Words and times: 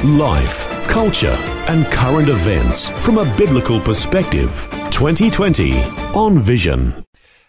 Life, 0.00 0.68
culture, 0.88 1.36
and 1.68 1.86
current 1.86 2.28
events 2.28 2.90
from 3.04 3.18
a 3.18 3.36
biblical 3.36 3.78
perspective. 3.78 4.68
2020 4.90 5.80
on 6.12 6.40
Vision. 6.40 7.04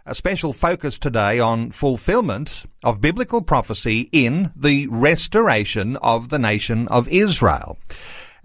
A 0.06 0.14
special 0.14 0.54
focus 0.54 1.00
today 1.00 1.40
on 1.40 1.72
fulfillment 1.72 2.66
of 2.84 3.02
biblical 3.02 3.42
prophecy 3.42 4.08
in 4.12 4.52
the 4.56 4.86
restoration 4.92 5.96
of 5.96 6.30
the 6.30 6.38
nation 6.38 6.88
of 6.90 7.08
Israel. 7.08 7.80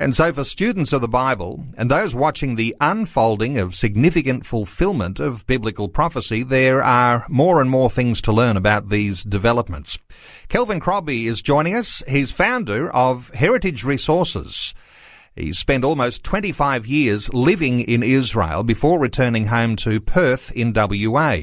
And 0.00 0.14
so 0.14 0.32
for 0.32 0.44
students 0.44 0.92
of 0.92 1.00
the 1.00 1.08
Bible 1.08 1.64
and 1.76 1.90
those 1.90 2.14
watching 2.14 2.54
the 2.54 2.76
unfolding 2.80 3.58
of 3.58 3.74
significant 3.74 4.46
fulfillment 4.46 5.18
of 5.18 5.44
biblical 5.48 5.88
prophecy, 5.88 6.44
there 6.44 6.84
are 6.84 7.26
more 7.28 7.60
and 7.60 7.68
more 7.68 7.90
things 7.90 8.22
to 8.22 8.32
learn 8.32 8.56
about 8.56 8.90
these 8.90 9.24
developments. 9.24 9.98
Kelvin 10.48 10.78
Crombie 10.78 11.26
is 11.26 11.42
joining 11.42 11.74
us. 11.74 12.04
He's 12.06 12.30
founder 12.30 12.88
of 12.90 13.30
Heritage 13.30 13.82
Resources. 13.82 14.72
He 15.34 15.52
spent 15.52 15.82
almost 15.84 16.22
25 16.22 16.86
years 16.86 17.32
living 17.34 17.80
in 17.80 18.04
Israel 18.04 18.62
before 18.62 19.00
returning 19.00 19.46
home 19.46 19.74
to 19.76 20.00
Perth 20.00 20.52
in 20.52 20.72
WA. 20.72 21.38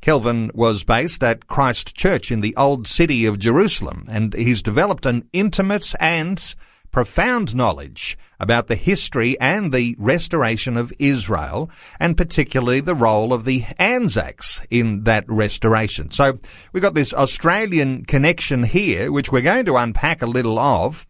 Kelvin 0.00 0.52
was 0.54 0.84
based 0.84 1.24
at 1.24 1.48
Christ 1.48 1.96
Church 1.96 2.30
in 2.30 2.42
the 2.42 2.54
Old 2.56 2.86
City 2.86 3.26
of 3.26 3.40
Jerusalem, 3.40 4.06
and 4.08 4.34
he's 4.34 4.62
developed 4.62 5.04
an 5.04 5.28
intimate 5.32 5.92
and 5.98 6.54
profound 6.90 7.54
knowledge 7.54 8.16
about 8.40 8.66
the 8.66 8.76
history 8.76 9.38
and 9.40 9.72
the 9.72 9.94
restoration 9.98 10.76
of 10.76 10.92
Israel, 10.98 11.70
and 12.00 12.16
particularly 12.16 12.80
the 12.80 12.94
role 12.94 13.32
of 13.32 13.44
the 13.44 13.64
Anzacs 13.78 14.60
in 14.70 15.04
that 15.04 15.24
restoration. 15.28 16.10
So 16.10 16.38
we've 16.72 16.82
got 16.82 16.94
this 16.94 17.12
Australian 17.14 18.04
connection 18.04 18.62
here, 18.64 19.12
which 19.12 19.32
we're 19.32 19.42
going 19.42 19.66
to 19.66 19.76
unpack 19.76 20.22
a 20.22 20.26
little 20.26 20.58
of. 20.58 21.06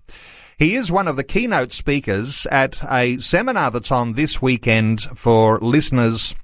He 0.59 0.75
is 0.75 0.91
one 0.91 1.07
of 1.07 1.17
the 1.17 1.25
keynote 1.25 1.73
speakers 1.73 2.45
at 2.51 2.83
a 2.91 3.19
seminar 3.19 3.71
that's 3.71 3.93
on 3.93 4.15
this 4.15 4.43
weekend 4.43 5.03
for 5.03 5.61
listeners 5.61 6.35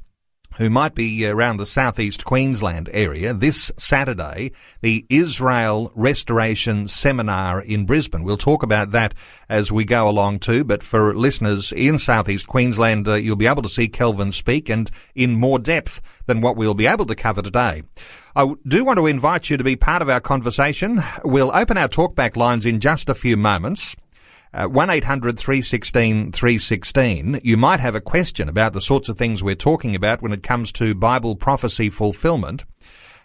who 0.57 0.71
might 0.71 0.95
be 0.95 1.27
around 1.27 1.57
the 1.57 1.67
southeast 1.67 2.25
Queensland 2.25 2.89
area 2.93 3.35
this 3.35 3.73
Saturday, 3.77 4.53
the 4.81 5.05
Israel 5.09 5.93
Restoration 5.95 6.89
Seminar 6.89 7.61
in 7.61 7.87
Brisbane. 7.87 8.25
We'll 8.25 8.37
talk 8.37 8.63
about 8.63 8.93
that 8.93 9.15
as 9.49 9.73
we 9.73 9.85
go 9.85 10.09
along 10.09 10.41
too, 10.41 10.65
but 10.65 10.83
for 10.83 11.15
listeners 11.15 11.73
in 11.73 11.99
southeast 11.99 12.47
Queensland, 12.47 13.09
uh, 13.09 13.15
you'll 13.15 13.37
be 13.37 13.47
able 13.47 13.63
to 13.63 13.69
see 13.69 13.89
Kelvin 13.89 14.33
speak 14.33 14.69
and 14.69 14.91
in 15.15 15.37
more 15.37 15.59
depth 15.59 16.01
than 16.27 16.41
what 16.41 16.57
we'll 16.57 16.75
be 16.75 16.87
able 16.87 17.07
to 17.07 17.15
cover 17.15 17.43
today. 17.43 17.83
I 18.37 18.55
do 18.67 18.85
want 18.85 18.99
to 18.99 19.07
invite 19.07 19.51
you 19.51 19.57
to 19.57 19.65
be 19.65 19.77
part 19.77 20.03
of 20.03 20.09
our 20.09 20.21
conversation. 20.21 21.03
We'll 21.25 21.55
open 21.55 21.79
our 21.79 21.89
talkback 21.89 22.37
lines 22.37 22.67
in 22.67 22.81
just 22.81 23.09
a 23.09 23.15
few 23.15 23.37
moments. 23.37 23.97
Uh, 24.55 24.69
800 24.89 25.37
316 25.37 26.31
316. 26.31 27.41
You 27.43 27.57
might 27.57 27.81
have 27.81 27.97
a 27.97 28.01
question 28.01 28.49
about 28.49 28.73
the 28.73 28.81
sorts 28.81 29.09
of 29.09 29.19
things 29.19 29.43
we're 29.43 29.57
talking 29.57 29.97
about 29.97 30.23
when 30.23 30.33
it 30.33 30.45
comes 30.45 30.71
to 30.73 30.95
Bible 30.95 31.35
prophecy 31.35 31.91
fulfillment. 31.91 32.65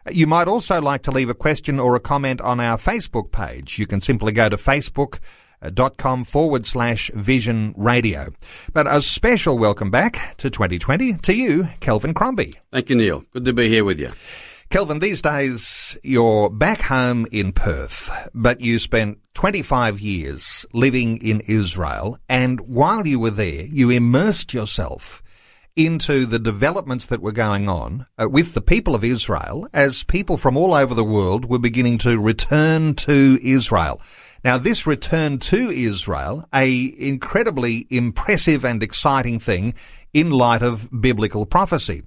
You 0.10 0.26
might 0.26 0.48
also 0.48 0.82
like 0.82 1.04
to 1.04 1.12
leave 1.12 1.30
a 1.30 1.36
question 1.36 1.80
or 1.80 1.96
a 1.96 2.00
comment 2.00 2.42
on 2.42 2.60
our 2.60 2.78
Facebook 2.78 3.32
page. 3.32 3.78
You 3.78 3.86
can 3.86 4.02
simply 4.02 4.32
go 4.32 4.50
to 4.50 4.58
facebook.com 4.58 6.23
forward 6.23 6.66
slash 6.66 7.12
vision 7.14 7.76
radio. 7.78 8.30
But 8.73 8.88
a 8.88 9.00
special 9.00 9.60
welcome 9.60 9.92
back 9.92 10.36
to 10.38 10.50
2020 10.50 11.14
to 11.14 11.34
you, 11.36 11.70
Kelvin 11.80 12.16
Crombie. 12.16 12.56
Thank 12.72 12.89
you, 12.89 12.95
Neil. 12.95 13.23
Good 13.34 13.45
to 13.45 13.54
be 13.54 13.70
here 13.70 13.84
with 13.84 14.00
you. 14.00 14.10
Kelvin, 14.70 15.00
these 15.00 15.24
days 15.24 15.98
you're 16.04 16.48
back 16.48 16.82
home 16.82 17.26
in 17.32 17.54
Perth, 17.54 18.30
but 18.36 18.62
you 18.62 18.78
spent 18.78 19.18
25 19.34 20.00
years 20.00 20.64
living 20.74 21.18
in 21.24 21.42
Israel, 21.48 22.20
and 22.30 22.62
while 22.62 23.08
you 23.08 23.20
were 23.20 23.32
there, 23.32 23.66
you 23.66 23.90
immersed 23.90 24.54
yourself 24.54 25.24
into 25.76 26.28
the 26.28 26.38
developments 26.38 27.08
that 27.08 27.20
were 27.20 27.32
going 27.32 27.68
on 27.68 28.06
uh, 28.22 28.30
with 28.30 28.54
the 28.54 28.62
people 28.62 28.94
of 28.94 29.04
Israel 29.04 29.68
as 29.74 30.04
people 30.04 30.38
from 30.38 30.56
all 30.56 30.76
over 30.76 30.94
the 30.94 31.04
world 31.04 31.46
were 31.46 31.58
beginning 31.58 31.98
to 31.98 32.20
return 32.20 32.94
to 32.94 33.40
Israel. 33.42 34.00
Now, 34.44 34.60
this 34.60 34.86
return 34.86 35.40
to 35.40 35.72
Israel, 35.72 36.48
a 36.54 36.94
incredibly 37.00 37.88
impressive 37.90 38.64
and 38.64 38.84
exciting 38.84 39.40
thing 39.40 39.74
in 40.14 40.30
light 40.30 40.62
of 40.62 40.90
biblical 41.02 41.48
prophecy. 41.48 42.04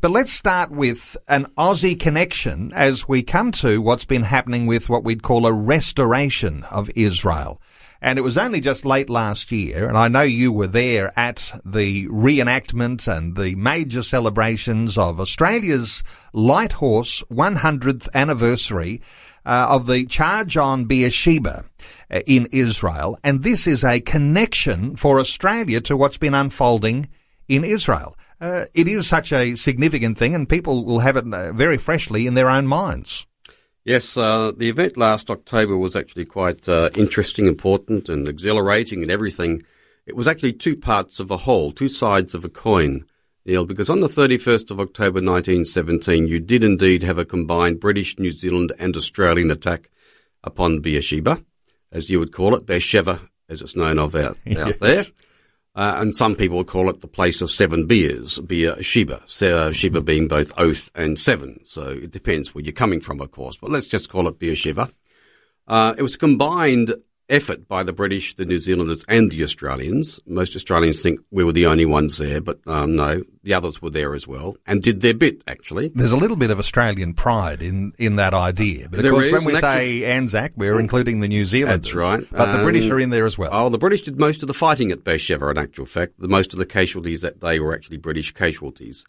But 0.00 0.10
let's 0.10 0.32
start 0.32 0.70
with 0.70 1.16
an 1.26 1.46
Aussie 1.56 1.98
connection 1.98 2.70
as 2.74 3.08
we 3.08 3.22
come 3.22 3.50
to 3.52 3.80
what's 3.80 4.04
been 4.04 4.24
happening 4.24 4.66
with 4.66 4.88
what 4.88 5.04
we'd 5.04 5.22
call 5.22 5.46
a 5.46 5.52
restoration 5.52 6.64
of 6.64 6.90
Israel. 6.94 7.62
And 8.02 8.18
it 8.18 8.22
was 8.22 8.36
only 8.36 8.60
just 8.60 8.84
late 8.84 9.08
last 9.08 9.50
year, 9.50 9.88
and 9.88 9.96
I 9.96 10.08
know 10.08 10.22
you 10.22 10.52
were 10.52 10.66
there 10.66 11.18
at 11.18 11.60
the 11.64 12.06
reenactment 12.08 13.08
and 13.08 13.36
the 13.36 13.54
major 13.54 14.02
celebrations 14.02 14.98
of 14.98 15.18
Australia's 15.18 16.04
Light 16.34 16.72
Horse 16.72 17.24
100th 17.30 18.08
anniversary 18.14 19.00
uh, 19.46 19.68
of 19.70 19.86
the 19.86 20.04
charge 20.04 20.58
on 20.58 20.84
Beersheba 20.84 21.64
uh, 22.10 22.20
in 22.26 22.48
Israel. 22.52 23.18
And 23.24 23.42
this 23.42 23.66
is 23.66 23.82
a 23.82 24.00
connection 24.00 24.96
for 24.96 25.18
Australia 25.18 25.80
to 25.82 25.96
what's 25.96 26.18
been 26.18 26.34
unfolding 26.34 27.08
in 27.48 27.64
Israel 27.64 28.14
uh, 28.40 28.64
it 28.74 28.88
is 28.88 29.06
such 29.06 29.32
a 29.32 29.54
significant 29.54 30.18
thing, 30.18 30.34
and 30.34 30.48
people 30.48 30.84
will 30.84 31.00
have 31.00 31.16
it 31.16 31.32
uh, 31.32 31.52
very 31.52 31.78
freshly 31.78 32.26
in 32.26 32.34
their 32.34 32.50
own 32.50 32.66
minds. 32.66 33.26
Yes, 33.84 34.16
uh, 34.16 34.52
the 34.56 34.68
event 34.68 34.96
last 34.96 35.30
October 35.30 35.76
was 35.76 35.94
actually 35.94 36.24
quite 36.24 36.68
uh, 36.68 36.90
interesting, 36.96 37.46
important, 37.46 38.08
and 38.08 38.28
exhilarating, 38.28 39.02
and 39.02 39.10
everything. 39.10 39.62
It 40.06 40.16
was 40.16 40.26
actually 40.26 40.54
two 40.54 40.76
parts 40.76 41.20
of 41.20 41.30
a 41.30 41.36
whole, 41.36 41.72
two 41.72 41.88
sides 41.88 42.34
of 42.34 42.44
a 42.44 42.48
coin, 42.48 43.04
Neil, 43.44 43.64
because 43.64 43.88
on 43.88 44.00
the 44.00 44.08
31st 44.08 44.72
of 44.72 44.80
October 44.80 45.20
1917, 45.20 46.26
you 46.26 46.40
did 46.40 46.64
indeed 46.64 47.04
have 47.04 47.18
a 47.18 47.24
combined 47.24 47.78
British, 47.78 48.18
New 48.18 48.32
Zealand, 48.32 48.72
and 48.78 48.96
Australian 48.96 49.52
attack 49.52 49.88
upon 50.42 50.80
Beersheba, 50.80 51.44
as 51.92 52.10
you 52.10 52.18
would 52.18 52.32
call 52.32 52.56
it, 52.56 52.66
Beersheba, 52.66 53.20
as 53.48 53.62
it's 53.62 53.76
known 53.76 54.00
of 54.00 54.16
out, 54.16 54.36
yes. 54.44 54.58
out 54.58 54.80
there. 54.80 55.04
Uh, 55.76 55.96
and 55.98 56.16
some 56.16 56.34
people 56.34 56.64
call 56.64 56.88
it 56.88 57.02
the 57.02 57.06
place 57.06 57.42
of 57.42 57.50
seven 57.50 57.86
beers, 57.86 58.40
beer 58.40 58.82
Sheba, 58.82 59.22
so, 59.26 59.70
Sheba 59.72 60.00
being 60.00 60.26
both 60.26 60.50
oath 60.56 60.90
and 60.94 61.18
seven. 61.18 61.60
So 61.66 61.88
it 61.88 62.10
depends 62.10 62.54
where 62.54 62.64
you're 62.64 62.72
coming 62.72 63.02
from, 63.02 63.20
of 63.20 63.30
course, 63.30 63.58
but 63.58 63.70
let's 63.70 63.86
just 63.86 64.08
call 64.08 64.26
it 64.26 64.38
beer 64.38 64.56
Sheba. 64.56 64.90
Uh, 65.68 65.94
it 65.98 66.02
was 66.02 66.16
combined 66.16 66.94
effort 67.28 67.66
by 67.68 67.82
the 67.82 67.92
British, 67.92 68.34
the 68.36 68.44
New 68.44 68.58
Zealanders, 68.58 69.04
and 69.08 69.30
the 69.30 69.42
Australians. 69.42 70.20
Most 70.26 70.54
Australians 70.54 71.02
think 71.02 71.20
we 71.30 71.44
were 71.44 71.52
the 71.52 71.66
only 71.66 71.84
ones 71.84 72.18
there, 72.18 72.40
but 72.40 72.60
um, 72.66 72.96
no, 72.96 73.22
the 73.42 73.54
others 73.54 73.82
were 73.82 73.90
there 73.90 74.14
as 74.14 74.26
well 74.26 74.56
and 74.66 74.82
did 74.82 75.00
their 75.00 75.14
bit, 75.14 75.42
actually. 75.46 75.90
There's 75.94 76.12
a 76.12 76.16
little 76.16 76.36
bit 76.36 76.50
of 76.50 76.58
Australian 76.58 77.14
pride 77.14 77.62
in, 77.62 77.92
in 77.98 78.16
that 78.16 78.34
idea. 78.34 78.88
But 78.88 79.00
of 79.00 79.02
there 79.02 79.12
course, 79.12 79.32
when 79.32 79.44
we 79.44 79.56
say 79.56 80.04
Anzac, 80.04 80.52
we're 80.56 80.78
including 80.78 81.20
the 81.20 81.28
New 81.28 81.44
Zealanders. 81.44 81.92
That's 81.92 81.94
right. 81.94 82.24
But 82.30 82.48
um, 82.48 82.58
the 82.58 82.62
British 82.62 82.88
are 82.90 83.00
in 83.00 83.10
there 83.10 83.26
as 83.26 83.36
well. 83.36 83.50
Oh, 83.52 83.68
the 83.68 83.78
British 83.78 84.02
did 84.02 84.18
most 84.18 84.42
of 84.42 84.46
the 84.46 84.54
fighting 84.54 84.92
at 84.92 85.04
Beersheba, 85.04 85.48
in 85.50 85.58
actual 85.58 85.86
fact. 85.86 86.14
The 86.18 86.28
most 86.28 86.52
of 86.52 86.58
the 86.58 86.66
casualties 86.66 87.22
that 87.22 87.40
day 87.40 87.58
were 87.58 87.74
actually 87.74 87.98
British 87.98 88.32
casualties. 88.32 89.04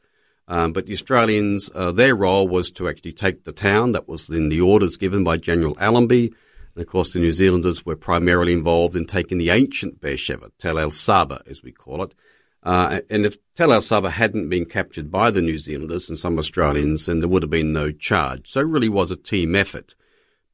Um, 0.49 0.71
but 0.71 0.85
the 0.85 0.93
Australians, 0.93 1.69
uh, 1.75 1.91
their 1.91 2.15
role 2.15 2.47
was 2.47 2.71
to 2.71 2.87
actually 2.87 3.11
take 3.11 3.43
the 3.43 3.51
town. 3.51 3.91
That 3.91 4.07
was 4.07 4.29
in 4.29 4.47
the 4.47 4.61
orders 4.61 4.95
given 4.95 5.23
by 5.25 5.37
General 5.37 5.75
Allenby 5.77 6.33
and 6.77 6.85
of 6.85 6.91
course, 6.91 7.11
the 7.11 7.19
New 7.19 7.31
Zealanders 7.31 7.83
were 7.83 7.95
primarily 7.95 8.53
involved 8.53 8.95
in 8.95 9.05
taking 9.07 9.39
the 9.39 9.49
ancient 9.49 9.99
Beersheba, 9.99 10.51
Tel 10.59 10.77
El 10.77 10.91
Saba, 10.91 11.41
as 11.47 11.63
we 11.63 11.71
call 11.71 12.03
it. 12.03 12.13
Uh, 12.61 13.01
and 13.09 13.25
if 13.25 13.35
Tel 13.55 13.73
El 13.73 13.81
Saba 13.81 14.11
hadn't 14.11 14.47
been 14.47 14.63
captured 14.63 15.09
by 15.09 15.31
the 15.31 15.41
New 15.41 15.57
Zealanders 15.57 16.07
and 16.07 16.19
some 16.19 16.37
Australians, 16.37 17.07
then 17.07 17.19
there 17.19 17.29
would 17.29 17.41
have 17.41 17.49
been 17.49 17.73
no 17.73 17.91
charge. 17.91 18.51
So 18.51 18.59
it 18.59 18.67
really 18.67 18.89
was 18.89 19.09
a 19.09 19.15
team 19.15 19.55
effort. 19.55 19.95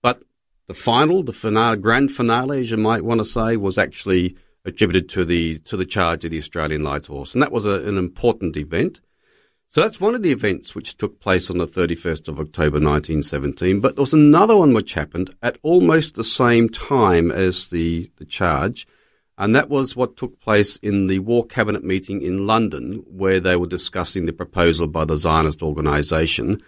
But 0.01 0.23
the 0.67 0.73
final, 0.73 1.23
the 1.23 1.33
finale, 1.33 1.75
grand 1.75 2.09
finale, 2.09 2.61
as 2.61 2.71
you 2.71 2.77
might 2.77 3.03
want 3.03 3.19
to 3.19 3.25
say, 3.25 3.57
was 3.57 3.77
actually 3.77 4.37
attributed 4.63 5.09
to 5.09 5.25
the 5.25 5.59
to 5.59 5.75
the 5.75 5.85
charge 5.85 6.23
of 6.23 6.31
the 6.31 6.37
Australian 6.37 6.83
Light 6.83 7.07
Horse, 7.07 7.33
and 7.33 7.43
that 7.43 7.51
was 7.51 7.65
a, 7.65 7.83
an 7.83 7.97
important 7.97 8.55
event. 8.55 9.01
So 9.73 9.81
that's 9.81 9.99
one 9.99 10.13
of 10.13 10.21
the 10.21 10.31
events 10.31 10.75
which 10.75 10.97
took 10.97 11.19
place 11.19 11.49
on 11.49 11.57
the 11.57 11.65
31st 11.65 12.27
of 12.27 12.39
October 12.39 12.75
1917. 12.75 13.79
But 13.79 13.95
there 13.95 14.03
was 14.03 14.13
another 14.13 14.55
one 14.55 14.75
which 14.75 14.93
happened 14.93 15.35
at 15.41 15.57
almost 15.63 16.13
the 16.13 16.23
same 16.23 16.69
time 16.69 17.31
as 17.31 17.69
the, 17.69 18.11
the 18.17 18.25
charge. 18.25 18.85
And 19.35 19.55
that 19.55 19.69
was 19.69 19.95
what 19.95 20.15
took 20.15 20.39
place 20.39 20.75
in 20.83 21.07
the 21.07 21.17
War 21.17 21.43
Cabinet 21.47 21.83
meeting 21.83 22.21
in 22.21 22.45
London, 22.45 23.03
where 23.07 23.39
they 23.39 23.55
were 23.55 23.65
discussing 23.65 24.27
the 24.27 24.31
proposal 24.31 24.85
by 24.85 25.05
the 25.05 25.17
Zionist 25.17 25.63
organization 25.63 26.61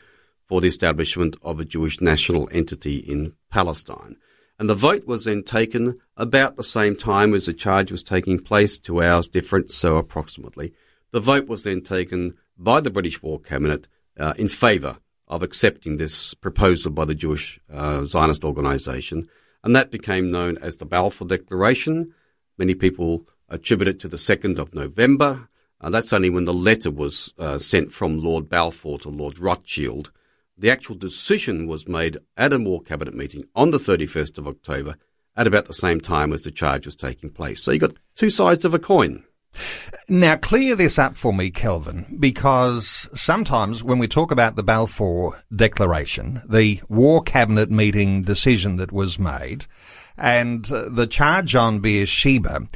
for 0.47 0.59
the 0.59 0.67
establishment 0.67 1.37
of 1.43 1.59
a 1.59 1.65
Jewish 1.65 2.01
national 2.01 2.49
entity 2.51 2.97
in 2.97 3.33
Palestine. 3.51 4.15
And 4.57 4.67
the 4.67 4.73
vote 4.73 5.05
was 5.05 5.25
then 5.25 5.43
taken 5.43 5.99
about 6.17 6.55
the 6.55 6.63
same 6.63 6.95
time 6.95 7.35
as 7.35 7.45
the 7.45 7.53
charge 7.53 7.91
was 7.91 8.01
taking 8.01 8.39
place, 8.39 8.79
two 8.79 9.03
hours 9.03 9.27
different, 9.27 9.69
so 9.69 9.97
approximately. 9.97 10.73
The 11.11 11.19
vote 11.19 11.47
was 11.47 11.61
then 11.61 11.81
taken 11.81 12.33
by 12.57 12.79
the 12.79 12.89
British 12.89 13.21
War 13.21 13.39
Cabinet 13.39 13.87
uh, 14.19 14.33
in 14.37 14.47
favour 14.47 14.97
of 15.27 15.41
accepting 15.41 15.97
this 15.97 16.33
proposal 16.33 16.91
by 16.91 17.05
the 17.05 17.15
Jewish 17.15 17.59
uh, 17.71 18.03
Zionist 18.05 18.43
organization, 18.43 19.27
and 19.63 19.75
that 19.75 19.91
became 19.91 20.31
known 20.31 20.57
as 20.59 20.77
the 20.77 20.85
Balfour 20.85 21.27
Declaration. 21.27 22.13
Many 22.57 22.75
people 22.75 23.27
attribute 23.49 23.87
it 23.87 23.99
to 24.01 24.07
the 24.07 24.17
2nd 24.17 24.59
of 24.59 24.75
November. 24.75 25.49
Uh, 25.81 25.89
that's 25.89 26.13
only 26.13 26.29
when 26.29 26.45
the 26.45 26.53
letter 26.53 26.91
was 26.91 27.33
uh, 27.37 27.57
sent 27.57 27.91
from 27.91 28.21
Lord 28.21 28.47
Balfour 28.49 28.99
to 28.99 29.09
Lord 29.09 29.39
Rothschild. 29.39 30.11
The 30.57 30.71
actual 30.71 30.95
decision 30.95 31.67
was 31.67 31.87
made 31.87 32.17
at 32.37 32.53
a 32.53 32.59
War 32.59 32.81
Cabinet 32.81 33.13
meeting 33.13 33.45
on 33.55 33.71
the 33.71 33.77
31st 33.77 34.37
of 34.37 34.47
October 34.47 34.95
at 35.35 35.47
about 35.47 35.65
the 35.65 35.73
same 35.73 35.99
time 35.99 36.31
as 36.31 36.43
the 36.43 36.51
charge 36.51 36.85
was 36.85 36.95
taking 36.95 37.29
place. 37.29 37.61
So 37.61 37.71
you've 37.71 37.81
got 37.81 37.97
two 38.15 38.29
sides 38.29 38.63
of 38.63 38.73
a 38.73 38.79
coin. 38.79 39.23
Now, 40.07 40.35
clear 40.35 40.75
this 40.75 40.99
up 40.99 41.17
for 41.17 41.33
me, 41.33 41.49
Kelvin, 41.49 42.17
because 42.19 43.09
sometimes 43.13 43.83
when 43.83 43.99
we 43.99 44.07
talk 44.07 44.31
about 44.31 44.55
the 44.55 44.63
Balfour 44.63 45.41
Declaration, 45.55 46.41
the 46.47 46.81
War 46.89 47.23
Cabinet 47.23 47.71
meeting 47.71 48.21
decision 48.21 48.77
that 48.77 48.91
was 48.91 49.17
made, 49.17 49.65
and 50.17 50.71
uh, 50.71 50.89
the 50.89 51.07
charge 51.07 51.55
on 51.55 51.79
Beersheba, 51.79 52.67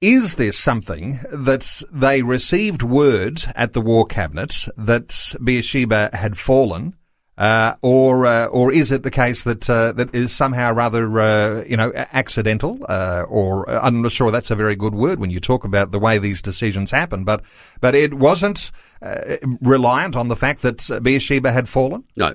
is 0.00 0.34
this 0.34 0.58
something 0.58 1.20
that 1.30 1.82
they 1.92 2.22
received 2.22 2.82
word 2.82 3.44
at 3.54 3.72
the 3.72 3.80
War 3.80 4.04
Cabinet 4.04 4.66
that 4.76 5.34
Beersheba 5.42 6.10
had 6.12 6.36
fallen 6.36 6.96
uh, 7.38 7.74
or 7.80 8.26
uh, 8.26 8.46
or 8.46 8.70
is 8.72 8.92
it 8.92 9.02
the 9.02 9.10
case 9.10 9.44
that 9.44 9.68
uh, 9.68 9.92
that 9.92 10.14
is 10.14 10.32
somehow 10.32 10.72
rather 10.72 11.20
uh, 11.20 11.64
you 11.64 11.76
know 11.76 11.92
accidental 11.94 12.78
uh, 12.88 13.24
or 13.28 13.68
uh, 13.68 13.80
I'm 13.82 14.02
not 14.02 14.12
sure 14.12 14.30
that's 14.30 14.50
a 14.50 14.56
very 14.56 14.76
good 14.76 14.94
word 14.94 15.18
when 15.18 15.30
you 15.30 15.40
talk 15.40 15.64
about 15.64 15.92
the 15.92 15.98
way 15.98 16.18
these 16.18 16.42
decisions 16.42 16.90
happen 16.90 17.24
but 17.24 17.44
but 17.80 17.94
it 17.94 18.14
wasn't 18.14 18.70
reliant 19.60 20.14
on 20.14 20.28
the 20.28 20.36
fact 20.36 20.62
that 20.62 20.88
Beersheba 21.02 21.50
had 21.50 21.68
fallen? 21.68 22.04
No. 22.16 22.34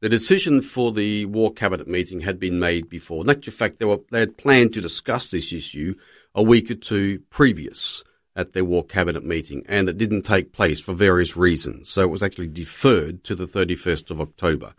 The 0.00 0.08
decision 0.08 0.62
for 0.62 0.92
the 0.92 1.24
war 1.24 1.52
cabinet 1.52 1.88
meeting 1.88 2.20
had 2.20 2.38
been 2.38 2.60
made 2.60 2.88
before. 2.88 3.24
In 3.24 3.30
actual 3.30 3.52
fact 3.52 3.80
they 3.80 3.84
were 3.84 3.98
they 4.12 4.20
had 4.20 4.36
planned 4.36 4.74
to 4.74 4.80
discuss 4.80 5.30
this 5.30 5.52
issue 5.52 5.94
a 6.34 6.42
week 6.42 6.70
or 6.70 6.74
two 6.74 7.22
previous 7.30 8.04
at 8.38 8.52
their 8.52 8.64
war 8.64 8.84
cabinet 8.84 9.24
meeting, 9.24 9.64
and 9.68 9.88
it 9.88 9.98
didn't 9.98 10.22
take 10.22 10.52
place 10.52 10.80
for 10.80 10.94
various 10.94 11.36
reasons. 11.36 11.90
So 11.90 12.02
it 12.02 12.10
was 12.10 12.22
actually 12.22 12.46
deferred 12.46 13.24
to 13.24 13.34
the 13.34 13.46
31st 13.46 14.12
of 14.12 14.20
October. 14.20 14.74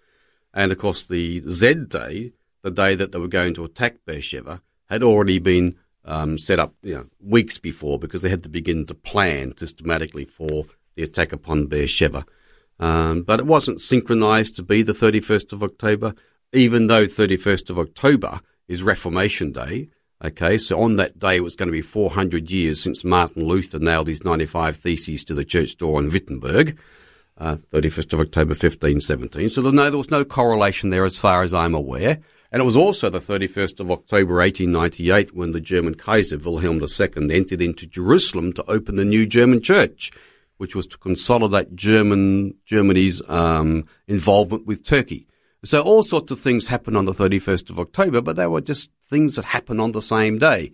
And 0.54 0.72
of 0.72 0.78
course, 0.78 1.04
the 1.04 1.44
Z 1.48 1.74
day, 1.90 2.32
the 2.62 2.72
day 2.72 2.96
that 2.96 3.12
they 3.12 3.20
were 3.20 3.28
going 3.28 3.54
to 3.56 3.66
attack 3.66 3.98
Beersheba, 4.06 4.62
had 4.90 5.04
already 5.04 5.40
been 5.40 5.76
um, 6.06 6.38
set 6.38 6.58
up 6.58 6.74
you 6.82 6.96
know, 6.96 7.06
weeks 7.22 7.58
before 7.58 8.00
because 8.00 8.22
they 8.22 8.30
had 8.30 8.44
to 8.44 8.50
begin 8.50 8.86
to 8.86 8.96
plan 8.96 9.56
systematically 9.58 10.24
for 10.24 10.64
the 10.96 11.04
attack 11.04 11.34
upon 11.34 11.68
Beersheba. 11.68 12.26
Um, 12.80 13.24
but 13.24 13.42
it 13.42 13.46
wasn't 13.46 13.82
synchronized 13.82 14.56
to 14.56 14.64
be 14.64 14.84
the 14.84 14.94
31st 14.94 15.52
of 15.52 15.64
October, 15.64 16.16
even 16.54 16.88
though 16.88 17.08
31st 17.08 17.70
of 17.70 17.78
October 17.78 18.40
is 18.70 18.84
Reformation 18.84 19.52
Day 19.52 19.90
Okay, 20.22 20.58
so 20.58 20.82
on 20.82 20.98
that 20.98 21.18
day 21.18 21.38
it 21.38 21.44
was 21.44 21.56
going 21.56 21.70
to 21.70 21.74
be 21.74 21.82
400 21.82 22.52
years 22.52 22.84
since 22.84 23.06
Martin 23.06 23.46
Luther 23.46 23.80
nailed 23.80 24.10
his 24.10 24.26
95 24.26 24.76
Theses 24.76 25.24
to 25.24 25.34
the 25.34 25.46
church 25.46 25.78
door 25.78 25.98
in 26.02 26.10
Wittenberg, 26.10 26.78
uh, 27.38 27.56
31st 27.72 28.14
of 28.14 28.20
October 28.20 28.50
1517. 28.50 29.48
So 29.48 29.62
no, 29.62 29.90
there 29.90 29.98
was 29.98 30.12
no 30.12 30.26
correlation 30.26 30.90
there 30.90 31.06
as 31.06 31.20
far 31.20 31.44
as 31.44 31.54
I'm 31.54 31.74
aware. 31.74 32.20
And 32.52 32.62
it 32.62 32.66
was 32.66 32.76
also 32.76 33.10
the 33.10 33.22
31st 33.22 33.80
of 33.80 33.92
October 33.92 34.36
1898 34.36 35.34
when 35.34 35.54
the 35.54 35.62
German 35.62 35.96
Kaiser 35.96 36.38
Wilhelm 36.38 36.82
II 36.82 37.34
entered 37.34 37.62
into 37.62 37.88
Jerusalem 37.88 38.52
to 38.54 38.70
open 38.70 38.98
the 38.98 39.06
new 39.06 39.26
German 39.26 39.62
church, 39.62 40.12
which 40.58 40.76
was 40.76 40.88
to 40.88 40.98
consolidate 40.98 41.76
German 41.76 42.56
Germany's 42.66 43.22
um, 43.30 43.86
involvement 44.08 44.66
with 44.66 44.84
Turkey. 44.84 45.28
So 45.64 45.82
all 45.82 46.04
sorts 46.04 46.32
of 46.32 46.40
things 46.40 46.68
happened 46.68 46.96
on 46.96 47.06
the 47.06 47.12
31st 47.12 47.70
of 47.70 47.80
October, 47.80 48.22
but 48.22 48.38
they 48.38 48.48
were 48.48 48.62
just 48.62 48.90
things 49.04 49.36
that 49.36 49.46
happened 49.46 49.82
on 49.82 49.92
the 49.92 50.02
same 50.02 50.38
day. 50.38 50.72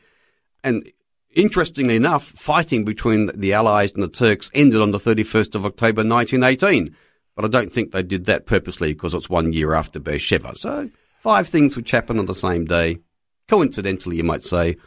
And 0.64 0.88
interestingly 1.34 1.96
enough, 1.96 2.24
fighting 2.24 2.86
between 2.86 3.32
the 3.36 3.54
Allies 3.54 3.94
and 3.94 4.04
the 4.04 4.08
Turks 4.08 4.52
ended 4.54 4.82
on 4.82 4.92
the 4.92 5.00
31st 5.00 5.56
of 5.56 5.66
October 5.66 6.04
1918. 6.04 6.96
But 7.36 7.46
I 7.46 7.48
don't 7.48 7.74
think 7.74 7.92
they 7.92 8.04
did 8.04 8.26
that 8.26 8.46
purposely 8.46 8.94
because 8.94 9.14
it's 9.14 9.30
one 9.30 9.54
year 9.54 9.74
after 9.74 10.00
Beersheba. 10.00 10.56
So 10.56 10.90
five 11.20 11.48
things 11.48 11.76
which 11.76 11.92
happened 11.92 12.20
on 12.20 12.28
the 12.28 12.36
same 12.36 12.66
day. 12.66 13.00
Coincidentally, 13.48 14.18
you 14.18 14.24
might 14.24 14.44
say. 14.44 14.78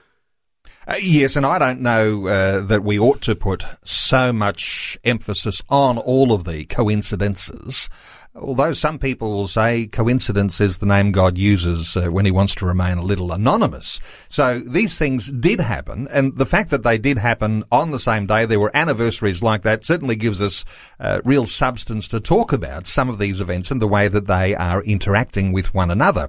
Uh, 0.87 0.95
yes, 1.01 1.37
and 1.37 1.45
I 1.45 1.59
don't 1.59 1.81
know 1.83 2.27
uh, 2.27 2.61
that 2.61 2.83
we 2.83 2.99
ought 2.99 3.21
to 3.23 3.35
put 3.35 3.65
so 3.85 4.33
much 4.33 4.97
emphasis 5.05 5.63
on 5.69 5.99
all 5.99 6.33
of 6.33 6.45
the 6.45 6.65
coincidences 6.65 7.91
although 8.41 8.73
some 8.73 8.99
people 8.99 9.33
will 9.33 9.49
say 9.49 9.87
coincidence 9.87 10.61
is 10.61 10.79
the 10.79 10.87
name 10.87 11.13
God 11.13 11.37
uses 11.39 11.97
uh, 11.97 12.07
when 12.07 12.25
he 12.25 12.31
wants 12.31 12.55
to 12.57 12.67
remain 12.67 12.99
a 12.99 13.03
little 13.03 13.33
anonymous. 13.33 14.01
So 14.29 14.61
these 14.61 14.99
things 14.99 15.31
did 15.31 15.61
happen, 15.61 16.09
and 16.11 16.37
the 16.37 16.47
fact 16.47 16.71
that 16.71 16.83
they 16.83 16.99
did 16.99 17.19
happen 17.19 17.65
on 17.71 17.91
the 17.91 17.99
same 17.99 18.27
day, 18.27 18.47
there 18.47 18.61
were 18.61 18.75
anniversaries 18.75 19.43
like 19.43 19.63
that, 19.63 19.85
certainly 19.85 20.17
gives 20.17 20.41
us 20.41 20.65
uh, 21.01 21.21
real 21.25 21.47
substance 21.47 22.09
to 22.09 22.21
talk 22.21 22.53
about 22.53 22.87
some 22.87 23.09
of 23.09 23.19
these 23.19 23.41
events 23.41 23.71
and 23.71 23.83
the 23.83 23.89
way 23.89 24.09
that 24.09 24.27
they 24.27 24.55
are 24.55 24.83
interacting 24.83 25.53
with 25.53 25.75
one 25.75 25.91
another. 25.91 26.29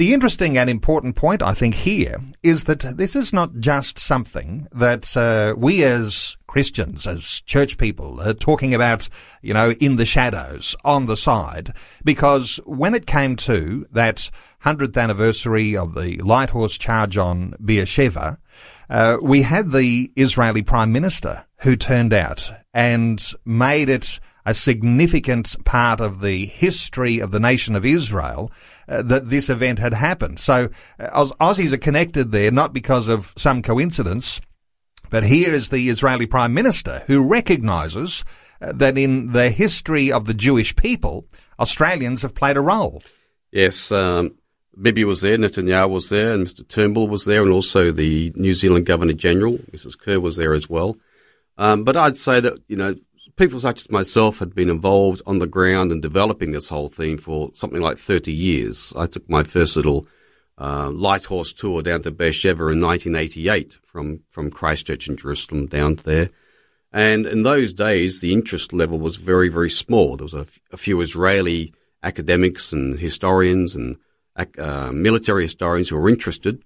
The 0.00 0.14
interesting 0.14 0.56
and 0.56 0.70
important 0.70 1.14
point, 1.14 1.42
I 1.42 1.52
think, 1.52 1.74
here 1.74 2.16
is 2.42 2.64
that 2.64 2.80
this 2.96 3.14
is 3.14 3.34
not 3.34 3.58
just 3.58 3.98
something 3.98 4.66
that 4.72 5.14
uh, 5.14 5.54
we 5.58 5.84
as 5.84 6.38
Christians, 6.50 7.06
as 7.06 7.42
church 7.46 7.78
people, 7.78 8.20
are 8.20 8.34
talking 8.34 8.74
about, 8.74 9.08
you 9.40 9.54
know, 9.54 9.70
in 9.78 9.94
the 9.94 10.04
shadows, 10.04 10.74
on 10.84 11.06
the 11.06 11.16
side, 11.16 11.72
because 12.04 12.58
when 12.66 12.92
it 12.92 13.06
came 13.06 13.36
to 13.36 13.86
that 13.92 14.28
100th 14.64 15.00
anniversary 15.00 15.76
of 15.76 15.94
the 15.94 16.16
light 16.16 16.50
horse 16.50 16.76
charge 16.76 17.16
on 17.16 17.54
Beersheba, 17.64 18.36
uh, 18.90 19.18
we 19.22 19.42
had 19.42 19.70
the 19.70 20.10
Israeli 20.16 20.62
Prime 20.62 20.90
Minister 20.90 21.44
who 21.60 21.76
turned 21.76 22.12
out 22.12 22.50
and 22.74 23.24
made 23.44 23.88
it 23.88 24.18
a 24.44 24.52
significant 24.52 25.64
part 25.64 26.00
of 26.00 26.20
the 26.20 26.46
history 26.46 27.20
of 27.20 27.30
the 27.30 27.38
nation 27.38 27.76
of 27.76 27.84
Israel 27.86 28.50
uh, 28.88 29.02
that 29.02 29.30
this 29.30 29.48
event 29.48 29.78
had 29.78 29.94
happened. 29.94 30.40
So 30.40 30.68
uh, 30.98 31.26
Aussies 31.40 31.72
are 31.72 31.78
connected 31.78 32.32
there 32.32 32.50
not 32.50 32.72
because 32.72 33.06
of 33.06 33.32
some 33.36 33.62
coincidence, 33.62 34.40
but 35.10 35.24
here 35.24 35.54
is 35.54 35.68
the 35.68 35.88
Israeli 35.88 36.26
Prime 36.26 36.54
Minister 36.54 37.02
who 37.06 37.28
recognises 37.28 38.24
uh, 38.60 38.72
that 38.72 38.96
in 38.96 39.32
the 39.32 39.50
history 39.50 40.10
of 40.10 40.26
the 40.26 40.34
Jewish 40.34 40.74
people, 40.76 41.26
Australians 41.58 42.22
have 42.22 42.34
played 42.34 42.56
a 42.56 42.60
role. 42.60 43.02
Yes, 43.50 43.90
um, 43.92 44.36
Bibi 44.80 45.04
was 45.04 45.20
there, 45.20 45.36
Netanyahu 45.36 45.90
was 45.90 46.08
there, 46.08 46.32
and 46.32 46.46
Mr. 46.46 46.66
Turnbull 46.66 47.08
was 47.08 47.24
there, 47.24 47.42
and 47.42 47.50
also 47.50 47.90
the 47.90 48.32
New 48.36 48.54
Zealand 48.54 48.86
Governor 48.86 49.12
General, 49.12 49.58
Mrs. 49.72 49.98
Kerr, 49.98 50.20
was 50.20 50.36
there 50.36 50.54
as 50.54 50.70
well. 50.70 50.96
Um, 51.58 51.84
but 51.84 51.96
I'd 51.96 52.16
say 52.16 52.40
that, 52.40 52.54
you 52.68 52.76
know, 52.76 52.94
people 53.36 53.60
such 53.60 53.80
as 53.80 53.90
myself 53.90 54.38
had 54.38 54.54
been 54.54 54.70
involved 54.70 55.22
on 55.26 55.38
the 55.38 55.46
ground 55.46 55.92
in 55.92 56.00
developing 56.00 56.52
this 56.52 56.68
whole 56.68 56.88
thing 56.88 57.18
for 57.18 57.50
something 57.54 57.80
like 57.80 57.98
30 57.98 58.32
years. 58.32 58.92
I 58.96 59.06
took 59.06 59.28
my 59.28 59.42
first 59.42 59.76
little 59.76 60.06
uh, 60.60 60.90
light 60.90 61.24
horse 61.24 61.52
tour 61.52 61.82
down 61.82 62.02
to 62.02 62.10
Beersheba 62.10 62.68
in 62.68 62.80
1988 62.80 63.78
from, 63.82 64.20
from 64.30 64.50
Christ 64.50 64.86
Church 64.86 65.08
in 65.08 65.16
Jerusalem 65.16 65.66
down 65.66 65.96
there. 66.04 66.30
And 66.92 67.24
in 67.24 67.44
those 67.44 67.72
days, 67.72 68.20
the 68.20 68.32
interest 68.32 68.72
level 68.72 68.98
was 68.98 69.16
very, 69.16 69.48
very 69.48 69.70
small. 69.70 70.16
There 70.16 70.24
was 70.24 70.34
a, 70.34 70.40
f- 70.40 70.60
a 70.72 70.76
few 70.76 71.00
Israeli 71.00 71.72
academics 72.02 72.72
and 72.72 72.98
historians 72.98 73.74
and 73.74 73.96
uh, 74.58 74.90
military 74.92 75.44
historians 75.44 75.88
who 75.88 75.96
were 75.96 76.08
interested. 76.08 76.62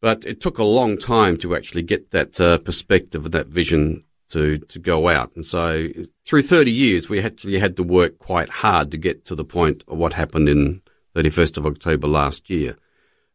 But 0.00 0.24
it 0.24 0.40
took 0.40 0.58
a 0.58 0.64
long 0.64 0.96
time 0.96 1.36
to 1.38 1.54
actually 1.54 1.82
get 1.82 2.12
that 2.12 2.40
uh, 2.40 2.58
perspective 2.58 3.26
and 3.26 3.34
that 3.34 3.48
vision 3.48 4.04
to, 4.30 4.56
to 4.56 4.78
go 4.78 5.08
out. 5.08 5.32
And 5.34 5.44
so 5.44 5.88
through 6.24 6.42
30 6.42 6.70
years, 6.70 7.08
we 7.08 7.20
actually 7.20 7.58
had 7.58 7.76
to 7.76 7.82
work 7.82 8.18
quite 8.18 8.48
hard 8.48 8.90
to 8.92 8.96
get 8.96 9.26
to 9.26 9.34
the 9.34 9.44
point 9.44 9.84
of 9.88 9.98
what 9.98 10.14
happened 10.14 10.48
in 10.48 10.80
31st 11.14 11.58
of 11.58 11.66
October 11.66 12.06
last 12.06 12.48
year. 12.48 12.76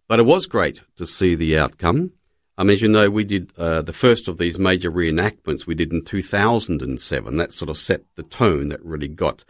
But 0.08 0.20
it 0.20 0.26
was 0.26 0.46
great 0.46 0.82
to 0.98 1.06
see 1.06 1.36
the 1.36 1.58
outcome. 1.58 2.12
I 2.58 2.64
mean, 2.64 2.76
as 2.76 2.82
you 2.82 2.88
know, 2.88 3.10
we 3.10 3.24
did 3.24 3.52
uh, 3.58 3.82
the 3.82 3.94
first 3.94 4.28
of 4.28 4.38
these 4.38 4.58
major 4.58 4.92
reenactments 4.92 5.66
we 5.66 5.76
did 5.76 5.92
in 5.92 6.04
2007. 6.04 7.38
That 7.38 7.54
sort 7.54 7.70
of 7.70 7.78
set 7.78 8.04
the 8.16 8.24
tone 8.24 8.70
that 8.70 8.84
really 8.86 9.08
got 9.08 9.44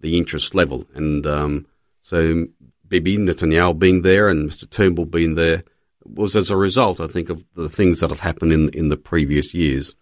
the 0.00 0.16
interest 0.16 0.54
level. 0.54 0.84
And 0.94 1.26
um, 1.26 1.66
so 2.02 2.46
Bibi 2.88 3.18
Netanyahu 3.18 3.78
being 3.78 4.02
there 4.02 4.28
and 4.28 4.48
Mr. 4.48 4.68
Turnbull 4.68 5.04
being 5.06 5.34
there 5.34 5.62
was 6.04 6.34
as 6.34 6.50
a 6.50 6.56
result, 6.56 7.00
I 7.00 7.06
think, 7.06 7.28
of 7.28 7.44
the 7.54 7.68
things 7.68 8.00
that 8.00 8.10
have 8.10 8.20
happened 8.20 8.52
in 8.52 8.70
in 8.70 8.88
the 8.88 8.96
previous 8.96 9.54
years, 9.54 9.94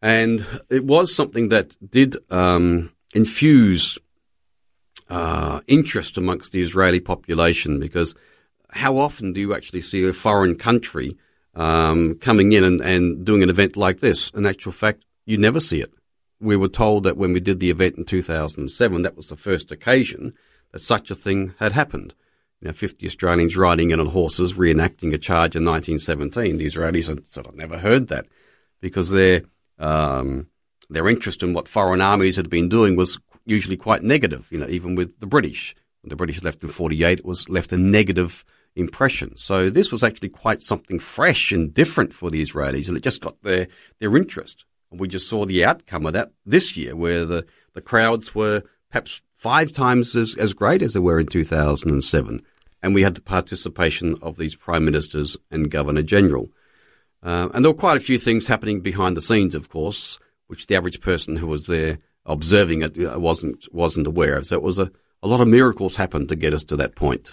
and 0.00 0.46
it 0.70 0.84
was 0.84 1.14
something 1.14 1.50
that 1.50 1.76
did 1.88 2.16
um, 2.30 2.92
infuse 3.14 3.98
uh, 5.08 5.60
interest 5.66 6.16
amongst 6.16 6.52
the 6.52 6.62
Israeli 6.62 7.00
population 7.00 7.78
because 7.78 8.14
how 8.70 8.98
often 8.98 9.32
do 9.32 9.40
you 9.40 9.54
actually 9.54 9.80
see 9.80 10.06
a 10.06 10.12
foreign 10.12 10.56
country 10.56 11.16
um, 11.54 12.16
coming 12.16 12.52
in 12.52 12.64
and, 12.64 12.80
and 12.80 13.24
doing 13.24 13.42
an 13.42 13.50
event 13.50 13.76
like 13.76 14.00
this? 14.00 14.30
In 14.30 14.46
actual 14.46 14.72
fact, 14.72 15.04
you 15.24 15.38
never 15.38 15.60
see 15.60 15.80
it. 15.80 15.92
We 16.40 16.56
were 16.56 16.68
told 16.68 17.04
that 17.04 17.16
when 17.16 17.32
we 17.32 17.40
did 17.40 17.60
the 17.60 17.70
event 17.70 17.96
in 17.96 18.04
2007, 18.04 19.02
that 19.02 19.16
was 19.16 19.28
the 19.28 19.36
first 19.36 19.72
occasion 19.72 20.34
that 20.72 20.80
such 20.80 21.10
a 21.10 21.14
thing 21.14 21.54
had 21.58 21.72
happened. 21.72 22.14
You 22.60 22.68
know, 22.68 22.72
50 22.72 23.06
Australians 23.06 23.56
riding 23.56 23.90
in 23.90 24.00
on 24.00 24.06
horses 24.06 24.54
reenacting 24.54 25.12
a 25.12 25.18
charge 25.18 25.56
in 25.56 25.64
1917. 25.64 26.56
The 26.56 26.66
Israelis 26.66 27.08
had 27.08 27.26
sort 27.26 27.46
of 27.46 27.54
never 27.54 27.78
heard 27.78 28.08
that 28.08 28.26
because 28.80 29.10
their 29.10 29.42
um, 29.78 30.48
their 30.88 31.08
interest 31.08 31.42
in 31.42 31.52
what 31.52 31.68
foreign 31.68 32.00
armies 32.00 32.36
had 32.36 32.48
been 32.48 32.68
doing 32.68 32.96
was 32.96 33.18
usually 33.44 33.76
quite 33.76 34.02
negative. 34.02 34.48
You 34.50 34.58
know, 34.58 34.68
even 34.68 34.94
with 34.94 35.18
the 35.20 35.26
British, 35.26 35.74
when 36.02 36.10
the 36.10 36.16
British 36.16 36.42
left 36.42 36.62
in 36.62 36.68
48, 36.68 37.18
it 37.18 37.24
was 37.24 37.48
left 37.48 37.72
a 37.72 37.78
negative 37.78 38.44
impression. 38.76 39.36
So 39.36 39.70
this 39.70 39.90
was 39.90 40.04
actually 40.04 40.28
quite 40.28 40.62
something 40.62 40.98
fresh 40.98 41.50
and 41.50 41.72
different 41.72 42.14
for 42.14 42.30
the 42.30 42.42
Israelis, 42.42 42.88
and 42.88 42.96
it 42.96 43.02
just 43.02 43.22
got 43.22 43.42
their 43.42 43.66
their 43.98 44.16
interest. 44.16 44.64
And 44.90 45.00
we 45.00 45.08
just 45.08 45.28
saw 45.28 45.44
the 45.44 45.64
outcome 45.64 46.06
of 46.06 46.12
that 46.12 46.32
this 46.44 46.76
year, 46.76 46.94
where 46.94 47.24
the 47.24 47.46
the 47.74 47.80
crowds 47.80 48.34
were 48.34 48.62
perhaps 48.90 49.22
five 49.36 49.72
times 49.72 50.16
as, 50.16 50.36
as 50.36 50.54
great 50.54 50.82
as 50.82 50.94
they 50.94 51.00
were 51.00 51.20
in 51.20 51.26
2007. 51.26 52.40
And 52.82 52.94
we 52.94 53.02
had 53.02 53.14
the 53.14 53.20
participation 53.20 54.16
of 54.22 54.36
these 54.36 54.54
prime 54.54 54.84
ministers 54.84 55.36
and 55.50 55.70
governor 55.70 56.02
general. 56.02 56.50
Uh, 57.22 57.48
and 57.52 57.64
there 57.64 57.72
were 57.72 57.78
quite 57.78 57.96
a 57.96 58.00
few 58.00 58.18
things 58.18 58.46
happening 58.46 58.80
behind 58.80 59.16
the 59.16 59.20
scenes, 59.20 59.54
of 59.54 59.68
course, 59.68 60.18
which 60.46 60.66
the 60.66 60.76
average 60.76 61.00
person 61.00 61.36
who 61.36 61.46
was 61.46 61.66
there 61.66 61.98
observing 62.24 62.82
it 62.82 62.98
uh, 62.98 63.18
wasn't 63.18 63.66
wasn't 63.72 64.06
aware 64.06 64.36
of. 64.36 64.46
So 64.46 64.56
it 64.56 64.62
was 64.62 64.78
a, 64.78 64.90
a 65.26 65.28
lot 65.28 65.40
of 65.40 65.48
miracles 65.48 65.96
happened 65.96 66.28
to 66.28 66.36
get 66.36 66.54
us 66.54 66.62
to 66.62 66.76
that 66.76 66.94
point. 66.94 67.28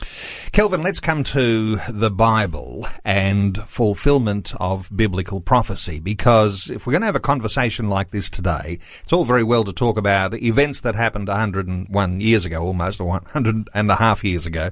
Kelvin, 0.51 0.81
let's 0.81 0.99
come 0.99 1.23
to 1.25 1.75
the 1.87 2.09
Bible 2.09 2.87
and 3.05 3.57
fulfillment 3.69 4.51
of 4.59 4.89
biblical 4.95 5.39
prophecy, 5.39 5.99
because 5.99 6.71
if 6.71 6.87
we're 6.87 6.93
going 6.93 7.01
to 7.01 7.05
have 7.05 7.15
a 7.15 7.19
conversation 7.19 7.89
like 7.89 8.09
this 8.09 8.31
today, 8.31 8.79
it's 9.03 9.13
all 9.13 9.25
very 9.25 9.43
well 9.43 9.63
to 9.63 9.71
talk 9.71 9.99
about 9.99 10.33
events 10.33 10.81
that 10.81 10.95
happened 10.95 11.27
101 11.27 12.19
years 12.19 12.45
ago, 12.45 12.63
almost, 12.63 12.99
or 12.99 13.05
100 13.05 13.69
and 13.75 13.91
a 13.91 13.95
half 13.95 14.23
years 14.23 14.47
ago. 14.47 14.71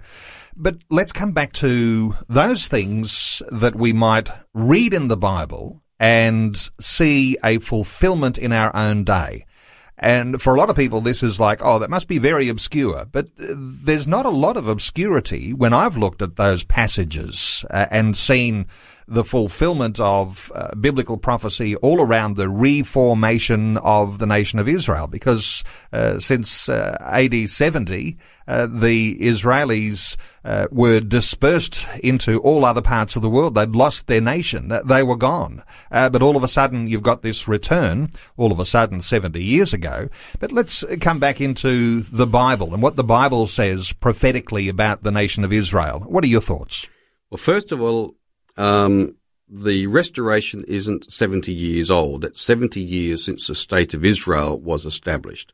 But 0.55 0.77
let's 0.89 1.13
come 1.13 1.31
back 1.31 1.53
to 1.53 2.15
those 2.27 2.67
things 2.67 3.43
that 3.51 3.75
we 3.75 3.93
might 3.93 4.29
read 4.55 4.95
in 4.95 5.09
the 5.09 5.17
Bible 5.17 5.83
and 5.99 6.57
see 6.79 7.37
a 7.43 7.59
fulfillment 7.59 8.39
in 8.39 8.51
our 8.51 8.75
own 8.75 9.03
day. 9.03 9.45
And 10.01 10.41
for 10.41 10.55
a 10.55 10.57
lot 10.57 10.71
of 10.71 10.75
people, 10.75 10.99
this 10.99 11.21
is 11.21 11.39
like, 11.39 11.61
oh, 11.63 11.77
that 11.79 11.91
must 11.91 12.07
be 12.07 12.17
very 12.17 12.49
obscure. 12.49 13.05
But 13.05 13.27
uh, 13.39 13.53
there's 13.55 14.07
not 14.07 14.25
a 14.25 14.29
lot 14.29 14.57
of 14.57 14.67
obscurity 14.67 15.53
when 15.53 15.73
I've 15.73 15.95
looked 15.95 16.23
at 16.23 16.37
those 16.37 16.63
passages 16.63 17.63
uh, 17.69 17.85
and 17.91 18.17
seen 18.17 18.65
the 19.11 19.25
fulfillment 19.25 19.99
of 19.99 20.51
uh, 20.55 20.73
biblical 20.75 21.17
prophecy 21.17 21.75
all 21.77 21.99
around 21.99 22.37
the 22.37 22.47
reformation 22.47 23.75
of 23.77 24.19
the 24.19 24.25
nation 24.25 24.57
of 24.57 24.69
Israel. 24.69 25.07
Because 25.07 25.63
uh, 25.91 26.17
since 26.19 26.69
uh, 26.69 26.97
AD 27.01 27.49
70, 27.49 28.17
uh, 28.47 28.67
the 28.67 29.17
Israelis 29.19 30.15
uh, 30.45 30.67
were 30.71 31.01
dispersed 31.01 31.85
into 32.01 32.39
all 32.39 32.63
other 32.63 32.81
parts 32.81 33.17
of 33.17 33.21
the 33.21 33.29
world. 33.29 33.55
They'd 33.55 33.75
lost 33.75 34.07
their 34.07 34.21
nation. 34.21 34.71
They 34.85 35.03
were 35.03 35.17
gone. 35.17 35.63
Uh, 35.91 36.09
but 36.09 36.21
all 36.21 36.37
of 36.37 36.43
a 36.43 36.47
sudden, 36.47 36.87
you've 36.87 37.03
got 37.03 37.21
this 37.21 37.49
return, 37.49 38.09
all 38.37 38.51
of 38.51 38.59
a 38.59 38.65
sudden, 38.65 39.01
70 39.01 39.43
years 39.43 39.73
ago. 39.73 40.07
But 40.39 40.53
let's 40.53 40.85
come 41.01 41.19
back 41.19 41.41
into 41.41 42.01
the 42.01 42.27
Bible 42.27 42.73
and 42.73 42.81
what 42.81 42.95
the 42.95 43.03
Bible 43.03 43.45
says 43.47 43.91
prophetically 43.91 44.69
about 44.69 45.03
the 45.03 45.11
nation 45.11 45.43
of 45.43 45.51
Israel. 45.51 45.99
What 46.07 46.23
are 46.23 46.27
your 46.27 46.41
thoughts? 46.41 46.87
Well, 47.29 47.37
first 47.37 47.71
of 47.71 47.81
all, 47.81 48.15
um, 48.57 49.15
the 49.49 49.87
restoration 49.87 50.63
isn't 50.67 51.11
70 51.11 51.53
years 51.53 51.91
old. 51.91 52.23
It's 52.23 52.41
70 52.41 52.79
years 52.79 53.25
since 53.25 53.47
the 53.47 53.55
state 53.55 53.93
of 53.93 54.05
Israel 54.05 54.57
was 54.59 54.85
established. 54.85 55.53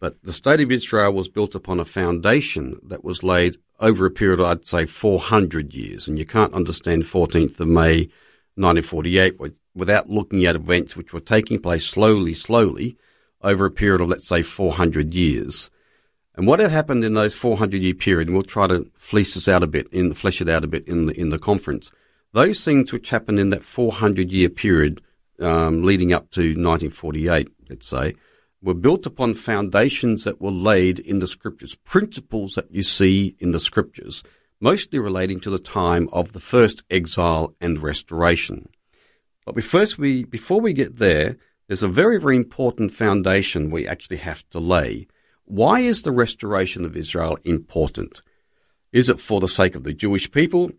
But 0.00 0.22
the 0.22 0.32
state 0.32 0.60
of 0.60 0.72
Israel 0.72 1.12
was 1.12 1.28
built 1.28 1.54
upon 1.54 1.80
a 1.80 1.84
foundation 1.84 2.80
that 2.82 3.04
was 3.04 3.22
laid 3.22 3.56
over 3.78 4.04
a 4.04 4.10
period, 4.10 4.40
of, 4.40 4.46
I'd 4.46 4.66
say, 4.66 4.84
400 4.84 5.74
years. 5.74 6.08
And 6.08 6.18
you 6.18 6.26
can't 6.26 6.52
understand 6.54 7.04
14th 7.04 7.60
of 7.60 7.68
May 7.68 8.10
1948 8.56 9.38
without 9.74 10.10
looking 10.10 10.44
at 10.44 10.56
events 10.56 10.96
which 10.96 11.12
were 11.12 11.20
taking 11.20 11.60
place 11.60 11.86
slowly, 11.86 12.34
slowly 12.34 12.96
over 13.42 13.64
a 13.64 13.70
period 13.70 14.00
of, 14.00 14.08
let's 14.08 14.28
say, 14.28 14.42
400 14.42 15.14
years. 15.14 15.70
And 16.34 16.46
what 16.46 16.60
had 16.60 16.70
happened 16.70 17.04
in 17.04 17.14
those 17.14 17.34
400 17.34 17.80
year 17.80 17.94
period, 17.94 18.28
and 18.28 18.36
we'll 18.36 18.42
try 18.42 18.66
to 18.66 18.90
fleece 18.96 19.34
this 19.34 19.48
out 19.48 19.62
a 19.62 19.66
bit, 19.66 19.86
in, 19.92 20.14
flesh 20.14 20.40
it 20.40 20.48
out 20.48 20.64
a 20.64 20.68
bit 20.68 20.86
in 20.88 21.06
the, 21.06 21.18
in 21.18 21.30
the 21.30 21.38
conference, 21.38 21.92
those 22.32 22.64
things 22.64 22.92
which 22.92 23.10
happened 23.10 23.38
in 23.38 23.50
that 23.50 23.62
400 23.62 24.30
year 24.30 24.48
period 24.48 25.00
um, 25.40 25.82
leading 25.82 26.12
up 26.12 26.30
to 26.32 26.40
1948, 26.40 27.48
let's 27.68 27.88
say, 27.88 28.14
were 28.62 28.74
built 28.74 29.06
upon 29.06 29.34
foundations 29.34 30.24
that 30.24 30.40
were 30.40 30.52
laid 30.52 31.00
in 31.00 31.18
the 31.18 31.26
scriptures, 31.26 31.74
principles 31.74 32.54
that 32.54 32.70
you 32.70 32.82
see 32.82 33.34
in 33.40 33.50
the 33.50 33.58
scriptures, 33.58 34.22
mostly 34.60 34.98
relating 34.98 35.40
to 35.40 35.50
the 35.50 35.58
time 35.58 36.08
of 36.12 36.32
the 36.32 36.40
first 36.40 36.82
exile 36.88 37.54
and 37.60 37.82
restoration. 37.82 38.68
But 39.44 39.56
we 39.56 39.62
first 39.62 39.98
we 39.98 40.24
before 40.24 40.60
we 40.60 40.72
get 40.72 40.96
there, 40.96 41.36
there's 41.66 41.82
a 41.82 41.88
very, 41.88 42.20
very 42.20 42.36
important 42.36 42.92
foundation 42.92 43.70
we 43.70 43.86
actually 43.88 44.18
have 44.18 44.48
to 44.50 44.60
lay. 44.60 45.08
Why 45.44 45.80
is 45.80 46.02
the 46.02 46.12
restoration 46.12 46.84
of 46.84 46.96
Israel 46.96 47.38
important? 47.44 48.22
Is 48.92 49.08
it 49.08 49.20
for 49.20 49.40
the 49.40 49.48
sake 49.48 49.74
of 49.74 49.82
the 49.82 49.92
Jewish 49.92 50.30
people? 50.30 50.70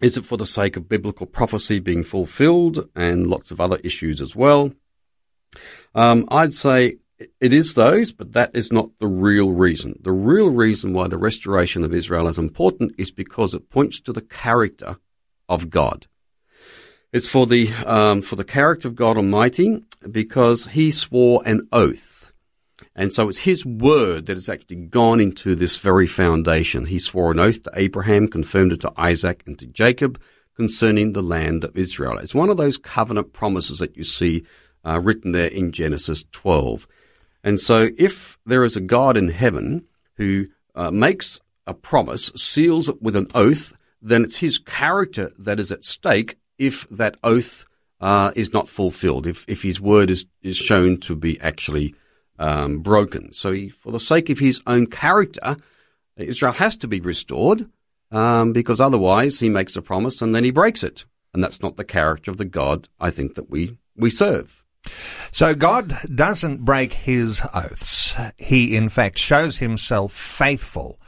Is 0.00 0.16
it 0.16 0.24
for 0.24 0.38
the 0.38 0.46
sake 0.46 0.76
of 0.76 0.88
biblical 0.88 1.26
prophecy 1.26 1.78
being 1.78 2.04
fulfilled 2.04 2.88
and 2.96 3.26
lots 3.26 3.50
of 3.50 3.60
other 3.60 3.78
issues 3.84 4.22
as 4.22 4.34
well? 4.34 4.72
Um, 5.94 6.26
I'd 6.30 6.54
say 6.54 6.98
it 7.40 7.52
is 7.52 7.74
those, 7.74 8.12
but 8.12 8.32
that 8.32 8.50
is 8.54 8.72
not 8.72 8.90
the 8.98 9.06
real 9.06 9.50
reason. 9.50 9.98
The 10.00 10.12
real 10.12 10.50
reason 10.50 10.94
why 10.94 11.08
the 11.08 11.18
restoration 11.18 11.84
of 11.84 11.92
Israel 11.92 12.28
is 12.28 12.38
important 12.38 12.94
is 12.96 13.10
because 13.10 13.52
it 13.52 13.68
points 13.68 14.00
to 14.00 14.12
the 14.12 14.22
character 14.22 14.96
of 15.48 15.68
God. 15.68 16.06
It's 17.12 17.28
for 17.28 17.46
the 17.46 17.72
um, 17.84 18.22
for 18.22 18.36
the 18.36 18.44
character 18.44 18.88
of 18.88 18.94
God 18.94 19.16
Almighty 19.16 19.82
because 20.10 20.68
He 20.68 20.90
swore 20.92 21.42
an 21.44 21.68
oath 21.72 22.09
and 23.00 23.14
so 23.14 23.30
it's 23.30 23.38
his 23.38 23.64
word 23.64 24.26
that 24.26 24.36
has 24.36 24.50
actually 24.50 24.76
gone 24.76 25.20
into 25.20 25.54
this 25.54 25.78
very 25.78 26.06
foundation. 26.06 26.84
He 26.84 26.98
swore 26.98 27.30
an 27.30 27.38
oath 27.38 27.62
to 27.62 27.70
Abraham, 27.74 28.28
confirmed 28.28 28.72
it 28.72 28.82
to 28.82 28.92
Isaac 28.94 29.42
and 29.46 29.58
to 29.58 29.66
Jacob 29.66 30.20
concerning 30.54 31.14
the 31.14 31.22
land 31.22 31.64
of 31.64 31.78
Israel. 31.78 32.18
It's 32.18 32.34
one 32.34 32.50
of 32.50 32.58
those 32.58 32.76
covenant 32.76 33.32
promises 33.32 33.78
that 33.78 33.96
you 33.96 34.02
see 34.02 34.44
uh, 34.84 35.00
written 35.00 35.32
there 35.32 35.46
in 35.46 35.72
Genesis 35.72 36.26
12. 36.32 36.86
And 37.42 37.58
so 37.58 37.88
if 37.96 38.36
there 38.44 38.64
is 38.64 38.76
a 38.76 38.82
God 38.82 39.16
in 39.16 39.30
heaven 39.30 39.86
who 40.18 40.48
uh, 40.74 40.90
makes 40.90 41.40
a 41.66 41.72
promise, 41.72 42.30
seals 42.36 42.90
it 42.90 43.00
with 43.00 43.16
an 43.16 43.28
oath, 43.34 43.72
then 44.02 44.24
it's 44.24 44.36
his 44.36 44.58
character 44.58 45.32
that 45.38 45.58
is 45.58 45.72
at 45.72 45.86
stake 45.86 46.36
if 46.58 46.86
that 46.90 47.16
oath 47.24 47.64
uh, 48.02 48.32
is 48.36 48.52
not 48.52 48.68
fulfilled, 48.68 49.26
if, 49.26 49.46
if 49.48 49.62
his 49.62 49.80
word 49.80 50.10
is, 50.10 50.26
is 50.42 50.58
shown 50.58 50.98
to 50.98 51.16
be 51.16 51.40
actually 51.40 51.94
um, 52.40 52.80
broken. 52.80 53.32
So, 53.32 53.52
he, 53.52 53.68
for 53.68 53.92
the 53.92 54.00
sake 54.00 54.28
of 54.30 54.40
his 54.40 54.60
own 54.66 54.88
character, 54.88 55.56
Israel 56.16 56.52
has 56.54 56.76
to 56.78 56.88
be 56.88 57.00
restored 57.00 57.70
um, 58.10 58.52
because 58.52 58.80
otherwise 58.80 59.38
he 59.40 59.48
makes 59.48 59.76
a 59.76 59.82
promise 59.82 60.20
and 60.20 60.34
then 60.34 60.44
he 60.44 60.50
breaks 60.50 60.82
it. 60.82 61.04
And 61.32 61.44
that's 61.44 61.62
not 61.62 61.76
the 61.76 61.84
character 61.84 62.30
of 62.30 62.38
the 62.38 62.44
God 62.44 62.88
I 62.98 63.10
think 63.10 63.34
that 63.34 63.50
we, 63.50 63.78
we 63.96 64.10
serve. 64.10 64.64
So 65.30 65.54
God 65.54 65.96
doesn't 66.12 66.64
break 66.64 66.92
his 66.92 67.40
oaths. 67.54 68.14
He, 68.38 68.74
in 68.74 68.88
fact, 68.88 69.18
shows 69.18 69.58
himself 69.58 70.12
faithful. 70.12 70.98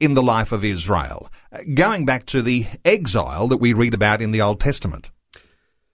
in 0.01 0.15
the 0.15 0.23
life 0.23 0.51
of 0.51 0.65
Israel, 0.65 1.29
uh, 1.53 1.59
going 1.75 2.05
back 2.05 2.25
to 2.25 2.41
the 2.41 2.65
exile 2.83 3.47
that 3.47 3.57
we 3.57 3.71
read 3.71 3.93
about 3.93 4.19
in 4.19 4.31
the 4.31 4.41
Old 4.41 4.59
Testament. 4.59 5.11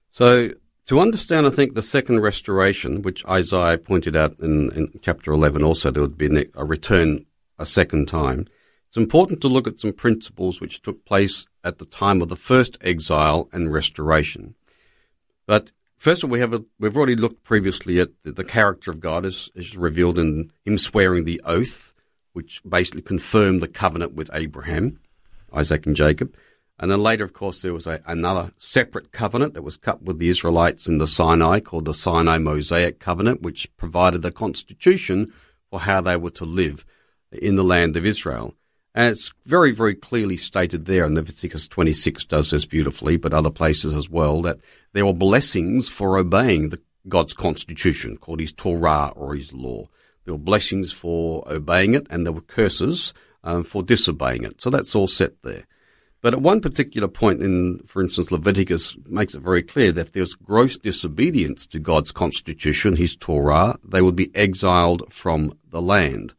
So, 0.10 0.52
to 0.86 1.00
understand, 1.02 1.46
I 1.46 1.50
think, 1.50 1.76
the 1.76 1.82
second 1.82 2.22
restoration, 2.22 3.02
which 3.02 3.26
Isaiah 3.26 3.78
pointed 3.78 4.16
out 4.16 4.40
in, 4.40 4.72
in 4.72 5.00
chapter 5.02 5.34
11 5.34 5.62
also, 5.62 5.92
there 5.92 6.02
would 6.02 6.18
be 6.18 6.46
a 6.56 6.64
return 6.64 7.26
a 7.60 7.66
second 7.66 8.08
time. 8.08 8.48
It's 8.88 8.96
important 8.96 9.42
to 9.42 9.50
look 9.50 9.68
at 9.68 9.82
some 9.82 9.92
principles 9.92 10.62
which 10.62 10.82
took 10.82 11.04
place 11.04 11.46
at 11.66 11.78
the 11.78 11.86
time 11.86 12.22
of 12.22 12.30
the 12.30 12.38
first 12.38 12.78
exile 12.80 13.50
and 13.52 13.74
restoration. 13.74 14.56
But 15.46 15.74
first 15.98 16.24
of 16.24 16.30
all, 16.30 16.34
we 16.34 16.40
have 16.40 16.54
a, 16.54 16.64
we've 16.80 16.96
already 16.96 17.18
looked 17.18 17.44
previously 17.44 18.00
at 18.00 18.12
the, 18.24 18.32
the 18.32 18.46
character 18.46 18.90
of 18.90 19.02
God 19.02 19.26
as, 19.26 19.50
as 19.58 19.76
revealed 19.76 20.18
in 20.18 20.54
him 20.64 20.78
swearing 20.78 21.26
the 21.26 21.42
oath 21.44 21.94
which 22.38 22.62
basically 22.70 23.02
confirmed 23.02 23.64
the 23.64 23.68
covenant 23.68 24.14
with 24.14 24.30
Abraham, 24.32 25.00
Isaac, 25.52 25.88
and 25.88 25.96
Jacob. 25.96 26.36
And 26.78 26.92
then 26.92 27.02
later, 27.02 27.24
of 27.24 27.34
course, 27.34 27.64
there 27.64 27.74
was 27.74 27.88
a, 27.88 28.00
another 28.06 28.52
separate 28.58 29.12
covenant 29.12 29.56
that 29.56 29.64
was 29.64 29.76
cut 29.76 30.04
with 30.04 30.20
the 30.20 30.30
Israelites 30.30 30.88
in 30.88 31.00
the 31.00 31.08
Sinai 31.08 31.62
called 31.62 31.86
the 31.86 31.96
Sinai 31.96 32.38
Mosaic 32.38 33.00
Covenant, 33.00 33.42
which 33.42 33.76
provided 33.76 34.22
the 34.22 34.30
constitution 34.30 35.34
for 35.72 35.80
how 35.80 36.00
they 36.00 36.16
were 36.16 36.30
to 36.30 36.46
live 36.46 36.86
in 37.32 37.56
the 37.56 37.64
land 37.64 37.98
of 37.98 38.06
Israel. 38.06 38.54
And 38.94 39.10
it's 39.10 39.34
very, 39.44 39.72
very 39.72 39.96
clearly 39.96 40.38
stated 40.38 40.86
there, 40.86 41.06
and 41.06 41.16
Leviticus 41.16 41.68
26 41.68 42.24
does 42.26 42.52
this 42.52 42.68
beautifully, 42.68 43.18
but 43.18 43.34
other 43.34 43.50
places 43.50 43.96
as 43.96 44.12
well, 44.12 44.44
that 44.44 44.60
there 44.94 45.08
were 45.08 45.14
blessings 45.14 45.90
for 45.90 46.20
obeying 46.20 46.70
the, 46.70 46.80
God's 47.08 47.34
constitution, 47.34 48.16
called 48.16 48.42
his 48.42 48.54
Torah 48.54 49.12
or 49.16 49.34
his 49.34 49.54
law. 49.54 49.88
There 50.28 50.34
were 50.34 50.40
blessings 50.40 50.92
for 50.92 51.42
obeying 51.50 51.94
it, 51.94 52.06
and 52.10 52.26
there 52.26 52.34
were 52.34 52.42
curses 52.42 53.14
um, 53.46 53.64
for 53.64 53.82
disobeying 53.82 54.44
it. 54.44 54.62
So 54.62 54.70
that's 54.70 54.94
all 54.94 55.08
set 55.08 55.42
there. 55.42 55.66
But 56.20 56.34
at 56.34 56.42
one 56.42 56.60
particular 56.60 57.08
point 57.08 57.42
in, 57.42 57.80
for 57.86 58.02
instance, 58.02 58.30
Leviticus 58.30 58.98
makes 59.06 59.36
it 59.36 59.42
very 59.42 59.64
clear 59.64 59.94
that 59.94 60.02
if 60.02 60.12
there's 60.12 60.34
gross 60.34 60.78
disobedience 60.78 61.66
to 61.68 61.80
God's 61.80 62.12
constitution, 62.12 62.98
his 62.98 63.16
Torah, 63.16 63.78
they 63.88 64.02
would 64.02 64.18
be 64.18 64.36
exiled 64.36 65.04
from 65.14 65.58
the 65.70 65.82
land. 65.82 66.34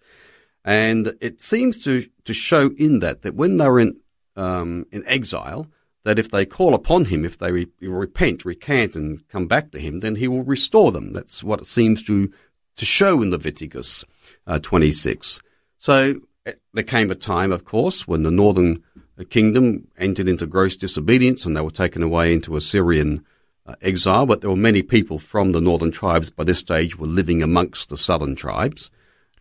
And 0.66 1.14
it 1.22 1.40
seems 1.40 1.82
to, 1.84 2.06
to 2.24 2.34
show 2.34 2.70
in 2.76 2.98
that, 2.98 3.22
that 3.22 3.36
when 3.36 3.56
they 3.56 3.68
were 3.68 3.80
in, 3.80 3.96
um, 4.36 4.84
in 4.92 5.02
exile, 5.06 5.66
that 6.04 6.18
if 6.18 6.30
they 6.30 6.44
call 6.44 6.74
upon 6.74 7.06
him, 7.06 7.24
if 7.24 7.38
they 7.38 7.52
re- 7.52 7.68
repent, 7.80 8.44
recant, 8.44 8.96
and 8.96 9.26
come 9.28 9.46
back 9.46 9.70
to 9.70 9.80
him, 9.80 10.00
then 10.00 10.16
he 10.16 10.28
will 10.28 10.42
restore 10.42 10.92
them. 10.92 11.14
That's 11.14 11.42
what 11.42 11.60
it 11.60 11.66
seems 11.66 12.02
to 12.04 12.30
to 12.78 12.84
show 12.84 13.20
in 13.22 13.30
Leviticus 13.30 14.04
uh, 14.46 14.58
26. 14.60 15.42
So 15.76 16.20
eh, 16.46 16.52
there 16.72 16.84
came 16.84 17.10
a 17.10 17.14
time, 17.14 17.52
of 17.52 17.64
course, 17.64 18.08
when 18.08 18.22
the 18.22 18.30
northern 18.30 18.82
uh, 19.18 19.24
kingdom 19.28 19.88
entered 19.98 20.28
into 20.28 20.46
gross 20.46 20.76
disobedience 20.76 21.44
and 21.44 21.56
they 21.56 21.60
were 21.60 21.70
taken 21.70 22.02
away 22.02 22.32
into 22.32 22.56
Assyrian 22.56 23.24
uh, 23.66 23.74
exile. 23.82 24.26
But 24.26 24.40
there 24.40 24.50
were 24.50 24.56
many 24.56 24.82
people 24.82 25.18
from 25.18 25.52
the 25.52 25.60
northern 25.60 25.90
tribes 25.90 26.30
by 26.30 26.44
this 26.44 26.60
stage 26.60 26.96
were 26.96 27.06
living 27.06 27.42
amongst 27.42 27.90
the 27.90 27.96
southern 27.96 28.36
tribes. 28.36 28.90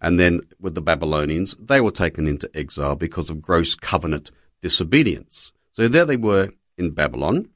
And 0.02 0.20
then 0.20 0.42
with 0.60 0.76
the 0.76 0.82
Babylonians, 0.82 1.56
they 1.56 1.80
were 1.80 1.92
taken 1.92 2.28
into 2.28 2.50
exile 2.56 2.96
because 2.96 3.30
of 3.30 3.42
gross 3.42 3.76
covenant 3.76 4.32
disobedience. 4.62 5.52
So 5.74 5.88
there 5.88 6.06
they 6.06 6.18
were 6.18 6.50
in 6.78 6.92
Babylon. 6.92 7.50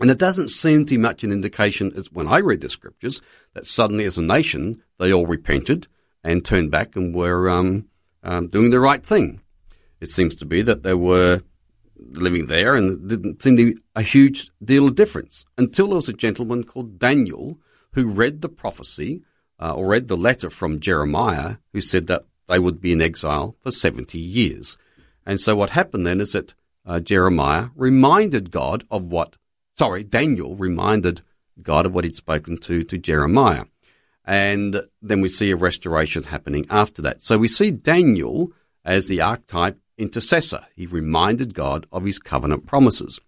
And 0.00 0.10
it 0.10 0.18
doesn't 0.18 0.50
seem 0.50 0.84
to 0.84 0.94
be 0.94 0.98
much 0.98 1.24
an 1.24 1.32
indication, 1.32 1.92
as 1.96 2.12
when 2.12 2.28
I 2.28 2.38
read 2.38 2.60
the 2.60 2.68
scriptures, 2.68 3.22
that 3.54 3.66
suddenly 3.66 4.04
as 4.04 4.18
a 4.18 4.22
nation 4.22 4.82
they 4.98 5.12
all 5.12 5.26
repented 5.26 5.86
and 6.24 6.44
turned 6.44 6.70
back 6.70 6.96
and 6.96 7.14
were 7.14 7.48
um, 7.48 7.86
um, 8.22 8.48
doing 8.48 8.70
the 8.70 8.80
right 8.80 9.04
thing. 9.04 9.40
It 10.00 10.08
seems 10.08 10.34
to 10.36 10.44
be 10.44 10.62
that 10.62 10.82
they 10.82 10.94
were 10.94 11.42
living 11.98 12.46
there 12.46 12.74
and 12.74 13.08
didn't 13.08 13.42
seem 13.42 13.56
to 13.56 13.74
be 13.74 13.80
a 13.94 14.02
huge 14.02 14.50
deal 14.62 14.86
of 14.86 14.94
difference 14.94 15.44
until 15.56 15.88
there 15.88 15.96
was 15.96 16.08
a 16.08 16.12
gentleman 16.12 16.64
called 16.64 16.98
Daniel 16.98 17.58
who 17.92 18.06
read 18.06 18.42
the 18.42 18.48
prophecy 18.48 19.22
uh, 19.58 19.72
or 19.72 19.86
read 19.86 20.08
the 20.08 20.16
letter 20.16 20.50
from 20.50 20.80
Jeremiah 20.80 21.56
who 21.72 21.80
said 21.80 22.06
that 22.08 22.24
they 22.48 22.58
would 22.58 22.80
be 22.80 22.92
in 22.92 23.00
exile 23.00 23.56
for 23.62 23.70
70 23.70 24.18
years. 24.18 24.76
And 25.24 25.40
so 25.40 25.56
what 25.56 25.70
happened 25.70 26.06
then 26.06 26.20
is 26.20 26.32
that 26.32 26.54
uh, 26.84 27.00
Jeremiah 27.00 27.68
reminded 27.74 28.50
God 28.50 28.84
of 28.90 29.04
what 29.04 29.36
sorry, 29.76 30.02
Daniel 30.02 30.56
reminded 30.56 31.22
God 31.62 31.86
of 31.86 31.94
what 31.94 32.04
he'd 32.04 32.16
spoken 32.16 32.58
to, 32.58 32.82
to 32.82 32.98
Jeremiah. 32.98 33.64
And 34.26 34.82
then 35.00 35.20
we 35.20 35.28
see 35.28 35.50
a 35.50 35.56
restoration 35.56 36.24
happening 36.24 36.66
after 36.68 37.00
that. 37.02 37.22
So 37.22 37.38
we 37.38 37.48
see 37.48 37.70
Daniel 37.70 38.52
as 38.84 39.06
the 39.06 39.20
archetype 39.20 39.78
intercessor. 39.96 40.66
He 40.74 40.86
reminded 40.86 41.54
God 41.54 41.86
of 41.92 42.04
his 42.04 42.18
covenant 42.18 42.66
promises. 42.66 43.20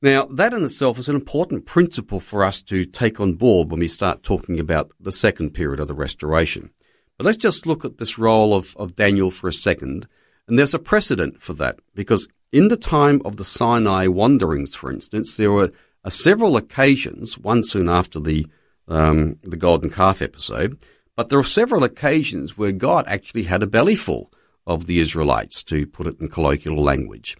Now, 0.00 0.24
that 0.24 0.52
in 0.52 0.64
itself 0.64 0.98
is 0.98 1.08
an 1.08 1.14
important 1.14 1.64
principle 1.64 2.18
for 2.18 2.44
us 2.44 2.60
to 2.62 2.84
take 2.84 3.20
on 3.20 3.34
board 3.34 3.70
when 3.70 3.78
we 3.78 3.88
start 3.88 4.24
talking 4.24 4.58
about 4.58 4.90
the 4.98 5.12
second 5.12 5.50
period 5.50 5.78
of 5.78 5.86
the 5.86 5.94
restoration. 5.94 6.70
But 7.16 7.26
let's 7.26 7.38
just 7.38 7.66
look 7.66 7.84
at 7.84 7.98
this 7.98 8.18
role 8.18 8.54
of, 8.54 8.74
of 8.76 8.96
Daniel 8.96 9.30
for 9.30 9.46
a 9.46 9.52
second. 9.52 10.08
And 10.48 10.58
there's 10.58 10.74
a 10.74 10.80
precedent 10.80 11.40
for 11.40 11.52
that 11.54 11.78
because 11.94 12.26
in 12.50 12.66
the 12.66 12.76
time 12.76 13.22
of 13.24 13.36
the 13.36 13.44
Sinai 13.44 14.08
wanderings, 14.08 14.74
for 14.74 14.90
instance, 14.90 15.36
there 15.36 15.52
were 15.52 15.72
uh, 16.04 16.10
several 16.10 16.56
occasions, 16.56 17.38
one 17.38 17.62
soon 17.62 17.88
after 17.88 18.18
the 18.18 18.46
um, 18.88 19.38
the 19.42 19.56
golden 19.56 19.90
calf 19.90 20.22
episode, 20.22 20.78
but 21.16 21.28
there 21.28 21.38
were 21.38 21.44
several 21.44 21.84
occasions 21.84 22.56
where 22.56 22.72
God 22.72 23.04
actually 23.06 23.44
had 23.44 23.62
a 23.62 23.66
bellyful 23.66 24.26
of 24.66 24.86
the 24.86 25.00
Israelites, 25.00 25.64
to 25.64 25.86
put 25.86 26.06
it 26.06 26.20
in 26.20 26.28
colloquial 26.28 26.82
language. 26.82 27.36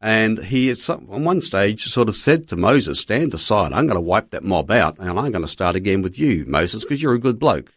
And 0.00 0.38
he, 0.38 0.72
on 0.88 1.24
one 1.24 1.42
stage, 1.42 1.84
sort 1.86 2.08
of 2.08 2.16
said 2.16 2.48
to 2.48 2.56
Moses, 2.56 3.00
Stand 3.00 3.34
aside, 3.34 3.72
I'm 3.72 3.86
going 3.86 3.96
to 3.96 4.00
wipe 4.00 4.30
that 4.30 4.44
mob 4.44 4.70
out, 4.70 4.98
and 4.98 5.10
I'm 5.10 5.30
going 5.30 5.44
to 5.44 5.48
start 5.48 5.76
again 5.76 6.00
with 6.00 6.18
you, 6.18 6.44
Moses, 6.46 6.84
because 6.84 7.02
you're 7.02 7.14
a 7.14 7.18
good 7.18 7.38
bloke. 7.38 7.72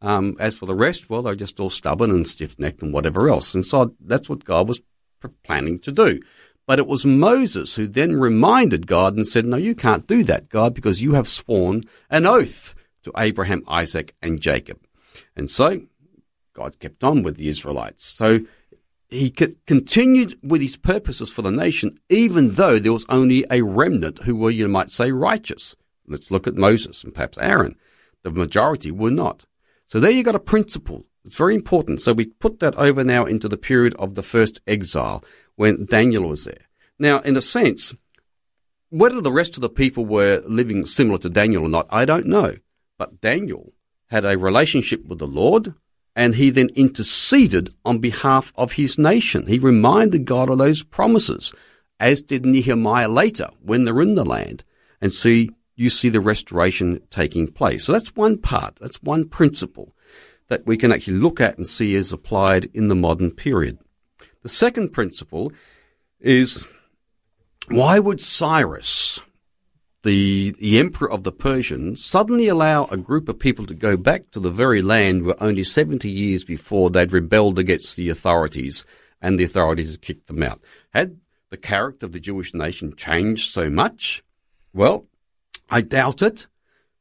Um, 0.00 0.36
as 0.38 0.56
for 0.56 0.66
the 0.66 0.74
rest, 0.74 1.10
well, 1.10 1.22
they're 1.22 1.34
just 1.34 1.60
all 1.60 1.70
stubborn 1.70 2.10
and 2.10 2.26
stiff 2.26 2.58
necked 2.58 2.82
and 2.82 2.92
whatever 2.92 3.28
else. 3.28 3.54
And 3.54 3.66
so 3.66 3.94
that's 4.00 4.28
what 4.28 4.44
God 4.44 4.68
was 4.68 4.80
planning 5.42 5.78
to 5.80 5.92
do. 5.92 6.20
But 6.66 6.78
it 6.78 6.86
was 6.86 7.06
Moses 7.06 7.76
who 7.76 7.86
then 7.86 8.16
reminded 8.16 8.86
God 8.86 9.16
and 9.16 9.26
said, 9.26 9.44
No, 9.44 9.56
you 9.56 9.74
can't 9.74 10.06
do 10.06 10.24
that, 10.24 10.48
God, 10.48 10.74
because 10.74 11.00
you 11.00 11.14
have 11.14 11.28
sworn 11.28 11.84
an 12.10 12.26
oath 12.26 12.74
to 13.04 13.12
Abraham, 13.16 13.62
Isaac, 13.68 14.14
and 14.20 14.40
Jacob. 14.40 14.80
And 15.36 15.48
so 15.48 15.82
God 16.54 16.80
kept 16.80 17.04
on 17.04 17.22
with 17.22 17.36
the 17.36 17.48
Israelites. 17.48 18.04
So 18.04 18.40
he 19.08 19.30
continued 19.30 20.38
with 20.42 20.60
his 20.60 20.76
purposes 20.76 21.30
for 21.30 21.42
the 21.42 21.52
nation, 21.52 22.00
even 22.08 22.52
though 22.52 22.78
there 22.78 22.92
was 22.92 23.06
only 23.08 23.44
a 23.50 23.62
remnant 23.62 24.20
who 24.20 24.34
were, 24.34 24.50
you 24.50 24.66
might 24.66 24.90
say, 24.90 25.12
righteous. 25.12 25.76
Let's 26.08 26.30
look 26.30 26.46
at 26.46 26.54
Moses 26.54 27.04
and 27.04 27.14
perhaps 27.14 27.38
Aaron. 27.38 27.76
The 28.22 28.30
majority 28.30 28.90
were 28.90 29.10
not. 29.10 29.44
So 29.84 30.00
there 30.00 30.10
you 30.10 30.24
got 30.24 30.34
a 30.34 30.40
principle. 30.40 31.04
It's 31.26 31.34
very 31.34 31.56
important. 31.56 32.00
So 32.00 32.12
we 32.12 32.26
put 32.26 32.60
that 32.60 32.76
over 32.76 33.02
now 33.02 33.26
into 33.26 33.48
the 33.48 33.56
period 33.56 33.94
of 33.98 34.14
the 34.14 34.22
first 34.22 34.60
exile 34.64 35.24
when 35.56 35.84
Daniel 35.86 36.28
was 36.28 36.44
there. 36.44 36.66
Now, 37.00 37.18
in 37.18 37.36
a 37.36 37.42
sense, 37.42 37.94
whether 38.90 39.20
the 39.20 39.32
rest 39.32 39.56
of 39.56 39.60
the 39.60 39.68
people 39.68 40.06
were 40.06 40.40
living 40.46 40.86
similar 40.86 41.18
to 41.18 41.28
Daniel 41.28 41.64
or 41.64 41.68
not, 41.68 41.88
I 41.90 42.04
don't 42.04 42.26
know. 42.26 42.54
But 42.96 43.20
Daniel 43.20 43.72
had 44.06 44.24
a 44.24 44.38
relationship 44.38 45.04
with 45.06 45.18
the 45.18 45.26
Lord 45.26 45.74
and 46.14 46.36
he 46.36 46.48
then 46.48 46.68
interceded 46.76 47.74
on 47.84 47.98
behalf 47.98 48.52
of 48.54 48.72
his 48.72 48.96
nation. 48.96 49.48
He 49.48 49.58
reminded 49.58 50.26
God 50.26 50.48
of 50.48 50.58
those 50.58 50.84
promises, 50.84 51.52
as 51.98 52.22
did 52.22 52.46
Nehemiah 52.46 53.08
later 53.08 53.48
when 53.60 53.84
they're 53.84 54.00
in 54.00 54.14
the 54.14 54.24
land. 54.24 54.62
And 55.00 55.12
see, 55.12 55.50
you 55.74 55.90
see 55.90 56.08
the 56.08 56.20
restoration 56.20 57.00
taking 57.10 57.48
place. 57.48 57.84
So 57.84 57.92
that's 57.92 58.14
one 58.14 58.38
part, 58.38 58.76
that's 58.76 59.02
one 59.02 59.28
principle 59.28 59.92
that 60.48 60.66
we 60.66 60.76
can 60.76 60.92
actually 60.92 61.16
look 61.18 61.40
at 61.40 61.56
and 61.56 61.66
see 61.66 61.94
is 61.94 62.12
applied 62.12 62.70
in 62.72 62.88
the 62.88 62.94
modern 62.94 63.30
period. 63.30 63.78
The 64.42 64.48
second 64.48 64.90
principle 64.92 65.52
is 66.20 66.64
why 67.68 67.98
would 67.98 68.20
Cyrus, 68.20 69.20
the, 70.04 70.54
the 70.60 70.78
emperor 70.78 71.10
of 71.10 71.24
the 71.24 71.32
Persians, 71.32 72.04
suddenly 72.04 72.46
allow 72.46 72.84
a 72.84 72.96
group 72.96 73.28
of 73.28 73.40
people 73.40 73.66
to 73.66 73.74
go 73.74 73.96
back 73.96 74.30
to 74.30 74.40
the 74.40 74.50
very 74.50 74.82
land 74.82 75.24
where 75.24 75.42
only 75.42 75.64
70 75.64 76.08
years 76.08 76.44
before 76.44 76.90
they'd 76.90 77.12
rebelled 77.12 77.58
against 77.58 77.96
the 77.96 78.08
authorities 78.08 78.84
and 79.20 79.38
the 79.38 79.44
authorities 79.44 79.90
had 79.90 80.02
kicked 80.02 80.28
them 80.28 80.42
out? 80.42 80.60
Had 80.90 81.18
the 81.50 81.56
character 81.56 82.06
of 82.06 82.12
the 82.12 82.20
Jewish 82.20 82.54
nation 82.54 82.94
changed 82.96 83.50
so 83.50 83.68
much? 83.68 84.22
Well, 84.72 85.06
I 85.68 85.80
doubt 85.80 86.22
it. 86.22 86.46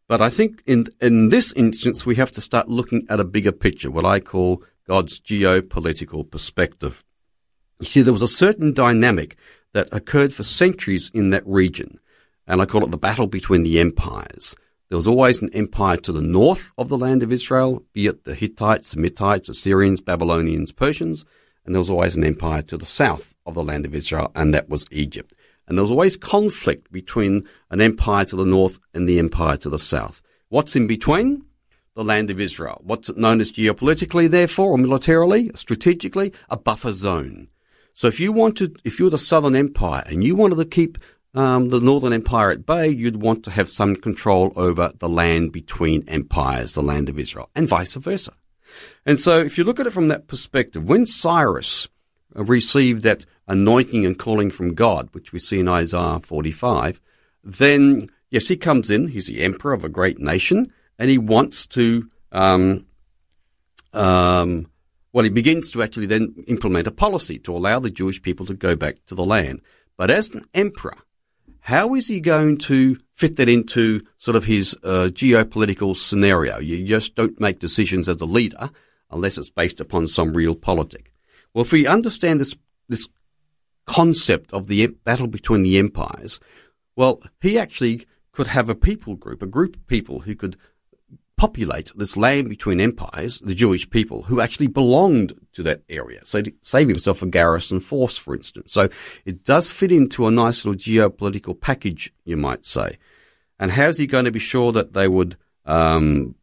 But 0.07 0.21
I 0.21 0.29
think 0.29 0.61
in, 0.65 0.85
in 1.01 1.29
this 1.29 1.51
instance, 1.53 2.05
we 2.05 2.15
have 2.15 2.31
to 2.33 2.41
start 2.41 2.69
looking 2.69 3.05
at 3.09 3.19
a 3.19 3.23
bigger 3.23 3.51
picture, 3.51 3.89
what 3.89 4.05
I 4.05 4.19
call 4.19 4.63
God's 4.87 5.19
geopolitical 5.19 6.29
perspective. 6.29 7.03
You 7.79 7.87
see, 7.87 8.01
there 8.01 8.13
was 8.13 8.21
a 8.21 8.27
certain 8.27 8.73
dynamic 8.73 9.35
that 9.73 9.89
occurred 9.91 10.31
for 10.31 10.43
centuries 10.43 11.09
in 11.13 11.31
that 11.31 11.45
region, 11.45 11.99
and 12.47 12.61
I 12.61 12.65
call 12.65 12.83
it 12.83 12.91
the 12.91 12.97
battle 12.97 13.27
between 13.27 13.63
the 13.63 13.79
empires. 13.79 14.55
There 14.89 14.97
was 14.97 15.07
always 15.07 15.41
an 15.41 15.49
empire 15.53 15.97
to 15.97 16.11
the 16.11 16.21
north 16.21 16.71
of 16.77 16.89
the 16.89 16.97
land 16.97 17.23
of 17.23 17.33
Israel, 17.33 17.83
be 17.91 18.05
it 18.05 18.23
the 18.23 18.35
Hittites, 18.35 18.91
the 18.91 19.01
Hittites, 19.01 19.49
Assyrians, 19.49 20.01
Babylonians, 20.01 20.71
Persians, 20.71 21.25
and 21.65 21.73
there 21.73 21.81
was 21.81 21.89
always 21.89 22.15
an 22.15 22.23
empire 22.23 22.61
to 22.61 22.77
the 22.77 22.85
south 22.85 23.35
of 23.47 23.55
the 23.55 23.63
land 23.63 23.85
of 23.85 23.95
Israel, 23.95 24.31
and 24.35 24.53
that 24.53 24.69
was 24.69 24.85
Egypt. 24.91 25.33
And 25.67 25.77
there 25.77 25.83
was 25.83 25.91
always 25.91 26.17
conflict 26.17 26.91
between 26.91 27.43
an 27.71 27.81
empire 27.81 28.25
to 28.25 28.35
the 28.35 28.45
north 28.45 28.79
and 28.93 29.09
the 29.09 29.19
empire 29.19 29.57
to 29.57 29.69
the 29.69 29.79
south. 29.79 30.21
What's 30.49 30.75
in 30.75 30.87
between? 30.87 31.43
The 31.95 32.03
land 32.03 32.29
of 32.29 32.39
Israel. 32.39 32.81
What's 32.83 33.09
it 33.09 33.17
known 33.17 33.41
as 33.41 33.51
geopolitically, 33.51 34.29
therefore, 34.29 34.71
or 34.71 34.77
militarily, 34.77 35.51
strategically? 35.55 36.33
A 36.49 36.57
buffer 36.57 36.91
zone. 36.91 37.47
So 37.93 38.07
if 38.07 38.19
you 38.19 38.31
wanted, 38.31 38.81
if 38.83 38.99
you 38.99 39.05
were 39.05 39.11
the 39.11 39.17
Southern 39.17 39.55
Empire 39.55 40.03
and 40.05 40.23
you 40.23 40.35
wanted 40.35 40.57
to 40.57 40.65
keep 40.65 40.97
um, 41.33 41.69
the 41.69 41.79
Northern 41.79 42.13
Empire 42.13 42.51
at 42.51 42.65
bay, 42.65 42.89
you'd 42.89 43.21
want 43.21 43.43
to 43.45 43.51
have 43.51 43.69
some 43.69 43.95
control 43.95 44.51
over 44.55 44.91
the 44.99 45.09
land 45.09 45.51
between 45.51 46.07
empires, 46.07 46.73
the 46.73 46.83
land 46.83 47.09
of 47.09 47.17
Israel, 47.17 47.49
and 47.55 47.67
vice 47.67 47.95
versa. 47.95 48.33
And 49.05 49.19
so 49.19 49.39
if 49.39 49.57
you 49.57 49.63
look 49.63 49.79
at 49.79 49.87
it 49.87 49.93
from 49.93 50.09
that 50.09 50.27
perspective, 50.27 50.83
when 50.83 51.05
Cyrus 51.05 51.87
received 52.35 53.03
that 53.03 53.25
anointing 53.47 54.05
and 54.05 54.17
calling 54.17 54.51
from 54.51 54.75
God, 54.75 55.09
which 55.13 55.31
we 55.31 55.39
see 55.39 55.59
in 55.59 55.67
Isaiah 55.67 56.19
45, 56.19 57.01
then, 57.43 58.09
yes, 58.29 58.47
he 58.47 58.57
comes 58.57 58.89
in, 58.91 59.07
he's 59.07 59.27
the 59.27 59.41
emperor 59.41 59.73
of 59.73 59.83
a 59.83 59.89
great 59.89 60.19
nation, 60.19 60.71
and 60.97 61.09
he 61.09 61.17
wants 61.17 61.67
to, 61.67 62.09
um, 62.31 62.85
um, 63.93 64.69
well, 65.13 65.23
he 65.23 65.29
begins 65.29 65.71
to 65.71 65.83
actually 65.83 66.07
then 66.07 66.43
implement 66.47 66.87
a 66.87 66.91
policy 66.91 67.39
to 67.39 67.55
allow 67.55 67.79
the 67.79 67.91
Jewish 67.91 68.21
people 68.21 68.45
to 68.47 68.53
go 68.53 68.75
back 68.75 68.97
to 69.05 69.15
the 69.15 69.25
land. 69.25 69.61
But 69.97 70.11
as 70.11 70.31
an 70.31 70.43
emperor, 70.53 70.97
how 71.59 71.95
is 71.95 72.07
he 72.07 72.19
going 72.19 72.57
to 72.59 72.97
fit 73.15 73.37
that 73.37 73.49
into 73.49 74.01
sort 74.17 74.35
of 74.35 74.45
his 74.45 74.75
uh, 74.83 75.09
geopolitical 75.11 75.95
scenario? 75.95 76.59
You 76.59 76.85
just 76.85 77.15
don't 77.15 77.39
make 77.39 77.59
decisions 77.59 78.09
as 78.09 78.21
a 78.21 78.25
leader 78.25 78.69
unless 79.09 79.37
it's 79.37 79.49
based 79.49 79.79
upon 79.79 80.07
some 80.07 80.33
realpolitik. 80.33 81.07
Well, 81.55 81.63
if 81.63 81.71
we 81.71 81.87
understand 81.87 82.41
this 82.41 82.55
this 82.89 83.07
concept 83.87 84.51
of 84.51 84.67
the 84.67 84.87
battle 84.87 85.27
between 85.27 85.63
the 85.63 85.79
empires, 85.79 86.39
well, 86.97 87.23
he 87.41 87.57
actually 87.57 88.05
could 88.33 88.47
have 88.47 88.67
a 88.67 88.75
people 88.75 89.15
group, 89.15 89.41
a 89.41 89.47
group 89.47 89.77
of 89.77 89.87
people 89.87 90.19
who 90.19 90.35
could 90.35 90.57
populate 91.37 91.91
this 91.95 92.17
land 92.17 92.49
between 92.49 92.81
empires, 92.81 93.39
the 93.39 93.55
Jewish 93.55 93.89
people, 93.89 94.23
who 94.23 94.41
actually 94.41 94.67
belonged 94.67 95.33
to 95.53 95.63
that 95.63 95.83
area. 95.87 96.19
So 96.25 96.41
to 96.41 96.53
save 96.61 96.89
himself 96.89 97.21
a 97.21 97.27
garrison 97.27 97.79
force, 97.79 98.17
for 98.17 98.35
instance. 98.35 98.73
So 98.73 98.89
it 99.23 99.45
does 99.45 99.69
fit 99.69 99.93
into 99.93 100.27
a 100.27 100.31
nice 100.31 100.65
little 100.65 100.77
geopolitical 100.77 101.59
package, 101.59 102.13
you 102.25 102.35
might 102.35 102.65
say. 102.65 102.97
And 103.59 103.71
how's 103.71 103.97
he 103.97 104.07
going 104.07 104.25
to 104.25 104.31
be 104.31 104.39
sure 104.39 104.73
that 104.73 104.93
they 104.93 105.07
would 105.07 105.37
um, 105.65 106.35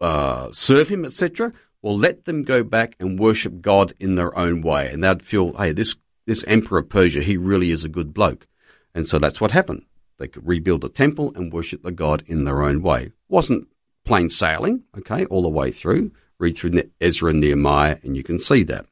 uh, 0.00 0.50
serve 0.52 0.88
him, 0.88 1.04
etc.? 1.04 1.52
Well, 1.84 1.98
let 1.98 2.24
them 2.24 2.44
go 2.44 2.62
back 2.62 2.96
and 2.98 3.18
worship 3.18 3.60
God 3.60 3.92
in 4.00 4.14
their 4.14 4.34
own 4.38 4.62
way, 4.62 4.90
and 4.90 5.04
they'd 5.04 5.20
feel, 5.20 5.52
hey, 5.58 5.72
this 5.72 5.96
this 6.24 6.42
emperor 6.44 6.78
of 6.78 6.88
Persia, 6.88 7.20
he 7.20 7.36
really 7.36 7.70
is 7.70 7.84
a 7.84 7.90
good 7.90 8.14
bloke. 8.14 8.46
And 8.94 9.06
so 9.06 9.18
that's 9.18 9.38
what 9.38 9.50
happened. 9.50 9.84
They 10.16 10.26
could 10.26 10.48
rebuild 10.48 10.80
the 10.80 10.88
temple 10.88 11.34
and 11.36 11.52
worship 11.52 11.82
the 11.82 11.92
god 11.92 12.22
in 12.26 12.44
their 12.44 12.62
own 12.62 12.80
way. 12.80 13.12
Wasn't 13.28 13.68
plain 14.06 14.30
sailing, 14.30 14.84
okay, 14.96 15.26
all 15.26 15.42
the 15.42 15.50
way 15.50 15.70
through. 15.70 16.12
Read 16.38 16.56
through 16.56 16.84
Ezra 17.02 17.28
and 17.28 17.40
Nehemiah, 17.40 17.98
and 18.02 18.16
you 18.16 18.22
can 18.22 18.38
see 18.38 18.62
that. 18.62 18.86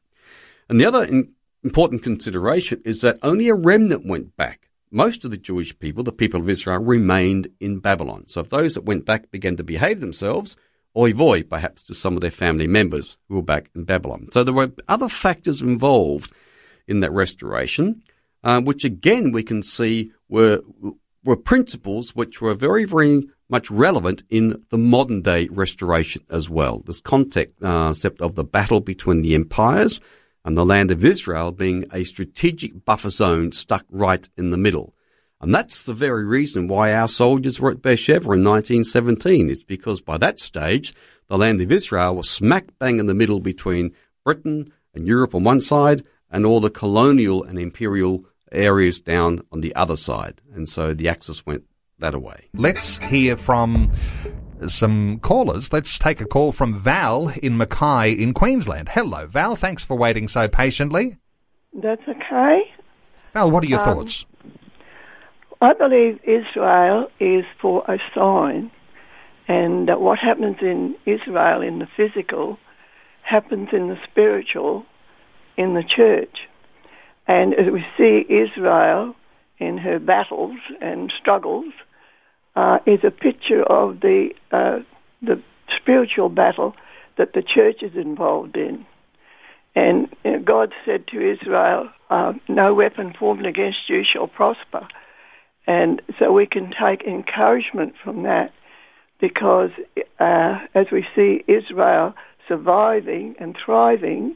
And 0.69 0.79
the 0.79 0.85
other 0.85 1.25
important 1.63 2.03
consideration 2.03 2.79
is 2.85 3.01
that 3.01 3.17
only 3.23 3.49
a 3.49 3.55
remnant 3.55 4.05
went 4.05 4.37
back. 4.37 4.69
Most 4.91 5.25
of 5.25 5.31
the 5.31 5.37
Jewish 5.37 5.79
people, 5.79 6.03
the 6.03 6.11
people 6.11 6.41
of 6.41 6.47
Israel, 6.47 6.77
remained 6.77 7.47
in 7.59 7.79
Babylon. 7.79 8.25
So 8.27 8.41
if 8.41 8.49
those 8.49 8.75
that 8.75 8.85
went 8.85 9.03
back 9.03 9.31
began 9.31 9.57
to 9.57 9.63
behave 9.63 9.99
themselves, 9.99 10.55
oy 10.97 11.13
voy, 11.13 11.43
perhaps 11.43 11.83
to 11.83 11.93
some 11.93 12.15
of 12.15 12.21
their 12.21 12.31
family 12.31 12.67
members 12.67 13.17
who 13.27 13.35
were 13.35 13.41
back 13.41 13.69
in 13.75 13.83
Babylon. 13.83 14.29
So 14.31 14.43
there 14.43 14.53
were 14.53 14.71
other 14.87 15.09
factors 15.09 15.61
involved 15.61 16.33
in 16.87 16.99
that 16.99 17.11
restoration, 17.11 18.03
uh, 18.43 18.61
which 18.61 18.83
again 18.83 19.31
we 19.31 19.43
can 19.43 19.63
see 19.63 20.11
were 20.29 20.61
were 21.23 21.37
principles 21.37 22.15
which 22.15 22.41
were 22.41 22.53
very, 22.53 22.83
very 22.83 23.23
much 23.49 23.71
relevant 23.71 24.23
in 24.29 24.61
the 24.69 24.77
modern 24.77 25.21
day 25.21 25.47
restoration 25.51 26.23
as 26.29 26.49
well. 26.49 26.79
This 26.79 26.99
concept 26.99 27.63
uh, 27.63 27.93
of 28.19 28.35
the 28.35 28.43
battle 28.43 28.81
between 28.81 29.21
the 29.21 29.35
empires 29.35 30.01
and 30.43 30.57
the 30.57 30.65
land 30.65 30.91
of 30.91 31.05
Israel 31.05 31.51
being 31.51 31.85
a 31.93 32.03
strategic 32.03 32.83
buffer 32.83 33.09
zone 33.09 33.51
stuck 33.51 33.85
right 33.89 34.27
in 34.37 34.49
the 34.49 34.57
middle. 34.57 34.93
And 35.43 35.53
that's 35.53 35.83
the 35.83 35.93
very 35.93 36.23
reason 36.23 36.69
why 36.69 36.93
our 36.93 37.09
soldiers 37.09 37.59
were 37.59 37.69
at 37.69 37.81
Beersheba 37.81 38.31
in 38.31 38.45
1917. 38.45 39.49
It's 39.49 39.65
because 39.65 39.99
by 39.99 40.17
that 40.19 40.39
stage, 40.39 40.95
the 41.27 41.37
land 41.37 41.59
of 41.59 41.69
Israel 41.69 42.15
was 42.15 42.29
smack 42.29 42.67
bang 42.79 42.97
in 42.97 43.07
the 43.07 43.13
middle 43.13 43.41
between 43.41 43.91
Britain 44.23 44.71
and 44.93 45.05
Europe 45.05 45.35
on 45.35 45.43
one 45.43 45.59
side 45.59 46.05
and 46.31 46.45
all 46.45 46.61
the 46.61 46.69
colonial 46.69 47.43
and 47.43 47.59
imperial 47.59 48.23
areas 48.53 49.01
down 49.01 49.41
on 49.51 49.59
the 49.59 49.75
other 49.75 49.97
side. 49.97 50.39
And 50.55 50.69
so 50.69 50.93
the 50.93 51.09
axis 51.09 51.45
went 51.45 51.65
that 51.99 52.13
away. 52.13 52.47
Let's 52.53 52.99
hear 52.99 53.35
from 53.35 53.91
some 54.67 55.19
callers. 55.19 55.73
Let's 55.73 55.99
take 55.99 56.21
a 56.21 56.25
call 56.25 56.53
from 56.53 56.79
Val 56.79 57.33
in 57.43 57.57
Mackay 57.57 58.13
in 58.13 58.33
Queensland. 58.33 58.87
Hello, 58.87 59.27
Val. 59.27 59.57
Thanks 59.57 59.83
for 59.83 59.97
waiting 59.97 60.29
so 60.29 60.47
patiently. 60.47 61.17
That's 61.73 62.01
okay. 62.07 62.61
Val, 63.33 63.51
what 63.51 63.65
are 63.65 63.67
your 63.67 63.79
um, 63.79 63.85
thoughts? 63.85 64.25
I 65.63 65.71
believe 65.71 66.19
Israel 66.23 67.07
is 67.21 67.45
for 67.61 67.85
a 67.87 67.97
sign, 68.13 68.69
and 69.47 69.87
that 69.87 70.01
what 70.01 70.19
happens 70.19 70.57
in 70.61 70.95
Israel 71.05 71.61
in 71.61 71.79
the 71.79 71.87
physical 71.95 72.59
happens 73.21 73.69
in 73.71 73.87
the 73.87 73.97
spiritual 74.11 74.85
in 75.55 75.73
the 75.73 75.83
church. 75.83 76.35
And 77.27 77.53
as 77.53 77.71
we 77.71 77.85
see 77.97 78.25
Israel 78.27 79.15
in 79.57 79.77
her 79.77 79.99
battles 79.99 80.57
and 80.81 81.13
struggles, 81.17 81.73
uh, 82.57 82.79
is 82.85 82.99
a 83.05 83.11
picture 83.11 83.63
of 83.63 84.01
the 84.01 84.31
uh, 84.51 84.79
the 85.21 85.41
spiritual 85.79 86.27
battle 86.27 86.75
that 87.17 87.31
the 87.31 87.41
church 87.41 87.81
is 87.81 87.95
involved 87.95 88.57
in. 88.57 88.85
And 89.75 90.09
you 90.25 90.31
know, 90.31 90.39
God 90.39 90.73
said 90.85 91.07
to 91.07 91.31
Israel, 91.33 91.89
uh, 92.09 92.33
"No 92.49 92.73
weapon 92.73 93.13
formed 93.17 93.45
against 93.45 93.87
you 93.87 94.03
shall 94.03 94.27
prosper." 94.27 94.89
And 95.65 96.01
so 96.19 96.31
we 96.31 96.45
can 96.45 96.71
take 96.71 97.03
encouragement 97.07 97.93
from 98.03 98.23
that, 98.23 98.51
because 99.21 99.69
uh, 100.19 100.59
as 100.75 100.87
we 100.91 101.05
see 101.15 101.43
Israel 101.47 102.13
surviving 102.47 103.35
and 103.39 103.55
thriving, 103.63 104.35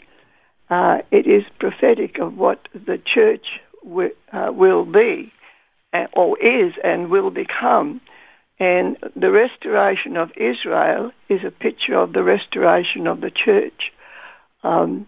uh, 0.70 1.00
it 1.12 1.28
is 1.28 1.44
prophetic 1.60 2.20
of 2.20 2.38
what 2.38 2.68
the 2.74 2.98
church 3.14 3.46
w- 3.84 4.16
uh, 4.32 4.52
will 4.54 4.86
be, 4.86 5.32
uh, 5.94 6.06
or 6.14 6.38
is, 6.40 6.74
and 6.84 7.10
will 7.10 7.30
become. 7.30 8.00
And 8.60 8.98
the 9.16 9.32
restoration 9.32 10.18
of 10.18 10.32
Israel 10.36 11.12
is 11.30 11.42
a 11.46 11.52
picture 11.52 11.96
of 11.96 12.14
the 12.14 12.24
restoration 12.24 13.06
of 13.06 13.22
the 13.22 13.32
church. 13.32 13.92
Um, 14.64 15.08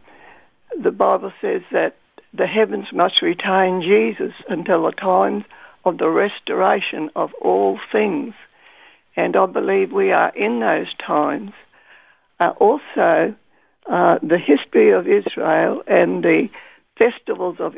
the 0.82 0.91
Bible 0.91 1.32
says 1.41 1.62
that 1.71 1.95
the 2.34 2.45
heavens 2.45 2.88
must 2.93 3.21
retain 3.21 3.82
Jesus 3.82 4.34
until 4.49 4.84
the 4.84 4.91
time 4.91 5.45
of 5.85 5.97
the 5.97 6.09
restoration 6.09 7.09
of 7.15 7.31
all 7.41 7.79
things. 7.91 8.33
And 9.15 9.35
I 9.35 9.45
believe 9.45 9.91
we 9.91 10.11
are 10.11 10.29
in 10.35 10.59
those 10.59 10.93
times. 11.05 11.51
Uh, 12.39 12.51
also, 12.59 13.35
uh, 13.89 14.19
the 14.21 14.37
history 14.37 14.91
of 14.91 15.07
Israel 15.07 15.81
and 15.87 16.23
the 16.23 16.49
festivals 16.97 17.57
of 17.59 17.75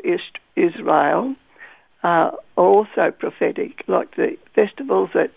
Israel 0.56 1.34
are 2.02 2.34
also 2.56 3.10
prophetic, 3.16 3.84
like 3.86 4.16
the 4.16 4.36
festivals 4.54 5.10
that 5.14 5.30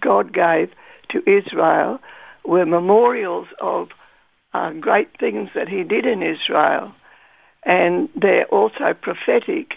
God 0.00 0.32
gave 0.32 0.70
to 1.10 1.18
Israel 1.20 1.98
were 2.44 2.66
memorials 2.66 3.48
of 3.60 3.88
uh, 4.52 4.70
great 4.72 5.08
things 5.18 5.48
that 5.54 5.68
He 5.68 5.82
did 5.82 6.06
in 6.06 6.22
Israel, 6.22 6.92
and 7.64 8.08
they're 8.14 8.46
also 8.46 8.94
prophetic 9.00 9.72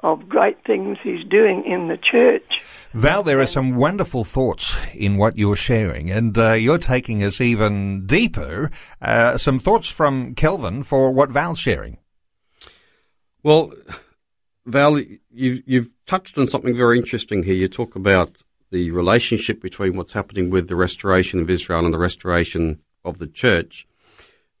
of 0.00 0.28
great 0.28 0.64
things 0.64 0.96
he's 1.02 1.24
doing 1.24 1.64
in 1.64 1.88
the 1.88 1.96
church. 1.96 2.62
Val, 2.94 3.22
there 3.22 3.40
are 3.40 3.46
some 3.46 3.74
wonderful 3.74 4.24
thoughts 4.24 4.76
in 4.94 5.16
what 5.16 5.36
you're 5.36 5.56
sharing, 5.56 6.10
and 6.10 6.38
uh, 6.38 6.52
you're 6.52 6.78
taking 6.78 7.24
us 7.24 7.40
even 7.40 8.06
deeper. 8.06 8.70
Uh, 9.02 9.36
some 9.36 9.58
thoughts 9.58 9.88
from 9.88 10.34
Kelvin 10.34 10.82
for 10.84 11.10
what 11.10 11.30
Val's 11.30 11.58
sharing. 11.58 11.98
Well, 13.42 13.72
Val, 14.66 14.98
you, 14.98 15.62
you've 15.66 15.90
touched 16.06 16.38
on 16.38 16.46
something 16.46 16.76
very 16.76 16.98
interesting 16.98 17.42
here. 17.42 17.54
You 17.54 17.68
talk 17.68 17.96
about 17.96 18.42
the 18.70 18.90
relationship 18.90 19.60
between 19.60 19.96
what's 19.96 20.12
happening 20.12 20.50
with 20.50 20.68
the 20.68 20.76
restoration 20.76 21.40
of 21.40 21.50
Israel 21.50 21.84
and 21.84 21.94
the 21.94 21.98
restoration 21.98 22.80
of 23.04 23.18
the 23.18 23.26
church. 23.26 23.86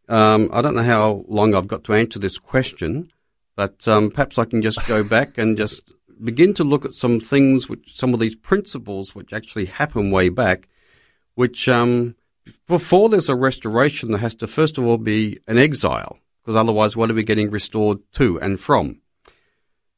Um, 0.08 0.48
I 0.52 0.62
don't 0.62 0.74
know 0.74 0.82
how 0.82 1.24
long 1.28 1.54
I've 1.54 1.68
got 1.68 1.84
to 1.84 1.94
answer 1.94 2.18
this 2.18 2.38
question, 2.38 3.12
but 3.58 3.88
um, 3.88 4.12
perhaps 4.12 4.38
I 4.38 4.44
can 4.44 4.62
just 4.62 4.86
go 4.86 5.02
back 5.02 5.36
and 5.36 5.56
just 5.56 5.82
begin 6.22 6.54
to 6.54 6.62
look 6.62 6.84
at 6.84 6.94
some 6.94 7.18
things, 7.18 7.68
which 7.68 7.92
some 7.92 8.14
of 8.14 8.20
these 8.20 8.36
principles 8.36 9.16
which 9.16 9.32
actually 9.32 9.64
happen 9.64 10.12
way 10.12 10.28
back, 10.28 10.68
which 11.34 11.68
um, 11.68 12.14
before 12.68 13.08
there's 13.08 13.28
a 13.28 13.34
restoration, 13.34 14.12
there 14.12 14.20
has 14.20 14.36
to 14.36 14.46
first 14.46 14.78
of 14.78 14.86
all 14.86 14.96
be 14.96 15.40
an 15.48 15.58
exile, 15.58 16.20
because 16.40 16.54
otherwise, 16.54 16.96
what 16.96 17.10
are 17.10 17.14
we 17.14 17.24
getting 17.24 17.50
restored 17.50 17.98
to 18.12 18.40
and 18.40 18.60
from? 18.60 19.00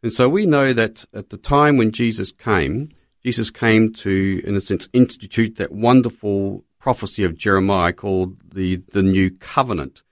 And 0.02 0.10
so 0.10 0.26
we 0.26 0.46
know 0.46 0.72
that 0.72 1.04
at 1.12 1.28
the 1.28 1.36
time 1.36 1.76
when 1.76 1.92
Jesus 1.92 2.32
came, 2.32 2.88
Jesus 3.22 3.50
came 3.50 3.92
to, 3.92 4.40
in 4.42 4.56
a 4.56 4.60
sense, 4.62 4.88
institute 4.94 5.56
that 5.56 5.70
wonderful 5.70 6.64
prophecy 6.78 7.24
of 7.24 7.36
Jeremiah 7.36 7.92
called 7.92 8.38
the, 8.54 8.76
the 8.94 9.02
New 9.02 9.30
Covenant. 9.30 10.02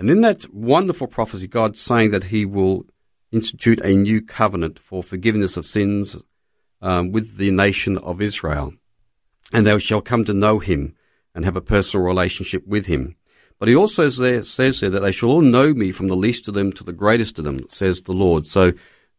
And 0.00 0.08
in 0.08 0.22
that 0.22 0.50
wonderful 0.52 1.08
prophecy, 1.08 1.46
God's 1.46 1.78
saying 1.78 2.10
that 2.12 2.24
He 2.24 2.46
will 2.46 2.86
institute 3.30 3.82
a 3.82 3.94
new 3.94 4.22
covenant 4.22 4.78
for 4.78 5.02
forgiveness 5.02 5.58
of 5.58 5.66
sins 5.66 6.16
um, 6.80 7.12
with 7.12 7.36
the 7.36 7.50
nation 7.50 7.98
of 7.98 8.22
Israel. 8.22 8.72
And 9.52 9.66
they 9.66 9.78
shall 9.78 10.00
come 10.00 10.24
to 10.24 10.32
know 10.32 10.58
Him 10.58 10.94
and 11.34 11.44
have 11.44 11.54
a 11.54 11.60
personal 11.60 12.06
relationship 12.06 12.66
with 12.66 12.86
Him. 12.86 13.14
But 13.58 13.68
He 13.68 13.76
also 13.76 14.08
says 14.08 14.80
there 14.80 14.88
that 14.88 15.00
they 15.00 15.12
shall 15.12 15.28
all 15.28 15.42
know 15.42 15.74
me 15.74 15.92
from 15.92 16.08
the 16.08 16.16
least 16.16 16.48
of 16.48 16.54
them 16.54 16.72
to 16.72 16.82
the 16.82 16.94
greatest 16.94 17.38
of 17.38 17.44
them, 17.44 17.66
says 17.68 18.00
the 18.00 18.12
Lord. 18.12 18.46
So 18.46 18.72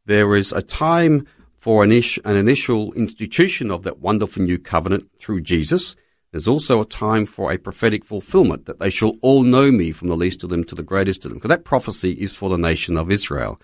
there 0.08 0.36
is 0.36 0.52
a 0.52 0.64
time 0.64 1.28
for 1.58 1.84
an, 1.84 1.92
ish, 1.92 2.18
an 2.26 2.36
initial 2.36 2.92
institution 2.94 3.70
of 3.70 3.84
that 3.84 4.00
wonderful 4.00 4.42
new 4.42 4.58
covenant 4.58 5.12
through 5.20 5.42
Jesus. 5.42 5.96
There's 6.32 6.48
also 6.48 6.82
a 6.82 6.86
time 6.86 7.26
for 7.26 7.52
a 7.52 7.58
prophetic 7.58 8.06
fulfillment 8.06 8.66
that 8.66 8.80
they 8.80 8.90
shall 8.90 9.18
all 9.22 9.44
know 9.44 9.72
me 9.72 9.92
from 9.92 10.08
the 10.08 10.16
least 10.16 10.44
of 10.44 10.50
them 10.50 10.64
to 10.66 10.76
the 10.76 10.84
greatest 10.84 11.26
of 11.26 11.32
them. 11.32 11.38
Because 11.38 11.50
that 11.50 11.66
prophecy 11.66 12.12
is 12.14 12.32
for 12.32 12.50
the 12.50 12.58
nation 12.58 12.98
of 12.98 13.12
Israel. 13.12 13.58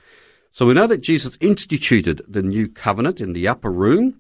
So 0.52 0.66
we 0.66 0.74
know 0.74 0.88
that 0.88 1.02
Jesus 1.02 1.38
instituted 1.40 2.22
the 2.28 2.42
new 2.42 2.68
covenant 2.68 3.22
in 3.22 3.34
the 3.34 3.48
upper 3.48 3.72
room, 3.72 4.20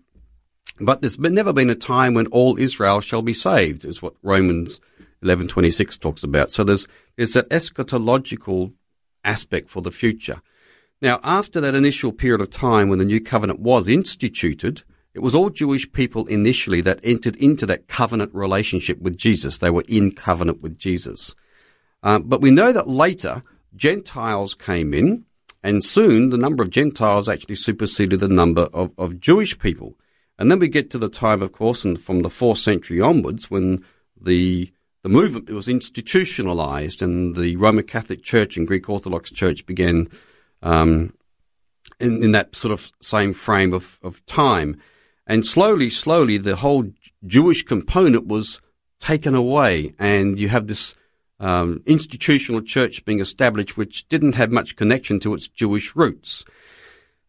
but 0.79 1.01
there's 1.01 1.19
never 1.19 1.51
been 1.51 1.69
a 1.69 1.75
time 1.75 2.13
when 2.13 2.27
all 2.27 2.57
Israel 2.57 3.01
shall 3.01 3.21
be 3.21 3.33
saved, 3.33 3.83
is 3.83 4.01
what 4.01 4.13
Romans 4.23 4.79
11:26 5.23 5.97
talks 5.97 6.23
about. 6.23 6.51
So 6.51 6.63
there's 6.63 6.87
there's 7.15 7.33
that 7.33 7.49
eschatological 7.49 8.73
aspect 9.23 9.69
for 9.69 9.81
the 9.81 9.91
future. 9.91 10.41
Now, 11.01 11.19
after 11.23 11.59
that 11.61 11.75
initial 11.75 12.11
period 12.11 12.41
of 12.41 12.49
time 12.49 12.89
when 12.89 12.99
the 12.99 13.05
new 13.05 13.19
covenant 13.19 13.59
was 13.59 13.87
instituted, 13.87 14.83
it 15.17 15.23
was 15.23 15.33
all 15.33 15.49
Jewish 15.49 15.91
people 15.91 16.27
initially 16.27 16.79
that 16.81 16.99
entered 17.01 17.35
into 17.37 17.65
that 17.65 17.87
covenant 17.87 18.35
relationship 18.35 19.01
with 19.01 19.17
Jesus. 19.17 19.57
They 19.57 19.71
were 19.71 19.83
in 19.87 20.11
covenant 20.11 20.61
with 20.61 20.77
Jesus. 20.77 21.33
Uh, 22.03 22.19
but 22.19 22.39
we 22.39 22.51
know 22.51 22.71
that 22.71 22.87
later 22.87 23.41
Gentiles 23.75 24.53
came 24.53 24.93
in, 24.93 25.25
and 25.63 25.83
soon 25.83 26.29
the 26.29 26.37
number 26.37 26.61
of 26.61 26.69
Gentiles 26.69 27.27
actually 27.27 27.55
superseded 27.55 28.19
the 28.19 28.27
number 28.27 28.69
of, 28.73 28.91
of 28.95 29.19
Jewish 29.19 29.57
people. 29.57 29.95
And 30.37 30.51
then 30.51 30.59
we 30.59 30.67
get 30.67 30.91
to 30.91 30.99
the 30.99 31.09
time, 31.09 31.41
of 31.41 31.51
course, 31.51 31.83
and 31.83 31.99
from 31.99 32.21
the 32.21 32.29
fourth 32.29 32.59
century 32.59 33.01
onwards, 33.01 33.49
when 33.49 33.83
the 34.21 34.71
the 35.01 35.09
movement 35.09 35.49
was 35.49 35.67
institutionalized, 35.67 37.01
and 37.01 37.35
the 37.35 37.55
Roman 37.55 37.85
Catholic 37.85 38.21
Church 38.21 38.55
and 38.55 38.67
Greek 38.67 38.87
Orthodox 38.87 39.31
Church 39.31 39.65
began 39.65 40.09
um, 40.61 41.11
in, 41.99 42.21
in 42.21 42.33
that 42.33 42.55
sort 42.55 42.71
of 42.71 42.91
same 43.01 43.33
frame 43.33 43.73
of, 43.73 43.99
of 44.03 44.23
time. 44.27 44.79
And 45.27 45.45
slowly, 45.45 45.89
slowly, 45.89 46.37
the 46.37 46.55
whole 46.55 46.85
Jewish 47.25 47.63
component 47.63 48.27
was 48.27 48.61
taken 48.99 49.35
away, 49.35 49.93
and 49.99 50.39
you 50.39 50.47
have 50.49 50.67
this 50.67 50.95
um, 51.39 51.83
institutional 51.85 52.61
church 52.61 53.03
being 53.05 53.19
established, 53.19 53.77
which 53.77 54.07
didn't 54.07 54.35
have 54.35 54.51
much 54.51 54.77
connection 54.77 55.19
to 55.19 55.33
its 55.33 55.49
Jewish 55.49 55.95
roots. 55.95 56.45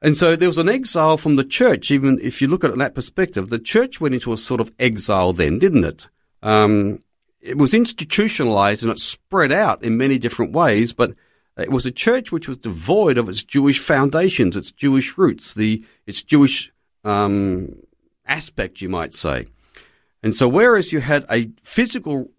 And 0.00 0.16
so 0.16 0.36
there 0.36 0.48
was 0.48 0.58
an 0.58 0.68
exile 0.68 1.16
from 1.16 1.34
the 1.34 1.44
church, 1.44 1.90
even 1.90 2.20
if 2.22 2.40
you 2.40 2.46
look 2.46 2.62
at 2.62 2.70
it 2.70 2.78
that 2.78 2.94
perspective. 2.94 3.48
The 3.48 3.58
church 3.58 4.00
went 4.00 4.14
into 4.14 4.32
a 4.32 4.36
sort 4.36 4.60
of 4.60 4.72
exile 4.78 5.32
then, 5.32 5.58
didn't 5.58 5.84
it? 5.84 6.08
Um, 6.40 7.02
it 7.40 7.58
was 7.58 7.74
institutionalized 7.74 8.84
and 8.84 8.92
it 8.92 9.00
spread 9.00 9.50
out 9.50 9.82
in 9.82 9.96
many 9.96 10.18
different 10.18 10.52
ways, 10.52 10.92
but 10.92 11.14
it 11.56 11.72
was 11.72 11.84
a 11.84 11.90
church 11.90 12.30
which 12.30 12.46
was 12.46 12.58
devoid 12.58 13.18
of 13.18 13.28
its 13.28 13.42
Jewish 13.42 13.80
foundations, 13.80 14.56
its 14.56 14.70
Jewish 14.70 15.18
roots, 15.18 15.54
the 15.54 15.84
its 16.06 16.22
Jewish 16.22 16.72
um, 17.04 17.74
aspect, 18.28 18.80
you 18.80 18.88
might 18.88 19.14
say. 19.14 19.46
And 20.22 20.34
so, 20.34 20.48
whereas 20.48 20.92
you 20.92 21.00
had 21.00 21.24
a 21.30 21.50
physical 21.62 22.30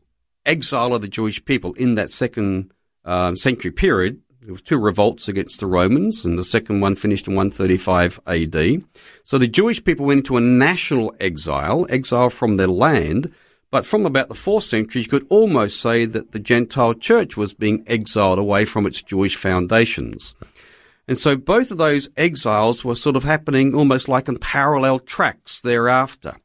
exile 0.45 0.93
of 0.93 1.02
the 1.02 1.08
Jewish 1.08 1.43
people 1.45 1.73
in 1.73 1.95
that 1.95 2.10
second 2.10 2.71
uh, 3.06 3.36
century 3.36 3.71
period, 3.71 4.21
there 4.41 4.54
was 4.54 4.62
two 4.62 4.78
revolts 4.78 5.28
against 5.28 5.60
the 5.60 5.67
Romans, 5.67 6.25
and 6.25 6.38
the 6.38 6.43
second 6.43 6.80
one 6.80 6.95
finished 6.95 7.28
in 7.28 7.36
135 7.36 8.19
AD. 8.25 8.84
So 9.23 9.38
the 9.38 9.47
Jewish 9.47 9.84
people 9.84 10.06
went 10.06 10.19
into 10.19 10.38
a 10.38 10.41
national 10.41 11.13
exile, 11.19 11.86
exile 11.89 12.30
from 12.30 12.56
their 12.56 12.67
land. 12.67 13.34
But 13.71 13.86
from 13.86 14.06
about 14.06 14.30
the 14.30 14.36
fourth 14.36 14.63
century, 14.63 15.04
you 15.04 15.08
could 15.08 15.28
almost 15.30 15.80
say 15.80 16.06
that 16.06 16.32
the 16.32 16.39
Gentile 16.39 16.95
church 16.95 17.38
was 17.38 17.54
being 17.54 17.84
exiled 17.86 18.39
away 18.39 18.65
from 18.65 18.88
its 18.88 19.04
Jewish 19.04 19.36
foundations. 19.36 20.34
And 21.09 21.17
so 21.17 21.35
both 21.35 21.71
of 21.71 21.79
those 21.79 22.07
exiles 22.17 22.85
were 22.85 22.93
sort 22.93 23.15
of 23.15 23.23
happening 23.23 23.73
almost 23.73 24.07
like 24.07 24.27
in 24.27 24.37
parallel 24.37 24.99
tracks 24.99 25.59
thereafter. 25.59 26.37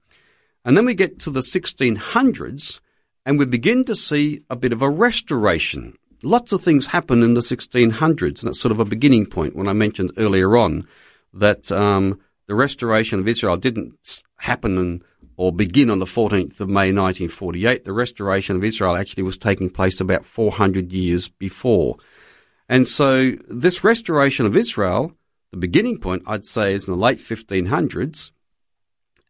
And 0.64 0.74
then 0.74 0.86
we 0.86 0.94
get 0.94 1.18
to 1.18 1.30
the 1.30 1.40
1600s 1.40 2.80
and 3.26 3.38
we 3.38 3.44
begin 3.44 3.84
to 3.84 3.94
see 3.94 4.40
a 4.48 4.56
bit 4.56 4.72
of 4.72 4.80
a 4.80 4.88
restoration. 4.88 5.98
Lots 6.22 6.50
of 6.50 6.62
things 6.62 6.86
happen 6.86 7.22
in 7.22 7.34
the 7.34 7.42
1600s, 7.42 8.22
and 8.22 8.36
that's 8.36 8.58
sort 8.58 8.72
of 8.72 8.80
a 8.80 8.86
beginning 8.86 9.26
point 9.26 9.54
when 9.54 9.68
I 9.68 9.74
mentioned 9.74 10.12
earlier 10.16 10.56
on 10.56 10.88
that 11.34 11.70
um, 11.70 12.18
the 12.46 12.54
restoration 12.54 13.20
of 13.20 13.28
Israel 13.28 13.58
didn't 13.58 14.22
happen 14.38 14.78
in, 14.78 15.02
or 15.36 15.52
begin 15.52 15.90
on 15.90 15.98
the 15.98 16.06
14th 16.06 16.58
of 16.60 16.68
May 16.70 16.90
1948. 16.90 17.84
The 17.84 17.92
restoration 17.92 18.56
of 18.56 18.64
Israel 18.64 18.96
actually 18.96 19.24
was 19.24 19.36
taking 19.36 19.68
place 19.68 20.00
about 20.00 20.24
400 20.24 20.90
years 20.90 21.28
before. 21.28 21.98
And 22.74 22.88
so 22.88 23.36
this 23.46 23.84
restoration 23.84 24.46
of 24.46 24.56
Israel, 24.56 25.12
the 25.52 25.58
beginning 25.58 26.00
point, 26.00 26.24
I'd 26.26 26.44
say, 26.44 26.74
is 26.74 26.88
in 26.88 26.94
the 26.94 27.00
late 27.00 27.18
1500s. 27.18 28.32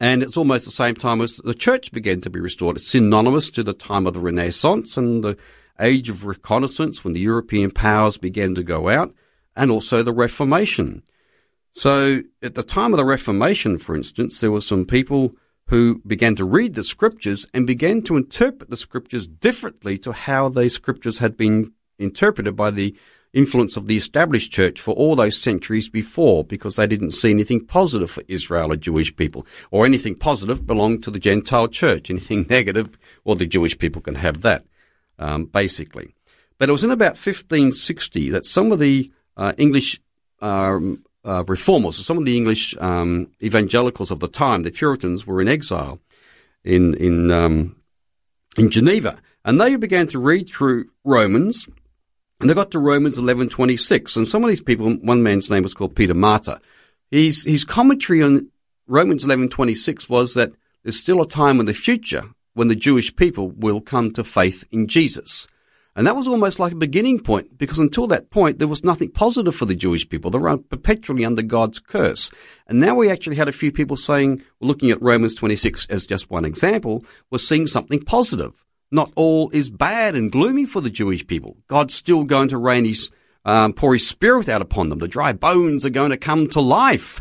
And 0.00 0.22
it's 0.22 0.38
almost 0.38 0.64
the 0.64 0.70
same 0.70 0.94
time 0.94 1.20
as 1.20 1.36
the 1.36 1.52
church 1.52 1.92
began 1.92 2.22
to 2.22 2.30
be 2.30 2.40
restored. 2.40 2.76
It's 2.76 2.88
synonymous 2.88 3.50
to 3.50 3.62
the 3.62 3.74
time 3.74 4.06
of 4.06 4.14
the 4.14 4.20
Renaissance 4.20 4.96
and 4.96 5.22
the 5.22 5.36
age 5.78 6.08
of 6.08 6.24
reconnaissance 6.24 7.04
when 7.04 7.12
the 7.12 7.20
European 7.20 7.70
powers 7.70 8.16
began 8.16 8.54
to 8.54 8.62
go 8.62 8.88
out, 8.88 9.14
and 9.54 9.70
also 9.70 10.02
the 10.02 10.14
Reformation. 10.14 11.02
So 11.74 12.22
at 12.40 12.54
the 12.54 12.62
time 12.62 12.94
of 12.94 12.96
the 12.96 13.04
Reformation, 13.04 13.76
for 13.76 13.94
instance, 13.94 14.40
there 14.40 14.52
were 14.52 14.62
some 14.62 14.86
people 14.86 15.34
who 15.66 16.00
began 16.06 16.34
to 16.36 16.46
read 16.46 16.76
the 16.76 16.82
scriptures 16.82 17.46
and 17.52 17.66
began 17.66 18.00
to 18.04 18.16
interpret 18.16 18.70
the 18.70 18.78
scriptures 18.78 19.26
differently 19.28 19.98
to 19.98 20.12
how 20.12 20.48
these 20.48 20.72
scriptures 20.72 21.18
had 21.18 21.36
been 21.36 21.74
interpreted 21.98 22.56
by 22.56 22.70
the 22.70 22.96
influence 23.34 23.76
of 23.76 23.86
the 23.86 23.96
established 23.96 24.52
church 24.52 24.80
for 24.80 24.94
all 24.94 25.16
those 25.16 25.40
centuries 25.40 25.88
before 25.88 26.44
because 26.44 26.76
they 26.76 26.86
didn't 26.86 27.10
see 27.10 27.30
anything 27.30 27.64
positive 27.66 28.10
for 28.10 28.22
Israel 28.28 28.72
or 28.72 28.76
Jewish 28.76 29.14
people 29.14 29.46
or 29.70 29.84
anything 29.84 30.14
positive 30.14 30.66
belonged 30.66 31.02
to 31.04 31.10
the 31.10 31.18
Gentile 31.18 31.68
church. 31.68 32.10
Anything 32.10 32.46
negative, 32.50 32.96
well, 33.24 33.36
the 33.36 33.46
Jewish 33.46 33.76
people 33.78 34.00
can 34.00 34.14
have 34.14 34.42
that, 34.42 34.64
um, 35.18 35.46
basically. 35.46 36.14
But 36.58 36.68
it 36.68 36.72
was 36.72 36.84
in 36.84 36.90
about 36.90 37.14
1560 37.14 38.30
that 38.30 38.46
some 38.46 38.72
of 38.72 38.78
the 38.78 39.10
uh, 39.36 39.52
English 39.58 40.00
um, 40.40 41.04
uh, 41.24 41.44
reformers, 41.44 42.04
some 42.04 42.18
of 42.18 42.24
the 42.24 42.36
English 42.36 42.76
um, 42.78 43.28
evangelicals 43.42 44.10
of 44.10 44.20
the 44.20 44.28
time, 44.28 44.62
the 44.62 44.70
Puritans, 44.70 45.26
were 45.26 45.40
in 45.40 45.48
exile 45.48 45.98
in 46.62 46.94
in 46.94 47.30
um, 47.30 47.76
in 48.56 48.70
Geneva, 48.70 49.18
and 49.44 49.60
they 49.60 49.76
began 49.76 50.06
to 50.08 50.18
read 50.18 50.48
through 50.48 50.86
Romans 51.04 51.68
and 52.44 52.50
they 52.50 52.54
got 52.54 52.72
to 52.72 52.78
Romans 52.78 53.16
11:26, 53.16 54.18
and 54.18 54.28
some 54.28 54.44
of 54.44 54.50
these 54.50 54.60
people, 54.60 54.92
one 54.96 55.22
man's 55.22 55.48
name 55.48 55.62
was 55.62 55.72
called 55.72 55.96
Peter 55.96 56.12
Martyr. 56.12 56.60
His 57.10 57.42
his 57.44 57.64
commentary 57.64 58.22
on 58.22 58.50
Romans 58.86 59.24
11:26 59.24 60.10
was 60.10 60.34
that 60.34 60.52
there's 60.82 61.00
still 61.00 61.22
a 61.22 61.26
time 61.26 61.58
in 61.58 61.64
the 61.64 61.72
future 61.72 62.24
when 62.52 62.68
the 62.68 62.76
Jewish 62.76 63.16
people 63.16 63.48
will 63.52 63.80
come 63.80 64.10
to 64.10 64.22
faith 64.22 64.62
in 64.70 64.88
Jesus. 64.88 65.48
And 65.96 66.06
that 66.06 66.16
was 66.16 66.28
almost 66.28 66.58
like 66.60 66.72
a 66.72 66.76
beginning 66.76 67.20
point 67.20 67.56
because 67.56 67.78
until 67.78 68.06
that 68.08 68.28
point, 68.28 68.58
there 68.58 68.68
was 68.68 68.84
nothing 68.84 69.10
positive 69.10 69.54
for 69.54 69.64
the 69.64 69.74
Jewish 69.74 70.06
people. 70.06 70.30
They 70.30 70.38
were 70.38 70.58
perpetually 70.58 71.24
under 71.24 71.40
God's 71.40 71.78
curse. 71.78 72.30
And 72.66 72.78
now 72.78 72.94
we 72.94 73.10
actually 73.10 73.36
had 73.36 73.48
a 73.48 73.52
few 73.52 73.72
people 73.72 73.96
saying, 73.96 74.42
looking 74.60 74.90
at 74.90 75.00
Romans 75.00 75.34
26 75.34 75.86
as 75.86 76.04
just 76.04 76.30
one 76.30 76.44
example, 76.44 77.06
we're 77.30 77.38
seeing 77.38 77.66
something 77.66 78.00
positive. 78.02 78.63
Not 78.94 79.10
all 79.16 79.50
is 79.50 79.70
bad 79.70 80.14
and 80.14 80.30
gloomy 80.30 80.66
for 80.66 80.80
the 80.80 80.88
Jewish 80.88 81.26
people. 81.26 81.56
God's 81.66 81.94
still 81.94 82.22
going 82.22 82.46
to 82.50 82.58
rain 82.58 82.84
his, 82.84 83.10
um, 83.44 83.72
pour 83.72 83.92
his 83.92 84.06
spirit 84.06 84.48
out 84.48 84.62
upon 84.62 84.88
them. 84.88 85.00
The 85.00 85.08
dry 85.08 85.32
bones 85.32 85.84
are 85.84 85.90
going 85.90 86.12
to 86.12 86.16
come 86.16 86.48
to 86.50 86.60
life 86.60 87.20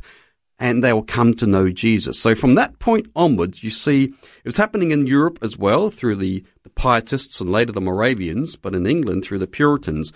and 0.59 0.83
they 0.83 0.93
will 0.93 1.01
come 1.01 1.33
to 1.33 1.47
know 1.47 1.71
Jesus. 1.71 2.19
So 2.19 2.35
from 2.35 2.53
that 2.53 2.77
point 2.77 3.07
onwards, 3.15 3.63
you 3.63 3.71
see 3.71 4.03
it 4.03 4.45
was 4.45 4.57
happening 4.57 4.91
in 4.91 5.07
Europe 5.07 5.39
as 5.41 5.57
well 5.57 5.89
through 5.89 6.17
the, 6.17 6.43
the 6.61 6.69
Pietists 6.69 7.41
and 7.41 7.49
later 7.49 7.71
the 7.71 7.81
Moravians, 7.81 8.55
but 8.55 8.75
in 8.75 8.85
England 8.85 9.25
through 9.25 9.39
the 9.39 9.47
Puritans. 9.47 10.13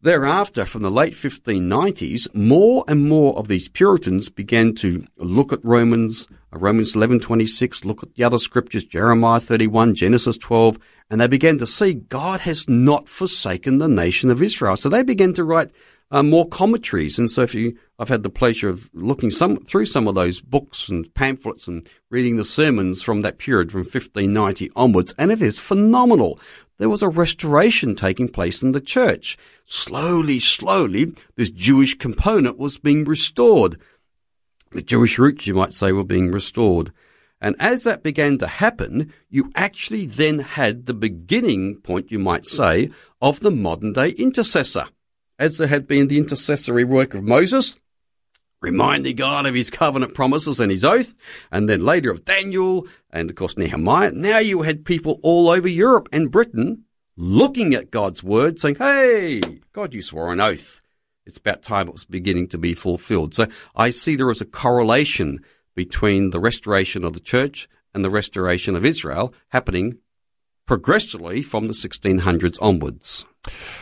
Thereafter, 0.00 0.64
from 0.64 0.82
the 0.82 0.92
late 0.92 1.14
1590s, 1.14 2.32
more 2.32 2.84
and 2.86 3.08
more 3.08 3.36
of 3.36 3.48
these 3.48 3.68
Puritans 3.68 4.28
began 4.28 4.72
to 4.76 5.04
look 5.16 5.52
at 5.52 5.64
Romans, 5.64 6.28
uh, 6.54 6.58
Romans 6.60 6.94
11:26, 6.94 7.84
look 7.84 8.04
at 8.04 8.14
the 8.14 8.22
other 8.22 8.38
scriptures, 8.38 8.84
Jeremiah 8.84 9.40
31, 9.40 9.96
Genesis 9.96 10.38
12, 10.38 10.78
and 11.10 11.20
they 11.20 11.26
began 11.26 11.58
to 11.58 11.66
see 11.66 11.94
God 11.94 12.42
has 12.42 12.68
not 12.68 13.08
forsaken 13.08 13.78
the 13.78 13.88
nation 13.88 14.30
of 14.30 14.40
Israel. 14.40 14.76
So 14.76 14.88
they 14.88 15.02
began 15.02 15.32
to 15.32 15.42
write 15.42 15.72
uh, 16.10 16.22
more 16.22 16.48
commentaries. 16.48 17.18
And 17.18 17.30
so 17.30 17.42
if 17.42 17.54
you, 17.54 17.76
I've 17.98 18.08
had 18.08 18.22
the 18.22 18.30
pleasure 18.30 18.68
of 18.68 18.88
looking 18.94 19.30
some 19.30 19.58
through 19.64 19.86
some 19.86 20.08
of 20.08 20.14
those 20.14 20.40
books 20.40 20.88
and 20.88 21.12
pamphlets 21.14 21.68
and 21.68 21.86
reading 22.10 22.36
the 22.36 22.44
sermons 22.44 23.02
from 23.02 23.22
that 23.22 23.38
period 23.38 23.70
from 23.70 23.80
1590 23.80 24.70
onwards, 24.74 25.14
and 25.18 25.30
it 25.30 25.42
is 25.42 25.58
phenomenal. 25.58 26.38
There 26.78 26.88
was 26.88 27.02
a 27.02 27.08
restoration 27.08 27.94
taking 27.94 28.28
place 28.28 28.62
in 28.62 28.72
the 28.72 28.80
church. 28.80 29.36
Slowly, 29.64 30.38
slowly, 30.38 31.12
this 31.34 31.50
Jewish 31.50 31.98
component 31.98 32.56
was 32.56 32.78
being 32.78 33.04
restored. 33.04 33.76
The 34.70 34.82
Jewish 34.82 35.18
roots, 35.18 35.46
you 35.46 35.54
might 35.54 35.74
say, 35.74 35.92
were 35.92 36.04
being 36.04 36.30
restored. 36.30 36.92
And 37.40 37.56
as 37.58 37.84
that 37.84 38.02
began 38.02 38.38
to 38.38 38.46
happen, 38.46 39.12
you 39.28 39.50
actually 39.54 40.06
then 40.06 40.40
had 40.40 40.86
the 40.86 40.94
beginning 40.94 41.76
point, 41.80 42.10
you 42.10 42.18
might 42.18 42.46
say, 42.46 42.90
of 43.20 43.40
the 43.40 43.50
modern 43.50 43.92
day 43.92 44.10
intercessor 44.10 44.88
as 45.38 45.58
there 45.58 45.68
had 45.68 45.86
been 45.86 46.08
the 46.08 46.18
intercessory 46.18 46.84
work 46.84 47.14
of 47.14 47.22
Moses, 47.22 47.78
reminding 48.60 49.16
God 49.16 49.46
of 49.46 49.54
his 49.54 49.70
covenant 49.70 50.14
promises 50.14 50.60
and 50.60 50.70
his 50.70 50.84
oath, 50.84 51.14
and 51.50 51.68
then 51.68 51.84
later 51.84 52.10
of 52.10 52.24
Daniel 52.24 52.86
and 53.10 53.30
of 53.30 53.36
course 53.36 53.56
Nehemiah. 53.56 54.12
Now 54.12 54.38
you 54.38 54.62
had 54.62 54.84
people 54.84 55.20
all 55.22 55.48
over 55.48 55.68
Europe 55.68 56.08
and 56.12 56.30
Britain 56.30 56.84
looking 57.16 57.74
at 57.74 57.90
God's 57.90 58.22
word 58.22 58.58
saying, 58.58 58.76
Hey, 58.76 59.40
God, 59.72 59.94
you 59.94 60.02
swore 60.02 60.32
an 60.32 60.40
oath. 60.40 60.80
It's 61.26 61.38
about 61.38 61.62
time 61.62 61.88
it 61.88 61.92
was 61.92 62.04
beginning 62.04 62.48
to 62.48 62.58
be 62.58 62.74
fulfilled. 62.74 63.34
So 63.34 63.46
I 63.76 63.90
see 63.90 64.16
there 64.16 64.30
is 64.30 64.40
a 64.40 64.46
correlation 64.46 65.40
between 65.74 66.30
the 66.30 66.40
restoration 66.40 67.04
of 67.04 67.12
the 67.12 67.20
church 67.20 67.68
and 67.94 68.04
the 68.04 68.10
restoration 68.10 68.74
of 68.74 68.84
Israel 68.84 69.34
happening 69.48 69.98
progressively 70.66 71.42
from 71.42 71.66
the 71.66 71.72
1600s 71.72 72.58
onwards. 72.60 73.26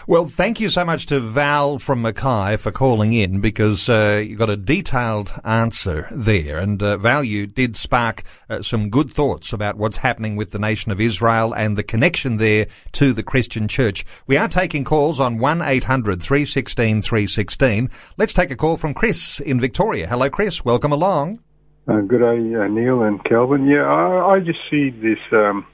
Well, 0.07 0.27
thank 0.27 0.61
you 0.61 0.69
so 0.69 0.85
much 0.85 1.07
to 1.07 1.21
Val 1.21 1.79
from 1.79 2.03
Mackay 2.03 2.57
for 2.59 2.71
calling 2.71 3.13
in 3.13 3.41
because 3.41 3.89
uh, 3.89 4.23
you 4.27 4.37
got 4.37 4.51
a 4.51 4.57
detailed 4.57 5.33
answer 5.45 6.07
there. 6.11 6.59
And 6.59 6.83
uh, 6.83 6.97
Val, 6.99 7.25
you 7.25 7.47
did 7.47 7.77
spark 7.77 8.23
uh, 8.49 8.63
some 8.63 8.91
good 8.91 9.13
thoughts 9.13 9.53
about 9.53 9.77
what's 9.77 9.99
happening 9.99 10.37
with 10.37 10.53
the 10.53 10.59
nation 10.59 10.93
of 10.93 11.01
Israel 11.01 11.53
and 11.55 11.77
the 11.77 11.83
connection 11.83 12.37
there 12.37 12.67
to 12.93 13.13
the 13.13 13.23
Christian 13.23 13.69
church. 13.69 14.05
We 14.27 14.37
are 14.37 14.49
taking 14.49 14.85
calls 14.85 15.21
on 15.21 15.39
1 15.39 15.63
800 15.63 16.23
316 16.23 17.03
316. 17.03 17.91
Let's 18.17 18.33
take 18.33 18.51
a 18.51 18.57
call 18.57 18.77
from 18.77 18.95
Chris 18.95 19.41
in 19.41 19.61
Victoria. 19.61 20.07
Hello, 20.07 20.31
Chris. 20.31 20.65
Welcome 20.65 20.93
along. 20.93 21.41
Uh, 21.89 22.01
good 22.01 22.19
day, 22.19 22.55
uh, 22.55 22.67
Neil 22.67 23.03
and 23.03 23.23
Kelvin. 23.25 23.67
Yeah, 23.69 23.85
I, 23.85 24.35
I 24.35 24.41
just 24.41 24.59
see 24.71 24.91
this. 24.91 25.19
Um 25.33 25.67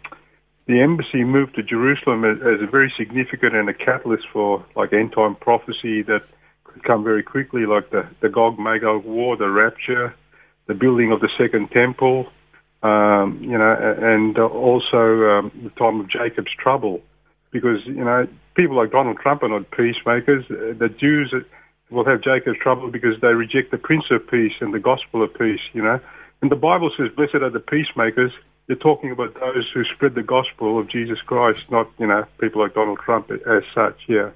the 0.67 0.81
embassy 0.81 1.25
moved 1.25 1.57
to 1.57 1.63
Jerusalem 1.63 2.25
as, 2.25 2.39
as 2.39 2.67
a 2.67 2.71
very 2.71 2.93
significant 2.97 3.55
and 3.55 3.69
a 3.69 3.75
catalyst 3.75 4.25
for 4.33 4.65
like 4.77 4.93
end 4.93 5.13
time 5.13 5.35
prophecy 5.35 6.03
that 6.03 6.23
could 6.65 6.85
come 6.85 7.05
very 7.05 7.23
quickly, 7.23 7.67
like 7.67 7.91
the, 7.91 8.09
the 8.21 8.29
Gog 8.29 8.59
Magog 8.59 9.05
war, 9.05 9.37
the 9.37 9.49
rapture, 9.49 10.15
the 10.67 10.75
building 10.75 11.13
of 11.13 11.21
the 11.21 11.29
second 11.37 11.71
temple, 11.71 12.27
um, 12.83 13.39
you 13.43 13.59
know, 13.59 13.77
and 13.79 14.39
also 14.39 15.39
um, 15.39 15.53
the 15.63 15.71
time 15.79 16.01
of 16.01 16.09
Jacob's 16.09 16.53
trouble. 16.59 17.01
Because, 17.51 17.81
you 17.85 18.05
know, 18.05 18.27
people 18.55 18.77
like 18.77 18.91
Donald 18.93 19.19
Trump 19.19 19.43
are 19.43 19.49
not 19.49 19.71
peacemakers. 19.71 20.45
The 20.49 20.89
Jews 20.89 21.35
will 21.91 22.05
have 22.07 22.23
Jacob's 22.23 22.59
trouble 22.59 22.91
because 22.91 23.21
they 23.21 23.29
reject 23.29 23.71
the 23.71 23.79
Prince 23.79 24.05
of 24.11 24.27
Peace 24.29 24.53
and 24.61 24.73
the 24.73 24.81
gospel 24.81 25.23
of 25.23 25.35
peace, 25.35 25.61
you 25.75 25.83
know. 25.83 26.01
And 26.41 26.51
the 26.51 26.57
Bible 26.57 26.91
says, 26.97 27.09
Blessed 27.15 27.37
are 27.37 27.51
the 27.51 27.61
peacemakers, 27.61 28.33
you're 28.69 28.79
talking 28.79 29.11
about 29.11 29.35
those 29.35 29.71
who 29.75 29.85
spread 29.85 30.15
the 30.15 30.23
gospel 30.23 30.79
of 30.79 30.89
Jesus 30.89 31.21
Christ, 31.23 31.71
not 31.71 31.91
you 31.99 32.07
know 32.07 32.25
people 32.39 32.63
like 32.63 32.75
Donald 32.75 32.99
Trump 33.01 33.31
as 33.31 33.63
such. 33.75 33.99
Yeah. 34.09 34.31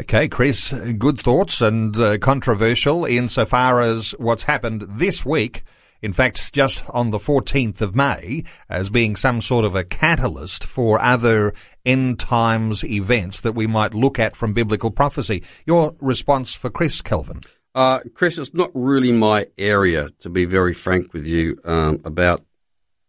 Okay, 0.00 0.26
Chris, 0.26 0.72
good 0.98 1.18
thoughts 1.18 1.60
and 1.60 1.96
uh, 1.96 2.18
controversial 2.18 3.04
insofar 3.04 3.80
as 3.80 4.10
what's 4.18 4.42
happened 4.44 4.84
this 4.88 5.24
week. 5.24 5.62
In 6.02 6.12
fact, 6.12 6.52
just 6.52 6.84
on 6.90 7.12
the 7.12 7.18
14th 7.18 7.80
of 7.80 7.94
May, 7.94 8.42
as 8.68 8.90
being 8.90 9.16
some 9.16 9.40
sort 9.40 9.64
of 9.64 9.74
a 9.74 9.84
catalyst 9.84 10.64
for 10.64 11.00
other 11.00 11.54
end 11.86 12.18
times 12.18 12.84
events 12.84 13.40
that 13.40 13.54
we 13.54 13.66
might 13.66 13.94
look 13.94 14.18
at 14.18 14.36
from 14.36 14.52
biblical 14.52 14.90
prophecy. 14.90 15.42
Your 15.64 15.94
response 16.00 16.54
for 16.54 16.70
Chris 16.70 17.00
Kelvin? 17.00 17.40
Uh, 17.74 18.00
Chris, 18.14 18.36
it's 18.36 18.52
not 18.52 18.70
really 18.74 19.12
my 19.12 19.46
area, 19.56 20.10
to 20.18 20.28
be 20.28 20.44
very 20.44 20.74
frank 20.74 21.12
with 21.14 21.26
you, 21.26 21.58
um, 21.64 22.00
about 22.04 22.42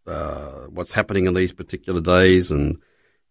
uh, 0.07 0.67
what's 0.69 0.93
happening 0.93 1.25
in 1.25 1.33
these 1.33 1.53
particular 1.53 2.01
days 2.01 2.51
and 2.51 2.77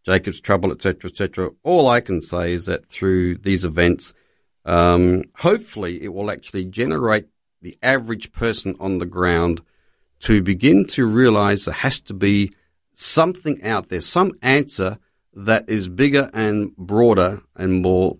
Jacob's 0.04 0.40
trouble, 0.40 0.70
etc., 0.70 1.10
etc. 1.10 1.50
All 1.62 1.88
I 1.88 2.00
can 2.00 2.20
say 2.20 2.52
is 2.52 2.66
that 2.66 2.86
through 2.86 3.38
these 3.38 3.64
events, 3.64 4.14
um, 4.64 5.24
hopefully, 5.36 6.02
it 6.02 6.12
will 6.12 6.30
actually 6.30 6.64
generate 6.66 7.26
the 7.62 7.78
average 7.82 8.32
person 8.32 8.76
on 8.78 8.98
the 8.98 9.06
ground 9.06 9.62
to 10.20 10.42
begin 10.42 10.86
to 10.86 11.06
realize 11.06 11.64
there 11.64 11.74
has 11.74 12.00
to 12.02 12.14
be 12.14 12.52
something 12.92 13.62
out 13.62 13.88
there, 13.88 14.00
some 14.00 14.32
answer 14.42 14.98
that 15.34 15.68
is 15.68 15.88
bigger 15.88 16.30
and 16.32 16.74
broader 16.76 17.42
and 17.56 17.82
more 17.82 18.18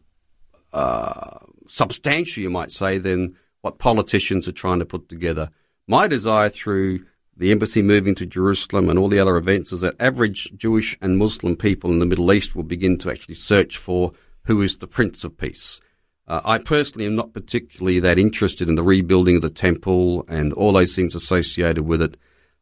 uh, 0.72 1.38
substantial, 1.66 2.42
you 2.42 2.50
might 2.50 2.72
say, 2.72 2.98
than 2.98 3.36
what 3.60 3.78
politicians 3.78 4.48
are 4.48 4.52
trying 4.52 4.80
to 4.80 4.84
put 4.84 5.08
together. 5.08 5.50
My 5.86 6.08
desire 6.08 6.48
through 6.48 7.04
the 7.36 7.50
embassy 7.50 7.82
moving 7.82 8.14
to 8.16 8.26
Jerusalem 8.26 8.88
and 8.88 8.98
all 8.98 9.08
the 9.08 9.18
other 9.18 9.36
events 9.36 9.72
is 9.72 9.80
that 9.80 9.96
average 9.98 10.52
Jewish 10.56 10.96
and 11.00 11.18
Muslim 11.18 11.56
people 11.56 11.90
in 11.90 11.98
the 11.98 12.06
Middle 12.06 12.32
East 12.32 12.54
will 12.54 12.62
begin 12.62 12.96
to 12.98 13.10
actually 13.10 13.34
search 13.34 13.76
for 13.76 14.12
who 14.44 14.62
is 14.62 14.76
the 14.76 14.86
Prince 14.86 15.24
of 15.24 15.36
Peace. 15.36 15.80
Uh, 16.26 16.40
I 16.44 16.58
personally 16.58 17.06
am 17.06 17.16
not 17.16 17.32
particularly 17.32 18.00
that 18.00 18.18
interested 18.18 18.68
in 18.68 18.76
the 18.76 18.82
rebuilding 18.82 19.36
of 19.36 19.42
the 19.42 19.50
temple 19.50 20.24
and 20.28 20.52
all 20.52 20.72
those 20.72 20.94
things 20.94 21.14
associated 21.14 21.84
with 21.84 22.00
it. 22.00 22.16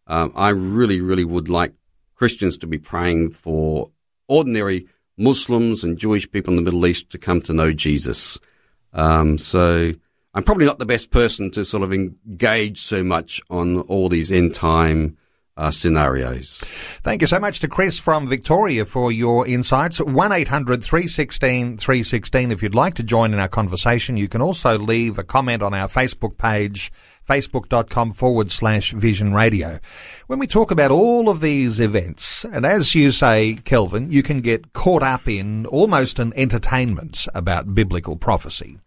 Um, 0.07 0.33
I 0.35 0.49
really, 0.49 1.01
really 1.01 1.25
would 1.25 1.49
like 1.49 1.73
Christians 2.15 2.59
to 2.59 2.67
be 2.67 2.79
praying 2.79 3.31
for 3.31 3.91
ordinary 4.27 4.89
Muslims 5.17 5.85
and 5.85 5.99
Jewish 5.99 6.31
people 6.31 6.53
in 6.53 6.57
the 6.57 6.63
Middle 6.63 6.87
East 6.87 7.11
to 7.11 7.19
come 7.19 7.41
to 7.43 7.53
know 7.53 7.73
Jesus. 7.73 8.39
Um, 8.93 9.39
so 9.39 9.93
I'm 10.35 10.42
probably 10.42 10.66
not 10.66 10.79
the 10.79 10.87
best 10.87 11.11
person 11.11 11.51
to 11.53 11.64
sort 11.64 11.83
of 11.83 11.92
engage 11.92 12.81
so 12.81 13.05
much 13.05 13.42
on 13.51 13.81
all 13.81 14.09
these 14.09 14.33
end 14.33 14.55
time 14.55 15.18
uh, 15.57 15.71
scenarios. 15.71 16.61
Thank 17.03 17.21
you 17.21 17.27
so 17.27 17.38
much 17.38 17.61
to 17.61 17.68
Chris 17.68 17.99
from 17.99 18.29
Victoria 18.29 18.87
for 18.87 19.12
your 19.12 19.47
insights. 19.47 20.01
1 20.01 20.33
800 20.33 20.83
316 20.83 21.77
316. 21.77 22.51
If 22.51 22.62
you'd 22.62 22.75
like 22.75 22.95
to 22.95 23.03
join 23.03 23.35
in 23.35 23.40
our 23.40 23.49
conversation, 23.49 24.16
you 24.16 24.29
can 24.29 24.40
also 24.40 24.79
leave 24.79 25.18
a 25.18 25.25
comment 25.25 25.62
on 25.62 25.75
our 25.75 25.88
Facebook 25.88 26.38
page, 26.38 26.90
facebook.com 27.29 28.13
forward 28.13 28.50
slash 28.50 28.92
vision 28.92 29.35
radio. 29.35 29.79
When 30.27 30.38
we 30.38 30.46
talk 30.46 30.71
about 30.71 30.90
all 30.90 31.29
of 31.29 31.42
these 31.42 31.79
events, 31.79 32.44
and 32.46 32.65
as 32.65 32.94
you 32.94 33.11
say, 33.11 33.59
Kelvin, 33.65 34.11
you 34.11 34.23
can 34.23 34.40
get 34.40 34.73
caught 34.73 35.02
up 35.02 35.29
in 35.29 35.67
almost 35.67 36.19
an 36.19 36.33
entertainment 36.35 37.27
about 37.35 37.75
biblical 37.75 38.17
prophecy. 38.17 38.79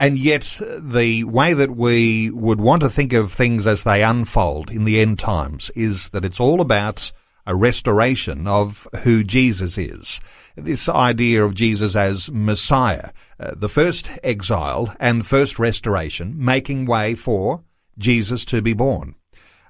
And 0.00 0.18
yet, 0.18 0.60
the 0.78 1.24
way 1.24 1.52
that 1.52 1.76
we 1.76 2.30
would 2.30 2.60
want 2.60 2.82
to 2.82 2.88
think 2.88 3.12
of 3.12 3.32
things 3.32 3.66
as 3.66 3.84
they 3.84 4.02
unfold 4.02 4.70
in 4.70 4.84
the 4.84 4.98
end 5.00 5.18
times 5.18 5.70
is 5.74 6.10
that 6.10 6.24
it's 6.24 6.40
all 6.40 6.60
about 6.60 7.12
a 7.46 7.54
restoration 7.54 8.46
of 8.46 8.88
who 9.02 9.22
Jesus 9.22 9.76
is. 9.76 10.20
This 10.56 10.88
idea 10.88 11.44
of 11.44 11.54
Jesus 11.54 11.94
as 11.94 12.30
Messiah, 12.30 13.10
uh, 13.38 13.52
the 13.54 13.68
first 13.68 14.10
exile 14.22 14.94
and 14.98 15.26
first 15.26 15.58
restoration, 15.58 16.42
making 16.42 16.86
way 16.86 17.14
for 17.14 17.62
Jesus 17.98 18.46
to 18.46 18.62
be 18.62 18.72
born. 18.72 19.16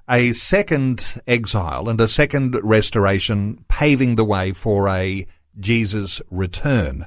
a 0.07 0.33
second 0.33 1.21
exile 1.27 1.89
and 1.89 1.99
a 1.99 2.07
second 2.07 2.55
restoration, 2.63 3.65
paving 3.67 4.15
the 4.15 4.25
way 4.25 4.51
for 4.51 4.87
a 4.87 5.25
Jesus 5.59 6.21
return. 6.29 7.05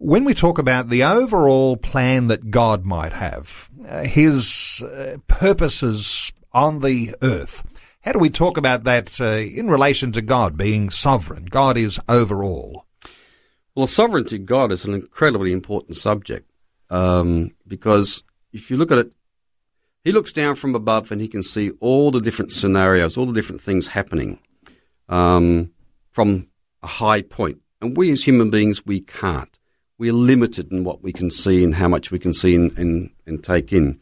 When 0.00 0.24
we 0.24 0.32
talk 0.32 0.60
about 0.60 0.90
the 0.90 1.02
overall 1.02 1.76
plan 1.76 2.28
that 2.28 2.52
God 2.52 2.84
might 2.84 3.12
have, 3.14 3.68
uh, 3.84 4.04
his 4.04 4.80
uh, 4.80 5.16
purposes 5.26 6.32
on 6.52 6.78
the 6.80 7.16
earth, 7.20 7.64
how 8.02 8.12
do 8.12 8.20
we 8.20 8.30
talk 8.30 8.56
about 8.56 8.84
that 8.84 9.20
uh, 9.20 9.38
in 9.38 9.68
relation 9.68 10.12
to 10.12 10.22
God 10.22 10.56
being 10.56 10.88
sovereign? 10.88 11.46
God 11.46 11.76
is 11.76 11.98
overall. 12.08 12.86
Well, 13.74 13.88
sovereignty 13.88 14.38
God 14.38 14.70
is 14.70 14.84
an 14.84 14.94
incredibly 14.94 15.50
important 15.50 15.96
subject 15.96 16.48
um, 16.90 17.50
because 17.66 18.22
if 18.52 18.70
you 18.70 18.76
look 18.76 18.92
at 18.92 18.98
it, 18.98 19.12
he 20.04 20.12
looks 20.12 20.32
down 20.32 20.54
from 20.54 20.76
above 20.76 21.10
and 21.10 21.20
he 21.20 21.26
can 21.26 21.42
see 21.42 21.70
all 21.80 22.12
the 22.12 22.20
different 22.20 22.52
scenarios, 22.52 23.18
all 23.18 23.26
the 23.26 23.32
different 23.32 23.62
things 23.62 23.88
happening 23.88 24.38
um, 25.08 25.72
from 26.12 26.46
a 26.84 26.86
high 26.86 27.22
point. 27.22 27.62
And 27.80 27.96
we 27.96 28.12
as 28.12 28.22
human 28.22 28.48
beings, 28.48 28.86
we 28.86 29.00
can't. 29.00 29.58
We're 29.98 30.12
limited 30.12 30.70
in 30.70 30.84
what 30.84 31.02
we 31.02 31.12
can 31.12 31.30
see 31.30 31.64
and 31.64 31.74
how 31.74 31.88
much 31.88 32.12
we 32.12 32.20
can 32.20 32.32
see 32.32 32.54
and, 32.54 32.76
and, 32.78 33.10
and 33.26 33.42
take 33.42 33.72
in. 33.72 33.98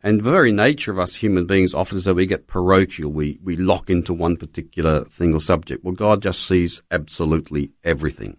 And 0.00 0.20
the 0.20 0.30
very 0.30 0.52
nature 0.52 0.92
of 0.92 0.98
us 0.98 1.16
human 1.16 1.46
beings 1.46 1.74
often 1.74 1.98
is 1.98 2.04
that 2.04 2.14
we 2.14 2.26
get 2.26 2.46
parochial. 2.46 3.10
We, 3.10 3.38
we 3.42 3.56
lock 3.56 3.90
into 3.90 4.12
one 4.12 4.36
particular 4.36 5.04
thing 5.04 5.34
or 5.34 5.40
subject. 5.40 5.84
Well, 5.84 5.94
God 5.94 6.22
just 6.22 6.46
sees 6.46 6.82
absolutely 6.90 7.70
everything. 7.84 8.38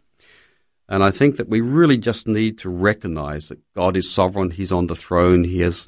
And 0.90 1.04
I 1.04 1.12
think 1.12 1.38
that 1.38 1.50
we 1.50 1.62
really 1.62 1.98
just 1.98 2.28
need 2.28 2.58
to 2.60 2.70
recognize 2.70 3.50
that 3.50 3.60
God 3.74 3.96
is 3.96 4.12
sovereign. 4.12 4.52
He's 4.52 4.72
on 4.72 4.88
the 4.88 4.96
throne. 4.96 5.44
He 5.44 5.62
has 5.62 5.88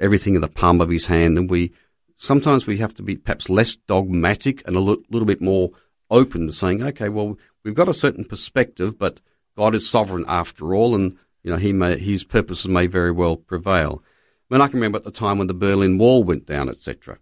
everything 0.00 0.36
in 0.36 0.40
the 0.40 0.48
palm 0.48 0.80
of 0.80 0.90
his 0.90 1.06
hand. 1.06 1.38
And 1.38 1.50
we, 1.50 1.72
sometimes 2.16 2.66
we 2.66 2.78
have 2.78 2.94
to 2.94 3.02
be 3.02 3.16
perhaps 3.16 3.48
less 3.48 3.76
dogmatic 3.76 4.62
and 4.66 4.76
a 4.76 4.80
little 4.80 5.26
bit 5.26 5.40
more 5.40 5.70
open 6.10 6.46
to 6.46 6.52
saying, 6.52 6.82
okay, 6.82 7.08
well, 7.08 7.36
we've 7.64 7.74
got 7.74 7.88
a 7.88 7.94
certain 7.94 8.24
perspective, 8.24 8.96
but 8.98 9.20
God 9.56 9.74
is 9.74 9.88
sovereign 9.88 10.24
after 10.28 10.74
all. 10.74 10.94
And, 10.94 11.16
you 11.42 11.50
know, 11.50 11.56
he 11.56 11.72
may, 11.72 11.98
his 11.98 12.24
purposes 12.24 12.68
may 12.68 12.86
very 12.86 13.12
well 13.12 13.36
prevail. 13.36 14.02
I 14.50 14.54
mean, 14.54 14.60
I 14.62 14.68
can 14.68 14.78
remember 14.78 14.98
at 14.98 15.04
the 15.04 15.10
time 15.10 15.38
when 15.38 15.48
the 15.48 15.54
Berlin 15.54 15.98
Wall 15.98 16.22
went 16.22 16.46
down, 16.46 16.68
etc. 16.68 17.18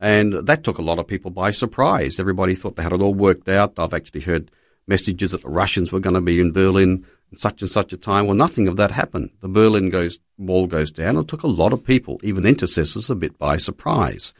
And 0.00 0.32
that 0.32 0.64
took 0.64 0.78
a 0.78 0.82
lot 0.82 0.98
of 0.98 1.06
people 1.06 1.30
by 1.30 1.50
surprise. 1.50 2.18
Everybody 2.18 2.54
thought 2.54 2.76
they 2.76 2.82
had 2.82 2.92
it 2.92 3.00
all 3.00 3.14
worked 3.14 3.48
out. 3.48 3.78
I've 3.78 3.94
actually 3.94 4.22
heard 4.22 4.50
messages 4.86 5.30
that 5.30 5.42
the 5.42 5.48
Russians 5.48 5.92
were 5.92 6.00
going 6.00 6.14
to 6.14 6.20
be 6.20 6.40
in 6.40 6.52
Berlin 6.52 7.06
in 7.30 7.38
such 7.38 7.62
and 7.62 7.70
such 7.70 7.92
a 7.92 7.96
time. 7.96 8.26
Well, 8.26 8.36
nothing 8.36 8.68
of 8.68 8.76
that 8.76 8.90
happened. 8.90 9.30
The 9.40 9.48
Berlin 9.48 9.90
goes, 9.90 10.18
wall 10.36 10.66
goes 10.66 10.90
down. 10.90 11.16
It 11.16 11.28
took 11.28 11.42
a 11.42 11.48
lot 11.48 11.72
of 11.72 11.84
people, 11.84 12.20
even 12.22 12.44
intercessors, 12.44 13.08
a 13.08 13.14
bit 13.14 13.38
by 13.38 13.56
surprise. 13.56 14.34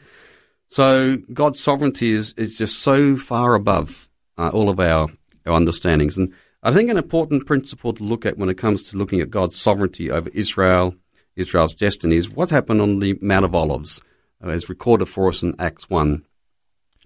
So 0.67 1.17
God's 1.33 1.59
sovereignty 1.59 2.13
is, 2.13 2.33
is 2.33 2.57
just 2.57 2.79
so 2.79 3.17
far 3.17 3.55
above 3.55 4.09
uh, 4.37 4.49
all 4.49 4.69
of 4.69 4.79
our, 4.79 5.09
our 5.45 5.53
understandings. 5.53 6.17
And 6.17 6.33
I 6.65 6.73
think 6.73 6.89
an 6.89 6.97
important 6.97 7.45
principle 7.45 7.93
to 7.93 8.03
look 8.03 8.25
at 8.25 8.37
when 8.37 8.49
it 8.49 8.57
comes 8.57 8.83
to 8.83 8.97
looking 8.97 9.21
at 9.21 9.29
God's 9.29 9.55
sovereignty 9.61 10.09
over 10.09 10.29
Israel 10.29 10.95
Israel's 11.35 11.73
destiny 11.73 12.15
is 12.15 12.29
what 12.29 12.49
happened 12.49 12.81
on 12.81 12.99
the 12.99 13.17
Mount 13.21 13.45
of 13.45 13.55
Olives, 13.55 14.01
uh, 14.43 14.49
as 14.49 14.69
recorded 14.69 15.07
for 15.07 15.27
us 15.27 15.43
in 15.43 15.53
Acts 15.59 15.89
1, 15.89 16.25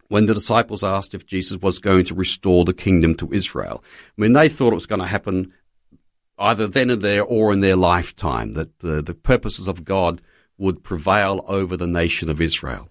when 0.08 0.26
the 0.26 0.34
disciples 0.34 0.84
asked 0.84 1.14
if 1.14 1.26
Jesus 1.26 1.62
was 1.62 1.80
going 1.80 2.06
to 2.06 2.16
restore 2.16 2.66
the 2.66 2.74
kingdom 2.74 3.16
to 3.16 3.34
Israel. 3.34 3.84
I 4.18 4.22
mean, 4.22 4.34
they 4.34 4.50
thought 4.50 4.72
it 4.72 4.76
was 4.76 4.86
going 4.86 5.02
to 5.02 5.08
happen 5.08 5.52
either 6.38 6.68
then 6.68 6.90
and 6.90 7.02
there 7.02 7.24
or 7.24 7.52
in 7.52 7.60
their 7.60 7.76
lifetime, 7.76 8.54
that 8.54 8.80
the, 8.80 9.02
the 9.02 9.14
purposes 9.14 9.68
of 9.68 9.84
God 9.84 10.22
would 10.58 10.84
prevail 10.84 11.44
over 11.48 11.76
the 11.76 11.88
nation 11.88 12.30
of 12.30 12.40
Israel. 12.40 12.90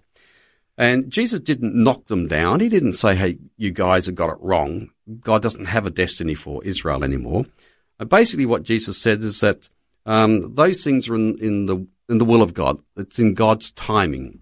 And 0.77 1.09
Jesus 1.09 1.39
didn't 1.39 1.75
knock 1.75 2.05
them 2.05 2.27
down. 2.27 2.59
He 2.59 2.69
didn't 2.69 2.93
say, 2.93 3.15
hey, 3.15 3.37
you 3.57 3.71
guys 3.71 4.05
have 4.05 4.15
got 4.15 4.29
it 4.29 4.37
wrong. 4.39 4.91
God 5.21 5.41
doesn't 5.41 5.65
have 5.65 5.85
a 5.85 5.91
destiny 5.91 6.35
for 6.35 6.63
Israel 6.63 7.03
anymore. 7.03 7.45
And 7.99 8.09
basically, 8.09 8.45
what 8.45 8.63
Jesus 8.63 8.97
said 8.97 9.23
is 9.23 9.39
that 9.41 9.69
um, 10.05 10.55
those 10.55 10.83
things 10.83 11.09
are 11.09 11.15
in, 11.15 11.37
in 11.39 11.65
the 11.65 11.87
in 12.07 12.17
the 12.17 12.25
will 12.25 12.41
of 12.41 12.53
God. 12.53 12.79
It's 12.97 13.19
in 13.19 13.33
God's 13.33 13.71
timing. 13.71 14.39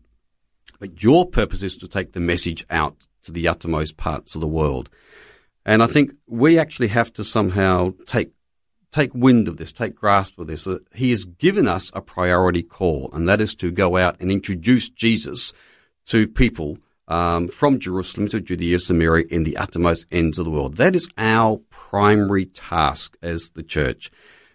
But 0.79 1.03
your 1.03 1.25
purpose 1.25 1.63
is 1.63 1.75
to 1.77 1.87
take 1.87 2.13
the 2.13 2.19
message 2.19 2.65
out 2.69 3.07
to 3.23 3.31
the 3.31 3.47
uttermost 3.47 3.97
parts 3.97 4.35
of 4.35 4.41
the 4.41 4.47
world. 4.47 4.89
And 5.65 5.83
I 5.83 5.87
think 5.87 6.13
we 6.27 6.57
actually 6.57 6.87
have 6.87 7.11
to 7.13 7.23
somehow 7.23 7.93
take 8.05 8.31
take 8.91 9.13
wind 9.13 9.47
of 9.47 9.57
this, 9.57 9.73
take 9.73 9.95
grasp 9.95 10.39
of 10.39 10.47
this. 10.47 10.65
Uh, 10.65 10.77
he 10.93 11.09
has 11.09 11.25
given 11.25 11.67
us 11.67 11.91
a 11.93 12.01
priority 12.01 12.63
call, 12.63 13.09
and 13.11 13.27
that 13.27 13.41
is 13.41 13.53
to 13.55 13.69
go 13.69 13.97
out 13.97 14.19
and 14.19 14.31
introduce 14.31 14.89
Jesus 14.89 15.53
to 16.05 16.27
people 16.27 16.77
um, 17.07 17.47
from 17.47 17.79
Jerusalem 17.79 18.27
to 18.29 18.41
Judea, 18.41 18.79
Samaria, 18.79 19.25
in 19.29 19.43
the 19.43 19.57
uttermost 19.57 20.07
ends 20.11 20.39
of 20.39 20.45
the 20.45 20.51
world. 20.51 20.75
That 20.77 20.95
is 20.95 21.09
our 21.17 21.57
primary 21.69 22.45
task 22.45 23.17
as 23.21 23.51
the 23.51 23.63
church. 23.63 24.11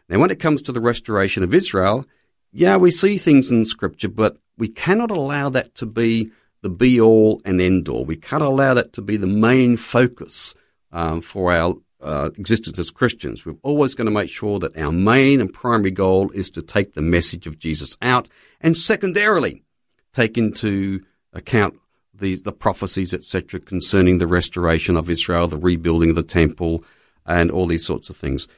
Now, 0.09 0.19
when 0.19 0.31
it 0.31 0.41
comes 0.41 0.63
to 0.63 0.73
the 0.73 0.81
restoration 0.81 1.43
of 1.43 1.55
Israel, 1.55 2.05
yeah, 2.53 2.77
we 2.77 2.91
see 2.91 3.17
things 3.17 3.51
in 3.51 3.65
Scripture, 3.65 4.09
but 4.09 4.37
we 4.59 4.69
cannot 4.69 5.11
allow 5.11 5.49
that 5.51 5.75
to 5.77 5.87
be 5.87 6.31
the 6.61 6.69
be 6.69 7.01
all 7.01 7.41
and 7.45 7.61
end 7.61 7.89
all. 7.89 8.05
We 8.05 8.17
can't 8.17 8.43
allow 8.43 8.75
that 8.75 8.93
to 8.95 9.03
be 9.03 9.17
the 9.17 9.27
main 9.27 9.77
focus 9.77 10.55
um, 10.93 11.21
for 11.21 11.53
our 11.53 11.75
uh, 12.03 12.31
existence 12.37 12.79
as 12.79 12.91
Christians. 12.91 13.47
We're 13.47 13.57
always 13.63 13.95
going 13.95 14.07
to 14.07 14.13
make 14.13 14.29
sure 14.29 14.59
that 14.59 14.77
our 14.77 14.93
main 14.93 15.41
and 15.41 15.53
primary 15.53 15.91
goal 15.91 16.31
is 16.31 16.51
to 16.51 16.63
take 16.63 16.95
the 16.95 17.03
message 17.03 17.47
of 17.47 17.59
Jesus 17.59 17.97
out, 18.03 18.29
and 18.61 18.77
secondarily, 18.77 19.65
take 20.13 20.37
into 20.37 21.01
account 21.33 21.79
the, 22.23 22.37
the 22.37 22.53
prophecies, 22.53 23.13
etc., 23.13 23.61
concerning 23.61 24.17
the 24.17 24.27
restoration 24.27 24.97
of 24.97 25.11
Israel, 25.11 25.49
the 25.49 25.59
rebuilding 25.59 26.11
of 26.11 26.17
the 26.17 26.23
temple, 26.23 26.83
and 27.27 27.51
all 27.51 27.67
these 27.67 27.85
sorts 27.85 28.09
of 28.09 28.17
things 28.17 28.49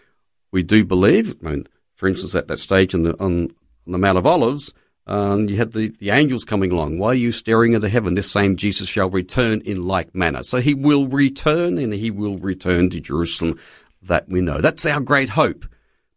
we 0.53 0.63
do 0.63 0.85
believe. 0.85 1.35
I 1.45 1.51
mean, 1.51 1.67
for 1.97 2.09
instance, 2.09 2.35
at 2.37 2.47
that 2.47 2.59
stage 2.59 2.95
on 2.95 3.03
the 3.03 3.15
on, 3.19 3.51
on 3.87 3.93
the 3.93 3.99
Mount 3.99 4.19
of 4.19 4.27
Olives, 4.27 4.73
um, 5.07 5.49
you 5.49 5.57
had 5.57 5.73
the, 5.73 5.89
the 5.99 6.11
angels 6.11 6.45
coming 6.45 6.71
along. 6.71 6.99
Why 6.99 7.09
are 7.09 7.15
you 7.15 7.33
staring 7.33 7.73
into 7.73 7.89
heaven? 7.89 8.15
This 8.15 8.31
same 8.31 8.57
Jesus 8.57 8.89
shall 8.89 9.11
return 9.11 9.61
in 9.63 9.87
like 9.87 10.15
manner. 10.15 10.43
So 10.43 10.61
he 10.61 10.75
will 10.75 11.09
return 11.09 11.79
and 11.79 11.93
he 11.93 12.11
will 12.11 12.39
return 12.39 12.91
to 12.91 13.01
Jerusalem. 13.01 13.59
That 14.03 14.29
we 14.29 14.43
know. 14.43 14.61
That's 14.61 14.85
our 14.85 15.01
great 15.01 15.31
hope. 15.31 15.65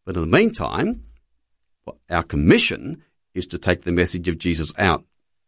But 0.04 0.18
in 0.18 0.22
the 0.22 0.38
meantime, 0.38 1.06
our 2.10 2.24
commission 2.24 3.02
is 3.34 3.48
to 3.48 3.58
take 3.58 3.84
the 3.84 3.94
message 3.94 4.28
of 4.28 4.38
Jesus 4.38 4.74
out 4.78 5.06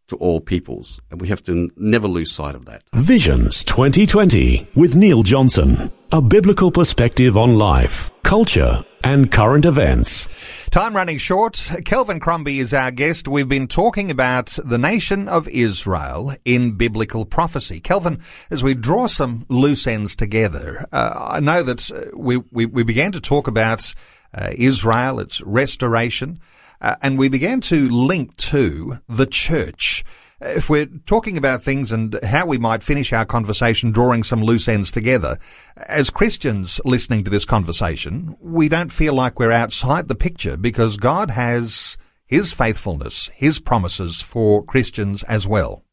to 0.09 0.15
all 0.17 0.41
peoples. 0.41 1.01
And 1.09 1.21
we 1.21 1.29
have 1.29 1.41
to 1.43 1.71
never 1.75 2.07
lose 2.07 2.31
sight 2.31 2.55
of 2.55 2.65
that. 2.65 2.83
Visions 2.93 3.63
2020 3.63 4.67
with 4.75 4.95
Neil 4.95 5.23
Johnson. 5.23 5.91
A 6.11 6.21
biblical 6.21 6.71
perspective 6.71 7.37
on 7.37 7.57
life, 7.57 8.11
culture, 8.23 8.83
and 9.03 9.31
current 9.31 9.65
events. 9.65 10.67
Time 10.71 10.95
running 10.95 11.17
short. 11.17 11.69
Kelvin 11.85 12.19
Crombie 12.19 12.59
is 12.59 12.73
our 12.73 12.91
guest. 12.91 13.27
We've 13.27 13.47
been 13.47 13.67
talking 13.67 14.11
about 14.11 14.57
the 14.63 14.77
nation 14.77 15.27
of 15.27 15.47
Israel 15.47 16.33
in 16.45 16.71
biblical 16.71 17.25
prophecy. 17.25 17.79
Kelvin, 17.79 18.19
as 18.49 18.63
we 18.63 18.73
draw 18.73 19.07
some 19.07 19.45
loose 19.49 19.87
ends 19.87 20.15
together, 20.15 20.87
uh, 20.91 21.11
I 21.15 21.39
know 21.39 21.63
that 21.63 21.91
uh, 21.91 22.15
we, 22.15 22.37
we, 22.51 22.65
we, 22.65 22.83
began 22.83 23.11
to 23.13 23.21
talk 23.21 23.47
about 23.47 23.93
uh, 24.33 24.49
Israel, 24.55 25.19
its 25.19 25.41
restoration, 25.41 26.39
uh, 26.81 26.95
and 27.01 27.17
we 27.17 27.29
began 27.29 27.61
to 27.61 27.89
link 27.89 28.35
to 28.37 28.99
the 29.07 29.25
church. 29.25 30.03
If 30.41 30.69
we're 30.69 30.85
talking 31.05 31.37
about 31.37 31.63
things 31.63 31.91
and 31.91 32.17
how 32.23 32.45
we 32.45 32.57
might 32.57 32.81
finish 32.81 33.11
our 33.11 33.25
conversation 33.25 33.91
drawing 33.91 34.23
some 34.23 34.41
loose 34.41 34.69
ends 34.69 34.89
together, 34.89 35.37
as 35.75 36.09
Christians 36.09 36.79
listening 36.85 37.25
to 37.25 37.29
this 37.29 37.43
conversation, 37.43 38.37
we 38.39 38.69
don't 38.69 38.93
feel 38.93 39.13
like 39.13 39.37
we're 39.37 39.51
outside 39.51 40.07
the 40.07 40.15
picture 40.15 40.55
because 40.55 40.95
God 40.95 41.31
has 41.31 41.97
His 42.25 42.53
faithfulness, 42.53 43.29
His 43.35 43.59
promises 43.59 44.21
for 44.21 44.63
Christians 44.63 45.23
as 45.23 45.45
well. 45.45 45.83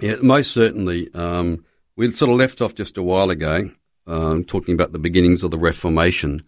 Yeah, 0.00 0.16
most 0.22 0.52
certainly. 0.52 1.12
Um, 1.14 1.64
we 1.96 2.12
sort 2.12 2.30
of 2.30 2.36
left 2.36 2.60
off 2.60 2.74
just 2.74 2.98
a 2.98 3.02
while 3.02 3.30
ago 3.30 3.70
um, 4.06 4.44
talking 4.44 4.74
about 4.74 4.92
the 4.92 4.98
beginnings 4.98 5.42
of 5.42 5.50
the 5.50 5.58
Reformation. 5.58 6.44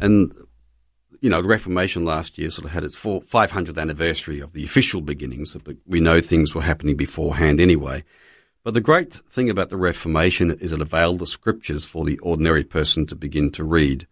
And 0.00 0.32
you 1.24 1.30
know, 1.30 1.40
the 1.40 1.48
Reformation 1.48 2.04
last 2.04 2.36
year 2.36 2.50
sort 2.50 2.66
of 2.66 2.72
had 2.72 2.84
its 2.84 2.96
500th 2.96 3.80
anniversary 3.80 4.40
of 4.40 4.52
the 4.52 4.62
official 4.62 5.00
beginnings, 5.00 5.56
but 5.64 5.76
we 5.86 5.98
know 5.98 6.20
things 6.20 6.54
were 6.54 6.60
happening 6.60 6.98
beforehand 6.98 7.62
anyway. 7.62 8.04
But 8.62 8.74
the 8.74 8.82
great 8.82 9.22
thing 9.30 9.48
about 9.48 9.70
the 9.70 9.78
Reformation 9.78 10.50
is 10.50 10.70
it 10.70 10.82
availed 10.82 11.20
the 11.20 11.26
scriptures 11.26 11.86
for 11.86 12.04
the 12.04 12.18
ordinary 12.18 12.62
person 12.62 13.06
to 13.06 13.16
begin 13.16 13.50
to 13.52 13.64
read. 13.64 14.06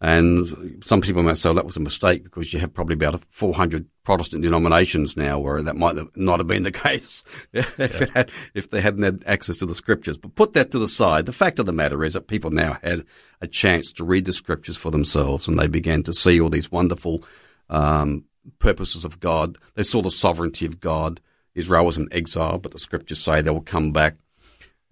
And 0.00 0.80
some 0.84 1.00
people 1.00 1.24
might 1.24 1.38
say 1.38 1.48
well, 1.48 1.56
that 1.56 1.66
was 1.66 1.76
a 1.76 1.80
mistake 1.80 2.22
because 2.22 2.52
you 2.52 2.60
have 2.60 2.72
probably 2.72 2.94
about 2.94 3.20
400 3.30 3.84
Protestant 4.04 4.42
denominations 4.42 5.16
now 5.16 5.40
where 5.40 5.60
that 5.60 5.76
might 5.76 5.96
not 6.16 6.38
have 6.38 6.46
been 6.46 6.62
the 6.62 6.72
case 6.88 7.24
if, 7.52 7.78
yeah. 7.78 8.06
had, 8.14 8.30
if 8.54 8.70
they 8.70 8.80
hadn't 8.80 9.02
had 9.02 9.24
access 9.26 9.56
to 9.56 9.66
the 9.66 9.74
scriptures. 9.74 10.16
But 10.16 10.36
put 10.36 10.52
that 10.52 10.70
to 10.70 10.78
the 10.78 10.86
side. 10.86 11.26
The 11.26 11.32
fact 11.32 11.58
of 11.58 11.66
the 11.66 11.72
matter 11.72 12.04
is 12.04 12.14
that 12.14 12.28
people 12.28 12.50
now 12.50 12.78
had 12.82 13.04
a 13.40 13.48
chance 13.48 13.92
to 13.94 14.04
read 14.04 14.24
the 14.24 14.32
scriptures 14.32 14.76
for 14.76 14.90
themselves 14.90 15.48
and 15.48 15.58
they 15.58 15.66
began 15.66 16.04
to 16.04 16.14
see 16.14 16.40
all 16.40 16.50
these 16.50 16.70
wonderful 16.70 17.24
um, 17.68 18.24
purposes 18.60 19.04
of 19.04 19.18
God. 19.18 19.58
They 19.74 19.82
saw 19.82 20.00
the 20.00 20.10
sovereignty 20.10 20.64
of 20.64 20.80
God 20.80 21.20
Israel 21.58 21.84
was 21.84 21.98
in 21.98 22.08
exile, 22.12 22.58
but 22.58 22.72
the 22.72 22.78
scriptures 22.78 23.18
say 23.18 23.40
they 23.40 23.50
will 23.50 23.60
come 23.60 23.92
back. 23.92 24.16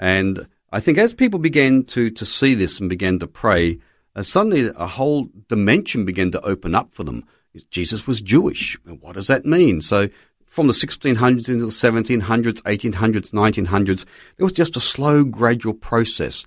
And 0.00 0.48
I 0.72 0.80
think 0.80 0.98
as 0.98 1.14
people 1.14 1.38
began 1.38 1.84
to, 1.84 2.10
to 2.10 2.24
see 2.24 2.54
this 2.54 2.80
and 2.80 2.90
began 2.90 3.20
to 3.20 3.26
pray, 3.26 3.78
uh, 4.16 4.22
suddenly 4.22 4.72
a 4.74 4.86
whole 4.86 5.28
dimension 5.48 6.04
began 6.04 6.32
to 6.32 6.40
open 6.40 6.74
up 6.74 6.92
for 6.92 7.04
them. 7.04 7.24
Jesus 7.70 8.06
was 8.06 8.20
Jewish. 8.20 8.76
What 9.00 9.14
does 9.14 9.28
that 9.28 9.46
mean? 9.46 9.80
So 9.80 10.08
from 10.44 10.66
the 10.66 10.72
1600s 10.72 11.48
into 11.48 11.66
the 11.66 11.70
1700s, 11.70 12.62
1800s, 12.62 13.32
1900s, 13.32 14.04
it 14.38 14.42
was 14.42 14.52
just 14.52 14.76
a 14.76 14.80
slow, 14.80 15.22
gradual 15.22 15.74
process. 15.74 16.46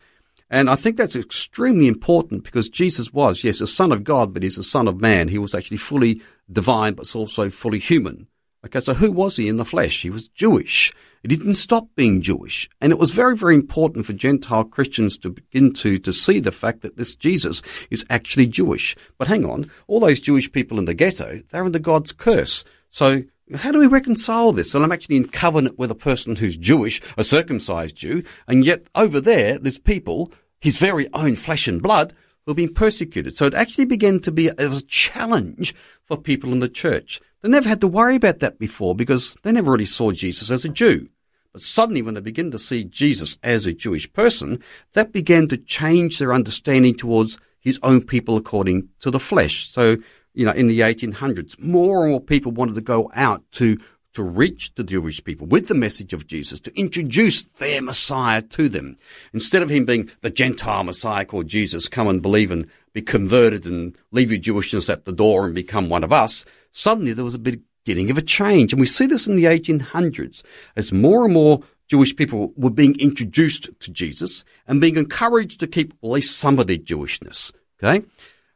And 0.49 0.69
I 0.69 0.75
think 0.75 0.97
that's 0.97 1.15
extremely 1.15 1.87
important 1.87 2.43
because 2.43 2.69
Jesus 2.69 3.13
was, 3.13 3.43
yes, 3.43 3.61
a 3.61 3.67
son 3.67 3.91
of 3.91 4.03
God, 4.03 4.33
but 4.33 4.41
he's 4.41 4.57
a 4.57 4.63
son 4.63 4.87
of 4.87 4.99
man. 4.99 5.27
He 5.27 5.37
was 5.37 5.53
actually 5.53 5.77
fully 5.77 6.21
divine, 6.51 6.95
but 6.95 7.15
also 7.15 7.51
fully 7.51 7.77
human. 7.77 8.27
Okay, 8.65 8.79
so 8.81 8.93
who 8.93 9.11
was 9.11 9.37
he 9.37 9.47
in 9.47 9.57
the 9.57 9.65
flesh? 9.65 10.01
He 10.01 10.09
was 10.09 10.27
Jewish. 10.27 10.91
He 11.21 11.27
didn't 11.29 11.55
stop 11.55 11.87
being 11.95 12.21
Jewish. 12.21 12.69
And 12.81 12.91
it 12.91 12.99
was 12.99 13.11
very, 13.11 13.35
very 13.35 13.55
important 13.55 14.05
for 14.05 14.13
Gentile 14.13 14.65
Christians 14.65 15.17
to 15.19 15.29
begin 15.29 15.73
to, 15.73 15.97
to 15.99 16.11
see 16.11 16.39
the 16.39 16.51
fact 16.51 16.81
that 16.81 16.97
this 16.97 17.15
Jesus 17.15 17.61
is 17.89 18.05
actually 18.09 18.47
Jewish. 18.47 18.95
But 19.17 19.27
hang 19.27 19.45
on, 19.45 19.71
all 19.87 20.01
those 20.01 20.19
Jewish 20.19 20.51
people 20.51 20.77
in 20.77 20.85
the 20.85 20.93
ghetto, 20.93 21.41
they're 21.49 21.63
under 21.63 21.79
God's 21.79 22.11
curse. 22.11 22.65
So 22.89 23.23
how 23.55 23.71
do 23.71 23.79
we 23.79 23.87
reconcile 23.87 24.51
this? 24.51 24.75
And 24.75 24.83
I'm 24.83 24.91
actually 24.91 25.17
in 25.17 25.27
covenant 25.27 25.79
with 25.79 25.91
a 25.91 25.95
person 25.95 26.35
who's 26.35 26.57
Jewish, 26.57 27.01
a 27.17 27.23
circumcised 27.23 27.95
Jew, 27.95 28.23
and 28.47 28.65
yet 28.65 28.87
over 28.93 29.19
there, 29.19 29.57
there's 29.57 29.79
people, 29.79 30.31
his 30.59 30.77
very 30.77 31.11
own 31.13 31.35
flesh 31.35 31.67
and 31.67 31.81
blood, 31.81 32.13
who 32.45 32.51
are 32.51 32.55
being 32.55 32.73
persecuted. 32.73 33.35
So 33.35 33.45
it 33.45 33.53
actually 33.53 33.85
began 33.85 34.19
to 34.21 34.31
be 34.31 34.47
a, 34.49 34.53
a 34.57 34.81
challenge 34.81 35.73
for 36.05 36.17
people 36.17 36.51
in 36.51 36.59
the 36.59 36.69
church. 36.69 37.19
They 37.41 37.49
never 37.49 37.69
had 37.69 37.81
to 37.81 37.87
worry 37.87 38.15
about 38.15 38.39
that 38.39 38.59
before 38.59 38.95
because 38.95 39.37
they 39.43 39.51
never 39.51 39.71
really 39.71 39.85
saw 39.85 40.11
Jesus 40.11 40.51
as 40.51 40.65
a 40.65 40.69
Jew. 40.69 41.09
But 41.53 41.61
suddenly, 41.61 42.01
when 42.01 42.13
they 42.13 42.21
begin 42.21 42.51
to 42.51 42.59
see 42.59 42.83
Jesus 42.83 43.37
as 43.43 43.65
a 43.65 43.73
Jewish 43.73 44.11
person, 44.11 44.61
that 44.93 45.11
began 45.11 45.47
to 45.47 45.57
change 45.57 46.19
their 46.19 46.33
understanding 46.33 46.95
towards 46.95 47.39
his 47.59 47.79
own 47.81 48.01
people 48.01 48.37
according 48.37 48.89
to 48.99 49.09
the 49.09 49.19
flesh. 49.19 49.67
So, 49.69 49.97
you 50.33 50.45
know, 50.45 50.51
in 50.51 50.67
the 50.67 50.81
1800s, 50.81 51.59
more 51.59 52.03
and 52.03 52.11
more 52.11 52.21
people 52.21 52.51
wanted 52.51 52.75
to 52.75 52.81
go 52.81 53.09
out 53.13 53.43
to 53.53 53.77
to 54.13 54.23
reach 54.23 54.73
the 54.73 54.83
Jewish 54.83 55.23
people 55.23 55.45
with 55.45 55.67
the 55.67 55.75
message 55.75 56.13
of 56.13 56.25
Jesus, 56.25 56.59
to 56.61 56.77
introduce 56.77 57.43
their 57.43 57.81
Messiah 57.81 58.41
to 58.41 58.67
them. 58.67 58.97
Instead 59.33 59.61
of 59.61 59.69
him 59.69 59.85
being 59.85 60.09
the 60.21 60.31
Gentile 60.31 60.83
Messiah 60.83 61.25
called 61.25 61.47
Jesus, 61.47 61.87
come 61.87 62.07
and 62.07 62.21
believe 62.21 62.51
and 62.51 62.67
be 62.91 63.01
converted 63.01 63.65
and 63.65 63.95
leave 64.11 64.31
your 64.31 64.41
Jewishness 64.41 64.89
at 64.89 65.05
the 65.05 65.11
door 65.11 65.45
and 65.45 65.53
become 65.53 65.89
one 65.89 66.03
of 66.03 66.11
us, 66.11 66.43
suddenly 66.71 67.13
there 67.13 67.25
was 67.25 67.35
a 67.35 67.39
beginning 67.39 68.11
of 68.11 68.17
a 68.17 68.21
change. 68.21 68.73
And 68.73 68.79
we 68.79 68.85
see 68.85 69.05
this 69.05 69.27
in 69.27 69.35
the 69.35 69.45
1800s 69.45 70.43
as 70.75 70.91
more 70.91 71.25
and 71.25 71.33
more 71.33 71.61
Jewish 71.87 72.15
people 72.15 72.53
were 72.55 72.69
being 72.69 72.97
introduced 72.99 73.69
to 73.79 73.91
Jesus 73.91 74.43
and 74.67 74.79
being 74.79 74.95
encouraged 74.95 75.59
to 75.59 75.67
keep 75.67 75.93
at 76.03 76.09
least 76.09 76.37
some 76.37 76.59
of 76.59 76.67
their 76.67 76.77
Jewishness. 76.77 77.51
Okay? 77.81 78.05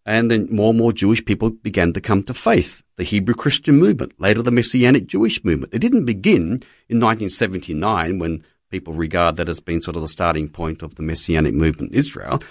And 0.06 0.30
then 0.30 0.48
more 0.52 0.70
and 0.70 0.78
more 0.78 0.94
Jewish 0.94 1.24
people 1.26 1.50
began 1.50 1.94
to 1.94 2.02
come 2.02 2.24
to 2.24 2.34
faith. 2.34 2.84
The 2.98 3.04
Hebrew 3.04 3.34
Christian 3.34 3.78
movement, 3.78 4.14
later 4.20 4.42
the 4.42 4.52
Messianic 4.52 5.08
Jewish 5.08 5.44
movement. 5.44 5.74
It 5.74 5.80
didn't 5.80 6.06
begin 6.06 6.62
in 6.90 7.00
1979 7.00 8.20
when 8.20 8.44
people 8.70 8.94
regard 8.94 9.38
that 9.38 9.50
as 9.50 9.60
being 9.60 9.82
sort 9.82 9.96
of 9.96 10.02
the 10.02 10.08
starting 10.08 10.50
point 10.50 10.84
of 10.84 10.96
the 10.96 11.04
Messianic 11.04 11.54
movement 11.54 11.92
in 11.94 11.98
Israel. 11.98 12.44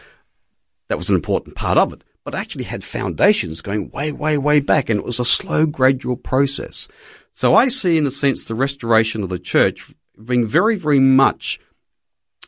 That 0.89 0.97
was 0.97 1.09
an 1.11 1.15
important 1.15 1.55
part 1.55 1.79
of 1.79 1.93
it, 1.93 2.03
but 2.25 2.35
actually 2.35 2.65
had 2.65 2.85
foundations 2.85 3.63
going 3.63 3.91
way, 3.91 4.13
way, 4.13 4.39
way 4.39 4.61
back, 4.61 4.89
and 4.89 5.01
it 5.01 5.07
was 5.07 5.21
a 5.21 5.25
slow, 5.25 5.67
gradual 5.67 6.17
process. 6.17 6.89
So 7.33 7.55
I 7.55 7.69
see, 7.69 7.97
in 7.97 8.07
a 8.07 8.11
sense, 8.11 8.45
the 8.45 8.55
restoration 8.55 9.23
of 9.23 9.29
the 9.29 9.39
church 9.39 9.95
being 10.25 10.47
very, 10.47 10.77
very 10.77 11.01
much 11.01 11.59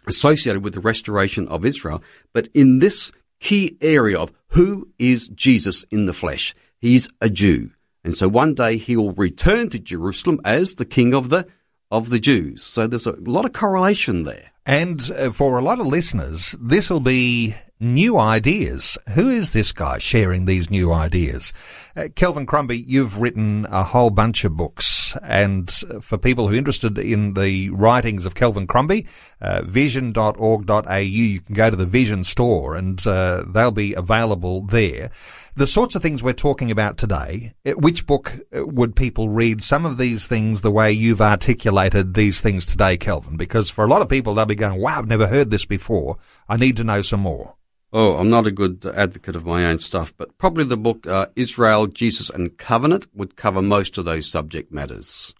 associated 0.07 0.62
with 0.62 0.75
the 0.75 0.81
restoration 0.81 1.49
of 1.49 1.64
Israel, 1.64 2.03
but 2.33 2.49
in 2.55 2.79
this 2.79 3.11
key 3.41 3.77
area 3.81 4.18
of 4.18 4.33
who 4.49 4.89
is 4.99 5.29
Jesus 5.29 5.85
in 5.91 6.07
the 6.07 6.12
flesh. 6.12 6.55
He's 6.79 7.09
a 7.20 7.29
Jew. 7.29 7.70
And 8.03 8.16
so 8.16 8.29
one 8.29 8.55
day 8.55 8.77
he 8.77 8.97
will 8.97 9.12
return 9.12 9.70
to 9.70 9.79
Jerusalem 9.79 10.41
as 10.45 10.75
the 10.75 10.85
king 10.85 11.14
of 11.14 11.31
the 11.31 11.47
of 11.91 12.11
the 12.11 12.18
Jews. 12.18 12.62
So 12.62 12.87
there's 12.87 13.07
a 13.07 13.16
lot 13.20 13.45
of 13.45 13.53
correlation 13.53 14.25
there. 14.25 14.51
And 14.66 15.11
uh, 15.16 15.31
for 15.31 15.59
a 15.59 15.62
lot 15.62 15.79
of 15.79 15.87
listeners, 15.87 16.57
this 16.61 16.91
will 16.91 17.01
be 17.01 17.55
new 17.85 18.18
ideas. 18.18 18.99
Who 19.11 19.28
is 19.28 19.53
this 19.53 19.70
guy 19.72 19.99
sharing 19.99 20.47
these 20.47 20.70
new 20.70 20.93
ideas? 20.93 21.53
Uh, 21.95 22.09
Kelvin 22.14 22.47
Crombie, 22.47 22.78
you've 22.78 23.20
written 23.20 23.66
a 23.70 23.85
whole 23.85 24.11
bunch 24.11 24.45
of 24.45 24.57
books. 24.57 25.16
And 25.22 25.70
for 26.01 26.18
people 26.18 26.49
who 26.49 26.55
are 26.55 26.59
interested 26.59 26.99
in 26.99 27.35
the 27.35 27.70
writings 27.70 28.26
of 28.26 28.35
Kelvin 28.35 28.66
Crombie, 28.66 29.07
uh, 29.41 29.62
vision.org.au, 29.62 30.97
you 30.97 31.41
can 31.41 31.55
go 31.55 31.70
to 31.70 31.76
the 31.76 31.87
Vision 31.87 32.24
store 32.24 32.74
and 32.74 33.07
uh, 33.07 33.45
they'll 33.47 33.70
be 33.70 33.95
available 33.95 34.62
there. 34.62 35.11
The 35.57 35.68
sorts 35.68 35.95
of 35.95 36.03
things 36.03 36.20
we're 36.20 36.32
talking 36.32 36.72
about 36.72 36.99
today, 36.99 37.55
uh, 37.64 37.72
which 37.72 38.07
book 38.07 38.32
uh, 38.57 38.66
would 38.66 38.97
people 38.97 39.28
read 39.28 39.62
some 39.62 39.87
of 39.87 39.99
these 39.99 40.26
things 40.26 40.62
the 40.62 40.70
way 40.70 40.91
you've 40.91 41.20
articulated 41.22 42.14
these 42.14 42.41
things 42.41 42.66
today, 42.66 42.97
Kelvin? 42.97 43.37
Because 43.37 43.70
for 43.70 43.85
a 43.85 43.89
lot 43.89 44.03
of 44.03 44.09
people, 44.09 44.35
they'll 44.35 44.47
be 44.47 44.57
going, 44.57 44.80
wow, 44.80 44.99
I've 44.99 45.07
never 45.07 45.28
heard 45.28 45.53
this 45.53 45.64
before. 45.64 46.16
I 46.49 46.57
need 46.57 46.76
to 46.78 46.85
know 46.85 47.03
some 47.03 47.20
more. 47.20 47.55
Oh, 47.97 48.16
I'm 48.16 48.28
not 48.28 48.49
a 48.49 48.51
good 48.51 48.84
advocate 48.92 49.36
of 49.36 49.47
my 49.47 49.64
own 49.66 49.78
stuff, 49.78 50.12
but 50.16 50.36
probably 50.36 50.64
the 50.64 50.76
book 50.76 51.07
uh, 51.07 51.26
Israel, 51.36 51.86
Jesus 51.86 52.28
and 52.28 52.59
Covenant 52.59 53.07
would 53.14 53.36
cover 53.36 53.62
most 53.62 53.97
of 53.99 54.05
those 54.05 54.28
subject 54.28 54.72
matters. 54.72 55.32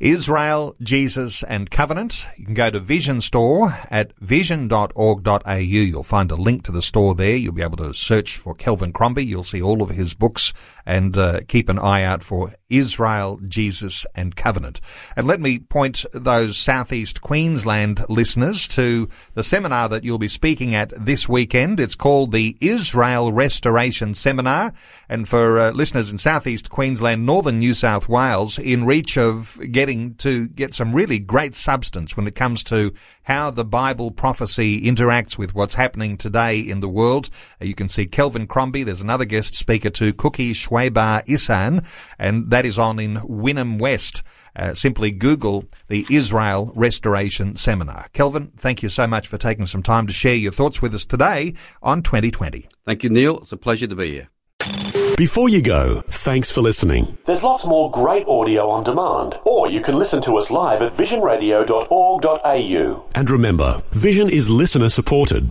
Israel, 0.00 0.74
Jesus 0.82 1.44
and 1.44 1.70
Covenant. 1.70 2.26
You 2.36 2.44
can 2.44 2.54
go 2.54 2.70
to 2.70 2.80
Vision 2.80 3.20
Store 3.20 3.78
at 3.88 4.12
vision.org.au. 4.18 5.54
You'll 5.54 6.02
find 6.02 6.30
a 6.32 6.36
link 6.36 6.64
to 6.64 6.72
the 6.72 6.82
store 6.82 7.14
there. 7.14 7.36
You'll 7.36 7.52
be 7.52 7.62
able 7.62 7.76
to 7.76 7.94
search 7.94 8.36
for 8.36 8.54
Kelvin 8.54 8.92
Crombie. 8.92 9.24
You'll 9.24 9.44
see 9.44 9.62
all 9.62 9.80
of 9.80 9.90
his 9.90 10.12
books 10.12 10.52
and 10.84 11.16
uh, 11.16 11.42
keep 11.46 11.68
an 11.68 11.78
eye 11.78 12.02
out 12.02 12.24
for 12.24 12.52
Israel, 12.68 13.40
Jesus 13.46 14.06
and 14.14 14.34
Covenant. 14.36 14.80
And 15.14 15.26
let 15.26 15.40
me 15.40 15.58
point 15.58 16.04
those 16.12 16.56
Southeast 16.56 17.20
Queensland 17.20 18.00
listeners 18.08 18.66
to 18.68 19.08
the 19.34 19.42
seminar 19.42 19.88
that 19.88 20.04
you'll 20.04 20.18
be 20.18 20.28
speaking 20.28 20.74
at 20.74 20.92
this 20.96 21.28
weekend. 21.28 21.80
It's 21.80 21.94
called 21.94 22.32
the 22.32 22.56
Israel 22.60 23.32
Restoration 23.32 24.14
Seminar. 24.14 24.72
And 25.08 25.28
for 25.28 25.58
uh, 25.58 25.70
listeners 25.70 26.10
in 26.10 26.18
Southeast 26.18 26.70
Queensland, 26.70 27.24
Northern 27.24 27.58
New 27.58 27.74
South 27.74 28.08
Wales, 28.08 28.58
in 28.58 28.84
reach 28.84 29.16
of 29.16 29.58
getting 29.70 30.14
to 30.16 30.48
get 30.48 30.74
some 30.74 30.94
really 30.94 31.18
great 31.18 31.54
substance 31.54 32.16
when 32.16 32.26
it 32.26 32.34
comes 32.34 32.64
to 32.64 32.92
how 33.24 33.50
the 33.50 33.64
Bible 33.64 34.10
prophecy 34.10 34.82
interacts 34.82 35.38
with 35.38 35.54
what's 35.54 35.74
happening 35.74 36.16
today 36.16 36.58
in 36.58 36.80
the 36.80 36.88
world. 36.88 37.28
Uh, 37.60 37.64
you 37.64 37.74
can 37.74 37.88
see 37.88 38.06
Kelvin 38.06 38.46
Crombie. 38.46 38.82
There's 38.82 39.00
another 39.00 39.24
guest 39.24 39.54
speaker 39.54 39.90
too, 39.90 40.12
Cookie 40.12 40.52
Schwebar 40.52 41.22
Isan, 41.28 41.82
and 42.18 42.50
that 42.56 42.64
is 42.64 42.78
on 42.78 42.98
in 42.98 43.16
Wynnum 43.16 43.78
West. 43.78 44.22
Uh, 44.56 44.72
simply 44.72 45.10
Google 45.10 45.66
the 45.88 46.06
Israel 46.10 46.72
Restoration 46.74 47.54
Seminar. 47.54 48.06
Kelvin, 48.14 48.50
thank 48.56 48.82
you 48.82 48.88
so 48.88 49.06
much 49.06 49.28
for 49.28 49.36
taking 49.36 49.66
some 49.66 49.82
time 49.82 50.06
to 50.06 50.12
share 50.14 50.36
your 50.36 50.52
thoughts 50.52 50.80
with 50.80 50.94
us 50.94 51.04
today 51.04 51.52
on 51.82 52.00
2020. 52.00 52.66
Thank 52.86 53.04
you, 53.04 53.10
Neil. 53.10 53.40
It's 53.40 53.52
a 53.52 53.58
pleasure 53.58 53.86
to 53.86 53.94
be 53.94 54.12
here. 54.12 54.30
Before 55.18 55.50
you 55.50 55.60
go, 55.60 56.00
thanks 56.08 56.50
for 56.50 56.62
listening. 56.62 57.18
There's 57.26 57.44
lots 57.44 57.66
more 57.66 57.90
great 57.90 58.26
audio 58.26 58.70
on 58.70 58.84
demand, 58.84 59.38
or 59.44 59.68
you 59.68 59.82
can 59.82 59.98
listen 59.98 60.22
to 60.22 60.38
us 60.38 60.50
live 60.50 60.80
at 60.80 60.92
visionradio.org.au. 60.92 63.06
And 63.14 63.30
remember, 63.30 63.82
Vision 63.90 64.30
is 64.30 64.48
listener 64.48 64.88
supported. 64.88 65.50